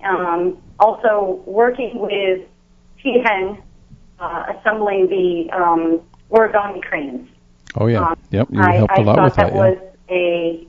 Um, 0.03 0.57
also, 0.79 1.43
working 1.45 1.99
with 1.99 2.47
Hen, 2.97 3.61
uh, 4.19 4.53
assembling 4.57 5.07
the 5.09 5.49
um, 5.55 6.01
origami 6.31 6.81
cranes. 6.81 7.27
Oh 7.75 7.87
yeah, 7.87 8.01
Um, 8.09 8.19
yep. 8.31 8.47
You 8.51 8.61
I, 8.61 8.75
helped 8.75 8.93
I 8.93 9.01
a 9.01 9.03
lot 9.03 9.23
with 9.23 9.35
that. 9.35 9.53
that 9.53 9.53
was 9.53 9.77
a 10.09 10.67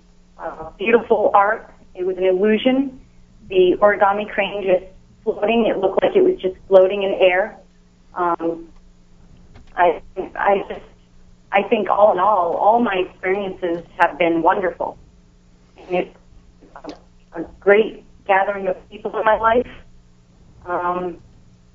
beautiful 0.79 1.31
art. 1.35 1.73
It 1.95 2.05
was 2.05 2.17
an 2.17 2.25
illusion. 2.25 3.01
The 3.49 3.77
origami 3.81 4.29
crane 4.31 4.63
just 4.63 4.85
floating. 5.25 5.67
It 5.67 5.79
looked 5.79 6.03
like 6.03 6.17
it 6.17 6.23
was 6.23 6.41
just 6.41 6.57
floating 6.69 7.03
in 7.03 7.13
air. 7.15 7.59
Um, 8.15 8.69
I, 9.77 10.03
I 10.37 10.65
just, 10.69 10.81
I 11.51 11.63
think 11.63 11.89
all 11.89 12.13
in 12.13 12.19
all, 12.19 12.55
all 12.57 12.81
my 12.81 13.05
experiences 13.09 13.85
have 13.99 14.19
been 14.19 14.43
wonderful. 14.43 14.99
And 15.77 15.97
it's 15.97 16.17
a, 16.77 17.41
a 17.41 17.45
great 17.61 18.05
gathering 18.27 18.69
of 18.69 18.77
people 18.91 19.17
in 19.19 19.25
my 19.25 19.39
life, 19.39 19.69
um, 20.67 21.19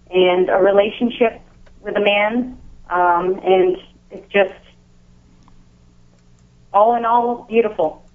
and 0.10 0.50
a 0.50 0.58
relationship 0.58 1.42
with 1.82 1.98
a 1.98 2.00
man, 2.00 2.58
um, 2.90 3.40
and 3.44 3.78
it's 4.12 4.32
just 4.32 4.54
all 6.74 6.96
in 6.96 7.04
all 7.04 7.46
beautiful. 7.50 8.07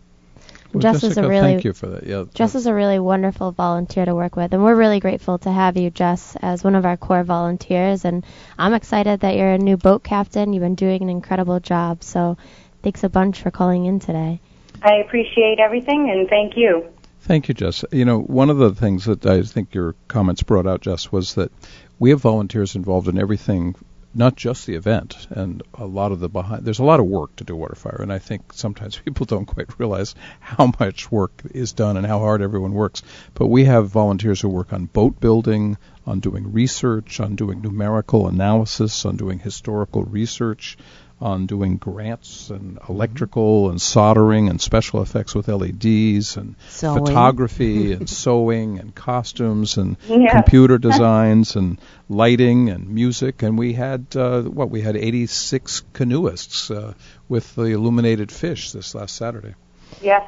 Well, 0.72 0.80
Jess 0.80 1.02
is 1.04 1.18
a 1.18 1.28
really- 1.28 1.40
thank 1.40 1.64
you 1.64 1.72
for 1.72 1.86
that. 1.86 2.06
Yeah, 2.06 2.24
Jess 2.34 2.54
is 2.54 2.66
a 2.66 2.74
really 2.74 2.98
wonderful 2.98 3.52
volunteer 3.52 4.04
to 4.04 4.14
work 4.14 4.36
with, 4.36 4.52
and 4.52 4.62
we're 4.62 4.74
really 4.74 5.00
grateful 5.00 5.38
to 5.38 5.50
have 5.50 5.76
you, 5.76 5.90
Jess, 5.90 6.36
as 6.40 6.64
one 6.64 6.74
of 6.74 6.86
our 6.86 6.96
core 6.96 7.24
volunteers. 7.24 8.04
And 8.04 8.24
I'm 8.58 8.74
excited 8.74 9.20
that 9.20 9.36
you're 9.36 9.52
a 9.52 9.58
new 9.58 9.76
boat 9.76 10.02
captain. 10.02 10.52
You've 10.52 10.62
been 10.62 10.74
doing 10.74 11.02
an 11.02 11.10
incredible 11.10 11.60
job. 11.60 12.02
So 12.02 12.36
thanks 12.82 13.04
a 13.04 13.08
bunch 13.08 13.42
for 13.42 13.50
calling 13.50 13.84
in 13.84 14.00
today. 14.00 14.40
I 14.82 14.94
appreciate 14.94 15.60
everything 15.60 16.10
and 16.10 16.28
thank 16.28 16.56
you. 16.56 16.86
Thank 17.20 17.48
you, 17.48 17.54
Jess. 17.54 17.84
You 17.92 18.04
know, 18.04 18.18
one 18.20 18.50
of 18.50 18.58
the 18.58 18.74
things 18.74 19.04
that 19.04 19.24
I 19.24 19.42
think 19.42 19.74
your 19.74 19.94
comments 20.08 20.42
brought 20.42 20.66
out, 20.66 20.80
Jess, 20.80 21.12
was 21.12 21.34
that 21.36 21.52
we 22.00 22.10
have 22.10 22.20
volunteers 22.20 22.74
involved 22.74 23.06
in 23.06 23.16
everything, 23.16 23.76
not 24.14 24.36
just 24.36 24.66
the 24.66 24.74
event, 24.74 25.26
and 25.30 25.62
a 25.74 25.86
lot 25.86 26.12
of 26.12 26.20
the 26.20 26.28
behind. 26.28 26.64
There's 26.64 26.78
a 26.78 26.84
lot 26.84 27.00
of 27.00 27.06
work 27.06 27.34
to 27.36 27.44
do 27.44 27.54
Waterfire, 27.54 28.00
and 28.00 28.12
I 28.12 28.18
think 28.18 28.52
sometimes 28.52 28.96
people 29.04 29.26
don't 29.26 29.46
quite 29.46 29.78
realize 29.78 30.14
how 30.40 30.72
much 30.78 31.10
work 31.10 31.42
is 31.50 31.72
done 31.72 31.96
and 31.96 32.06
how 32.06 32.18
hard 32.18 32.42
everyone 32.42 32.72
works. 32.72 33.02
But 33.34 33.46
we 33.46 33.64
have 33.64 33.88
volunteers 33.88 34.40
who 34.40 34.48
work 34.48 34.72
on 34.72 34.86
boat 34.86 35.20
building, 35.20 35.78
on 36.06 36.20
doing 36.20 36.52
research, 36.52 37.20
on 37.20 37.36
doing 37.36 37.62
numerical 37.62 38.28
analysis, 38.28 39.04
on 39.04 39.16
doing 39.16 39.38
historical 39.38 40.04
research, 40.04 40.76
on 41.22 41.46
doing 41.46 41.76
grants 41.76 42.50
and 42.50 42.78
electrical 42.88 43.70
and 43.70 43.80
soldering 43.80 44.48
and 44.48 44.60
special 44.60 45.00
effects 45.02 45.34
with 45.34 45.48
LEDs 45.48 46.36
and 46.36 46.56
Sewing. 46.68 47.06
photography 47.06 47.92
and 47.92 48.08
sewing 48.22 48.78
and 48.80 48.94
costumes 48.94 49.76
and 49.78 49.96
Yeah. 50.08 50.32
computer 50.42 50.78
designs 50.78 51.56
and 51.56 51.80
lighting 52.08 52.68
and 52.70 52.88
music 52.88 53.42
and 53.42 53.56
we 53.56 53.72
had 53.72 54.06
uh, 54.16 54.42
what 54.42 54.68
we 54.70 54.80
had 54.82 54.96
86 54.96 55.82
canoeists 55.94 56.70
uh, 56.70 56.94
with 57.28 57.54
the 57.54 57.66
illuminated 57.66 58.32
fish 58.32 58.72
this 58.72 58.94
last 58.94 59.14
Saturday. 59.16 59.54
Yes. 60.00 60.24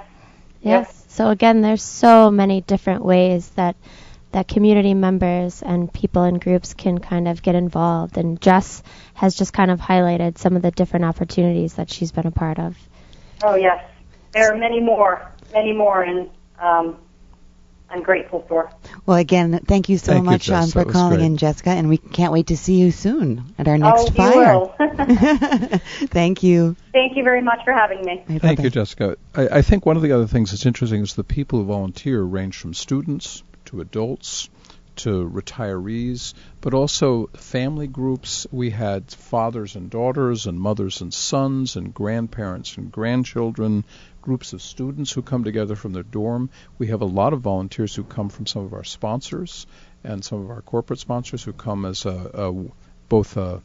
Yes. 0.62 1.04
So 1.08 1.28
again, 1.30 1.60
there's 1.60 1.82
so 1.82 2.30
many 2.30 2.60
different 2.62 3.04
ways 3.04 3.48
that 3.56 3.76
that 4.34 4.48
community 4.48 4.94
members 4.94 5.62
and 5.62 5.92
people 5.92 6.24
in 6.24 6.40
groups 6.40 6.74
can 6.74 6.98
kind 6.98 7.28
of 7.28 7.40
get 7.40 7.54
involved. 7.54 8.18
And 8.18 8.40
Jess 8.40 8.82
has 9.14 9.36
just 9.36 9.52
kind 9.52 9.70
of 9.70 9.78
highlighted 9.80 10.38
some 10.38 10.56
of 10.56 10.62
the 10.62 10.72
different 10.72 11.04
opportunities 11.04 11.74
that 11.74 11.88
she's 11.88 12.10
been 12.10 12.26
a 12.26 12.32
part 12.32 12.58
of. 12.58 12.76
Oh, 13.44 13.54
yes. 13.54 13.84
There 14.32 14.52
are 14.52 14.56
many 14.56 14.80
more, 14.80 15.30
many 15.52 15.72
more, 15.72 16.02
and 16.02 16.30
um, 16.58 16.98
I'm 17.88 18.02
grateful 18.02 18.44
for. 18.48 18.72
Well, 19.06 19.18
again, 19.18 19.60
thank 19.68 19.88
you 19.88 19.98
so 19.98 20.14
Thank 20.14 20.24
much 20.24 20.46
Jess. 20.46 20.64
um, 20.74 20.84
for 20.84 20.90
calling 20.90 21.18
great. 21.18 21.26
in, 21.26 21.36
Jessica, 21.36 21.70
and 21.70 21.88
we 21.88 21.98
can't 21.98 22.32
wait 22.32 22.48
to 22.48 22.56
see 22.56 22.80
you 22.80 22.90
soon 22.90 23.54
at 23.56 23.68
our 23.68 23.78
next 23.78 24.00
oh, 24.00 24.06
you 24.06 24.14
fire. 24.14 24.58
will. 24.58 24.74
thank 26.08 26.42
you. 26.42 26.74
Thank 26.92 27.16
you 27.16 27.22
very 27.22 27.42
much 27.42 27.60
for 27.64 27.72
having 27.72 28.04
me. 28.04 28.24
Bye, 28.28 28.38
Thank 28.38 28.62
you, 28.64 28.70
Jessica. 28.70 29.16
I, 29.32 29.58
I 29.58 29.62
think 29.62 29.86
one 29.86 29.94
of 29.96 30.02
the 30.02 30.10
other 30.10 30.26
things 30.26 30.50
that's 30.50 30.66
interesting 30.66 31.02
is 31.02 31.14
the 31.14 31.22
people 31.22 31.60
who 31.60 31.66
volunteer 31.66 32.20
range 32.20 32.56
from 32.56 32.74
students 32.74 33.44
to 33.74 33.80
adults 33.80 34.48
to 34.96 35.28
retirees, 35.28 36.34
but 36.60 36.72
also 36.72 37.26
family 37.34 37.88
groups. 37.88 38.46
We 38.52 38.70
had 38.70 39.10
fathers 39.10 39.74
and 39.74 39.90
daughters, 39.90 40.46
and 40.46 40.60
mothers 40.60 41.00
and 41.00 41.12
sons, 41.12 41.74
and 41.74 41.92
grandparents 41.92 42.76
and 42.76 42.92
grandchildren, 42.92 43.84
groups 44.22 44.52
of 44.52 44.62
students 44.62 45.10
who 45.10 45.22
come 45.22 45.42
together 45.42 45.74
from 45.74 45.92
their 45.92 46.04
dorm. 46.04 46.50
We 46.78 46.86
have 46.88 47.02
a 47.02 47.06
lot 47.06 47.32
of 47.32 47.40
volunteers 47.40 47.94
who 47.94 48.04
come 48.04 48.28
from 48.28 48.46
some 48.46 48.64
of 48.64 48.72
our 48.72 48.84
sponsors 48.84 49.66
and 50.04 50.24
some 50.24 50.42
of 50.42 50.50
our 50.50 50.62
corporate 50.62 51.00
sponsors 51.00 51.42
who 51.42 51.52
come 51.52 51.84
as 51.84 52.06
a, 52.06 52.30
a 52.32 52.54
both 53.08 53.36
a 53.36 53.62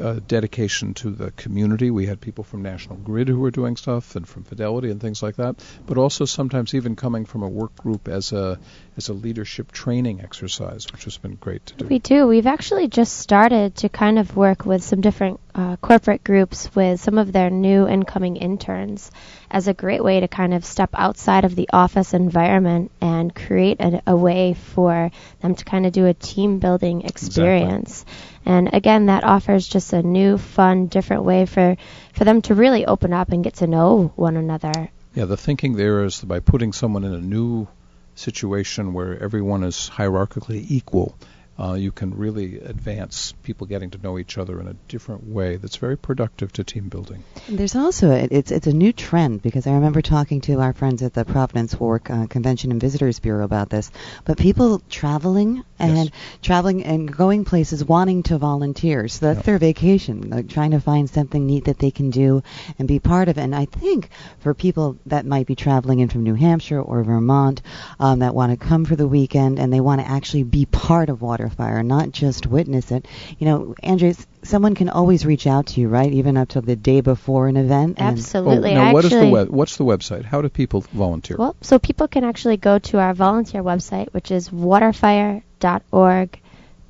uh, 0.00 0.20
dedication 0.26 0.94
to 0.94 1.10
the 1.10 1.30
community. 1.32 1.90
We 1.90 2.06
had 2.06 2.20
people 2.20 2.44
from 2.44 2.62
National 2.62 2.96
Grid 2.96 3.28
who 3.28 3.40
were 3.40 3.50
doing 3.50 3.76
stuff, 3.76 4.16
and 4.16 4.28
from 4.28 4.44
Fidelity 4.44 4.90
and 4.90 5.00
things 5.00 5.22
like 5.22 5.36
that. 5.36 5.56
But 5.86 5.98
also 5.98 6.24
sometimes 6.24 6.74
even 6.74 6.96
coming 6.96 7.24
from 7.24 7.42
a 7.42 7.48
work 7.48 7.74
group 7.76 8.08
as 8.08 8.32
a 8.32 8.58
as 8.96 9.08
a 9.08 9.14
leadership 9.14 9.72
training 9.72 10.20
exercise, 10.20 10.90
which 10.92 11.04
has 11.04 11.16
been 11.16 11.34
great 11.36 11.64
to 11.66 11.74
do. 11.74 11.86
We 11.86 11.98
do. 11.98 12.26
We've 12.26 12.46
actually 12.46 12.88
just 12.88 13.16
started 13.18 13.76
to 13.76 13.88
kind 13.88 14.18
of 14.18 14.36
work 14.36 14.66
with 14.66 14.82
some 14.82 15.00
different 15.00 15.40
uh, 15.54 15.76
corporate 15.76 16.22
groups 16.22 16.74
with 16.74 17.00
some 17.00 17.18
of 17.18 17.32
their 17.32 17.50
new 17.50 17.88
incoming 17.88 18.36
interns 18.36 19.10
as 19.50 19.68
a 19.68 19.74
great 19.74 20.02
way 20.02 20.20
to 20.20 20.28
kind 20.28 20.54
of 20.54 20.64
step 20.64 20.90
outside 20.94 21.44
of 21.44 21.56
the 21.56 21.68
office 21.72 22.14
environment 22.14 22.90
and 23.00 23.34
create 23.34 23.80
a, 23.80 24.02
a 24.06 24.16
way 24.16 24.54
for 24.54 25.10
them 25.40 25.54
to 25.54 25.64
kind 25.64 25.86
of 25.86 25.92
do 25.92 26.06
a 26.06 26.14
team 26.14 26.58
building 26.58 27.02
experience. 27.02 28.04
And 28.44 28.72
again, 28.72 29.06
that 29.06 29.24
offers 29.24 29.68
just 29.68 29.92
a 29.92 30.02
new, 30.02 30.38
fun, 30.38 30.86
different 30.86 31.24
way 31.24 31.46
for, 31.46 31.76
for 32.12 32.24
them 32.24 32.42
to 32.42 32.54
really 32.54 32.86
open 32.86 33.12
up 33.12 33.30
and 33.30 33.44
get 33.44 33.54
to 33.56 33.66
know 33.66 34.12
one 34.16 34.36
another. 34.36 34.90
Yeah, 35.14 35.24
the 35.26 35.36
thinking 35.36 35.76
there 35.76 36.04
is 36.04 36.22
by 36.22 36.40
putting 36.40 36.72
someone 36.72 37.04
in 37.04 37.12
a 37.12 37.20
new 37.20 37.68
situation 38.14 38.92
where 38.92 39.22
everyone 39.22 39.64
is 39.64 39.90
hierarchically 39.92 40.64
equal, 40.68 41.16
uh, 41.60 41.74
you 41.74 41.92
can 41.92 42.16
really 42.16 42.58
advance 42.58 43.32
people 43.42 43.66
getting 43.66 43.90
to 43.90 43.98
know 43.98 44.18
each 44.18 44.38
other 44.38 44.60
in 44.60 44.66
a 44.66 44.74
different 44.88 45.24
way 45.26 45.56
that's 45.56 45.76
very 45.76 45.96
productive 45.96 46.52
to 46.52 46.64
team 46.64 46.88
building. 46.88 47.22
There's 47.48 47.76
also 47.76 48.10
a, 48.10 48.28
it's 48.30 48.50
it's 48.50 48.66
a 48.66 48.72
new 48.72 48.92
trend 48.92 49.42
because 49.42 49.66
I 49.66 49.72
remember 49.72 50.00
talking 50.00 50.40
to 50.42 50.60
our 50.60 50.72
friends 50.72 51.02
at 51.02 51.12
the 51.12 51.24
Providence 51.24 51.74
Fork 51.74 52.10
uh, 52.10 52.26
Convention 52.26 52.70
and 52.70 52.80
Visitors 52.80 53.18
Bureau 53.18 53.44
about 53.44 53.68
this. 53.68 53.90
But 54.24 54.38
people 54.38 54.80
traveling 54.88 55.62
and 55.78 55.96
Yes. 55.96 56.10
traveling 56.42 56.84
and 56.84 57.10
going 57.14 57.44
places 57.44 57.84
wanting 57.84 58.22
to 58.24 58.38
volunteer. 58.38 59.08
So 59.08 59.26
that's 59.26 59.46
their 59.46 59.58
vacation, 59.58 60.30
like 60.30 60.48
trying 60.48 60.72
to 60.72 60.80
find 60.80 61.08
something 61.08 61.46
neat 61.46 61.64
that 61.64 61.78
they 61.78 61.90
can 61.90 62.10
do 62.10 62.42
and 62.78 62.86
be 62.86 62.98
part 62.98 63.28
of. 63.28 63.38
And 63.38 63.54
I 63.54 63.64
think 63.64 64.10
for 64.40 64.54
people 64.54 64.96
that 65.06 65.24
might 65.26 65.46
be 65.46 65.54
traveling 65.54 66.00
in 66.00 66.08
from 66.08 66.22
New 66.22 66.34
Hampshire 66.34 66.80
or 66.80 67.02
Vermont 67.02 67.62
um, 67.98 68.18
that 68.20 68.34
want 68.34 68.52
to 68.52 68.66
come 68.66 68.84
for 68.84 68.96
the 68.96 69.08
weekend 69.08 69.58
and 69.58 69.72
they 69.72 69.80
want 69.80 70.00
to 70.00 70.08
actually 70.08 70.42
be 70.44 70.66
part 70.66 71.08
of 71.08 71.22
Waterfire, 71.56 71.84
not 71.84 72.10
just 72.12 72.46
witness 72.46 72.90
it. 72.90 73.06
You 73.38 73.46
know, 73.46 73.74
Andrea, 73.82 74.14
someone 74.42 74.74
can 74.74 74.88
always 74.88 75.24
reach 75.26 75.46
out 75.46 75.66
to 75.68 75.80
you, 75.80 75.88
right? 75.88 76.12
Even 76.12 76.36
up 76.36 76.48
till 76.48 76.62
the 76.62 76.76
day 76.76 77.00
before 77.00 77.48
an 77.48 77.56
event. 77.56 77.98
and- 77.98 78.08
Absolutely. 78.18 78.72
Oh, 78.72 78.74
now, 78.74 78.92
what 78.92 79.04
is 79.04 79.12
actually, 79.12 79.26
the 79.26 79.32
web, 79.32 79.48
what's 79.50 79.76
the 79.76 79.84
website? 79.84 80.24
How 80.24 80.40
do 80.42 80.48
people 80.48 80.82
volunteer? 80.92 81.36
Well, 81.38 81.56
so 81.60 81.78
people 81.78 82.08
can 82.08 82.24
actually 82.24 82.56
go 82.56 82.78
to 82.78 82.98
our 82.98 83.14
volunteer 83.14 83.62
website, 83.62 84.08
which 84.12 84.30
is 84.30 84.48
waterfire.org 84.50 86.40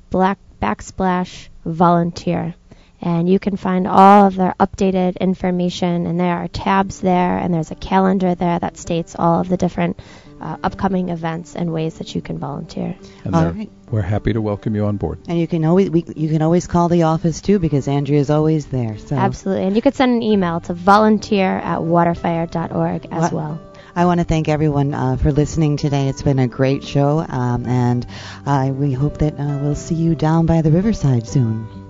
black 0.09 0.37
backsplash 0.61 1.47
volunteer. 1.65 2.55
And 3.03 3.27
you 3.27 3.39
can 3.39 3.57
find 3.57 3.87
all 3.87 4.27
of 4.27 4.35
their 4.35 4.53
updated 4.59 5.19
information, 5.19 6.05
and 6.05 6.19
there 6.19 6.37
are 6.37 6.47
tabs 6.47 6.99
there, 6.99 7.37
and 7.39 7.51
there's 7.51 7.71
a 7.71 7.75
calendar 7.75 8.35
there 8.35 8.59
that 8.59 8.77
states 8.77 9.15
all 9.17 9.39
of 9.41 9.49
the 9.49 9.57
different 9.57 9.99
uh, 10.41 10.57
upcoming 10.63 11.09
events 11.09 11.55
and 11.55 11.71
ways 11.71 11.99
that 11.99 12.15
you 12.15 12.21
can 12.21 12.39
volunteer. 12.39 12.95
and 13.23 13.35
all 13.35 13.55
we're 13.91 14.01
happy 14.01 14.31
to 14.33 14.41
welcome 14.41 14.73
you 14.75 14.85
on 14.85 14.97
board. 14.97 15.19
And 15.27 15.37
you 15.37 15.47
can 15.47 15.65
always 15.65 15.89
we, 15.89 16.05
you 16.15 16.29
can 16.29 16.41
always 16.41 16.65
call 16.65 16.89
the 16.89 17.03
office 17.03 17.41
too 17.41 17.59
because 17.59 17.87
Andrea 17.87 18.19
is 18.19 18.29
always 18.29 18.65
there. 18.67 18.97
So 18.97 19.15
Absolutely. 19.15 19.65
And 19.65 19.75
you 19.75 19.81
could 19.81 19.95
send 19.95 20.13
an 20.13 20.23
email 20.23 20.61
to 20.61 20.73
volunteer 20.73 21.57
at 21.57 21.79
waterfire.org 21.79 23.05
as 23.11 23.21
What- 23.21 23.33
well. 23.33 23.61
I 23.93 24.05
want 24.05 24.21
to 24.21 24.23
thank 24.23 24.47
everyone 24.47 24.93
uh, 24.93 25.17
for 25.17 25.33
listening 25.33 25.75
today. 25.75 26.07
It's 26.07 26.21
been 26.21 26.39
a 26.39 26.47
great 26.47 26.81
show, 26.81 27.25
um, 27.27 27.65
and 27.65 28.07
uh, 28.45 28.71
we 28.73 28.93
hope 28.93 29.17
that 29.17 29.37
uh, 29.37 29.59
we'll 29.61 29.75
see 29.75 29.95
you 29.95 30.15
down 30.15 30.45
by 30.45 30.61
the 30.61 30.71
riverside 30.71 31.27
soon. 31.27 31.80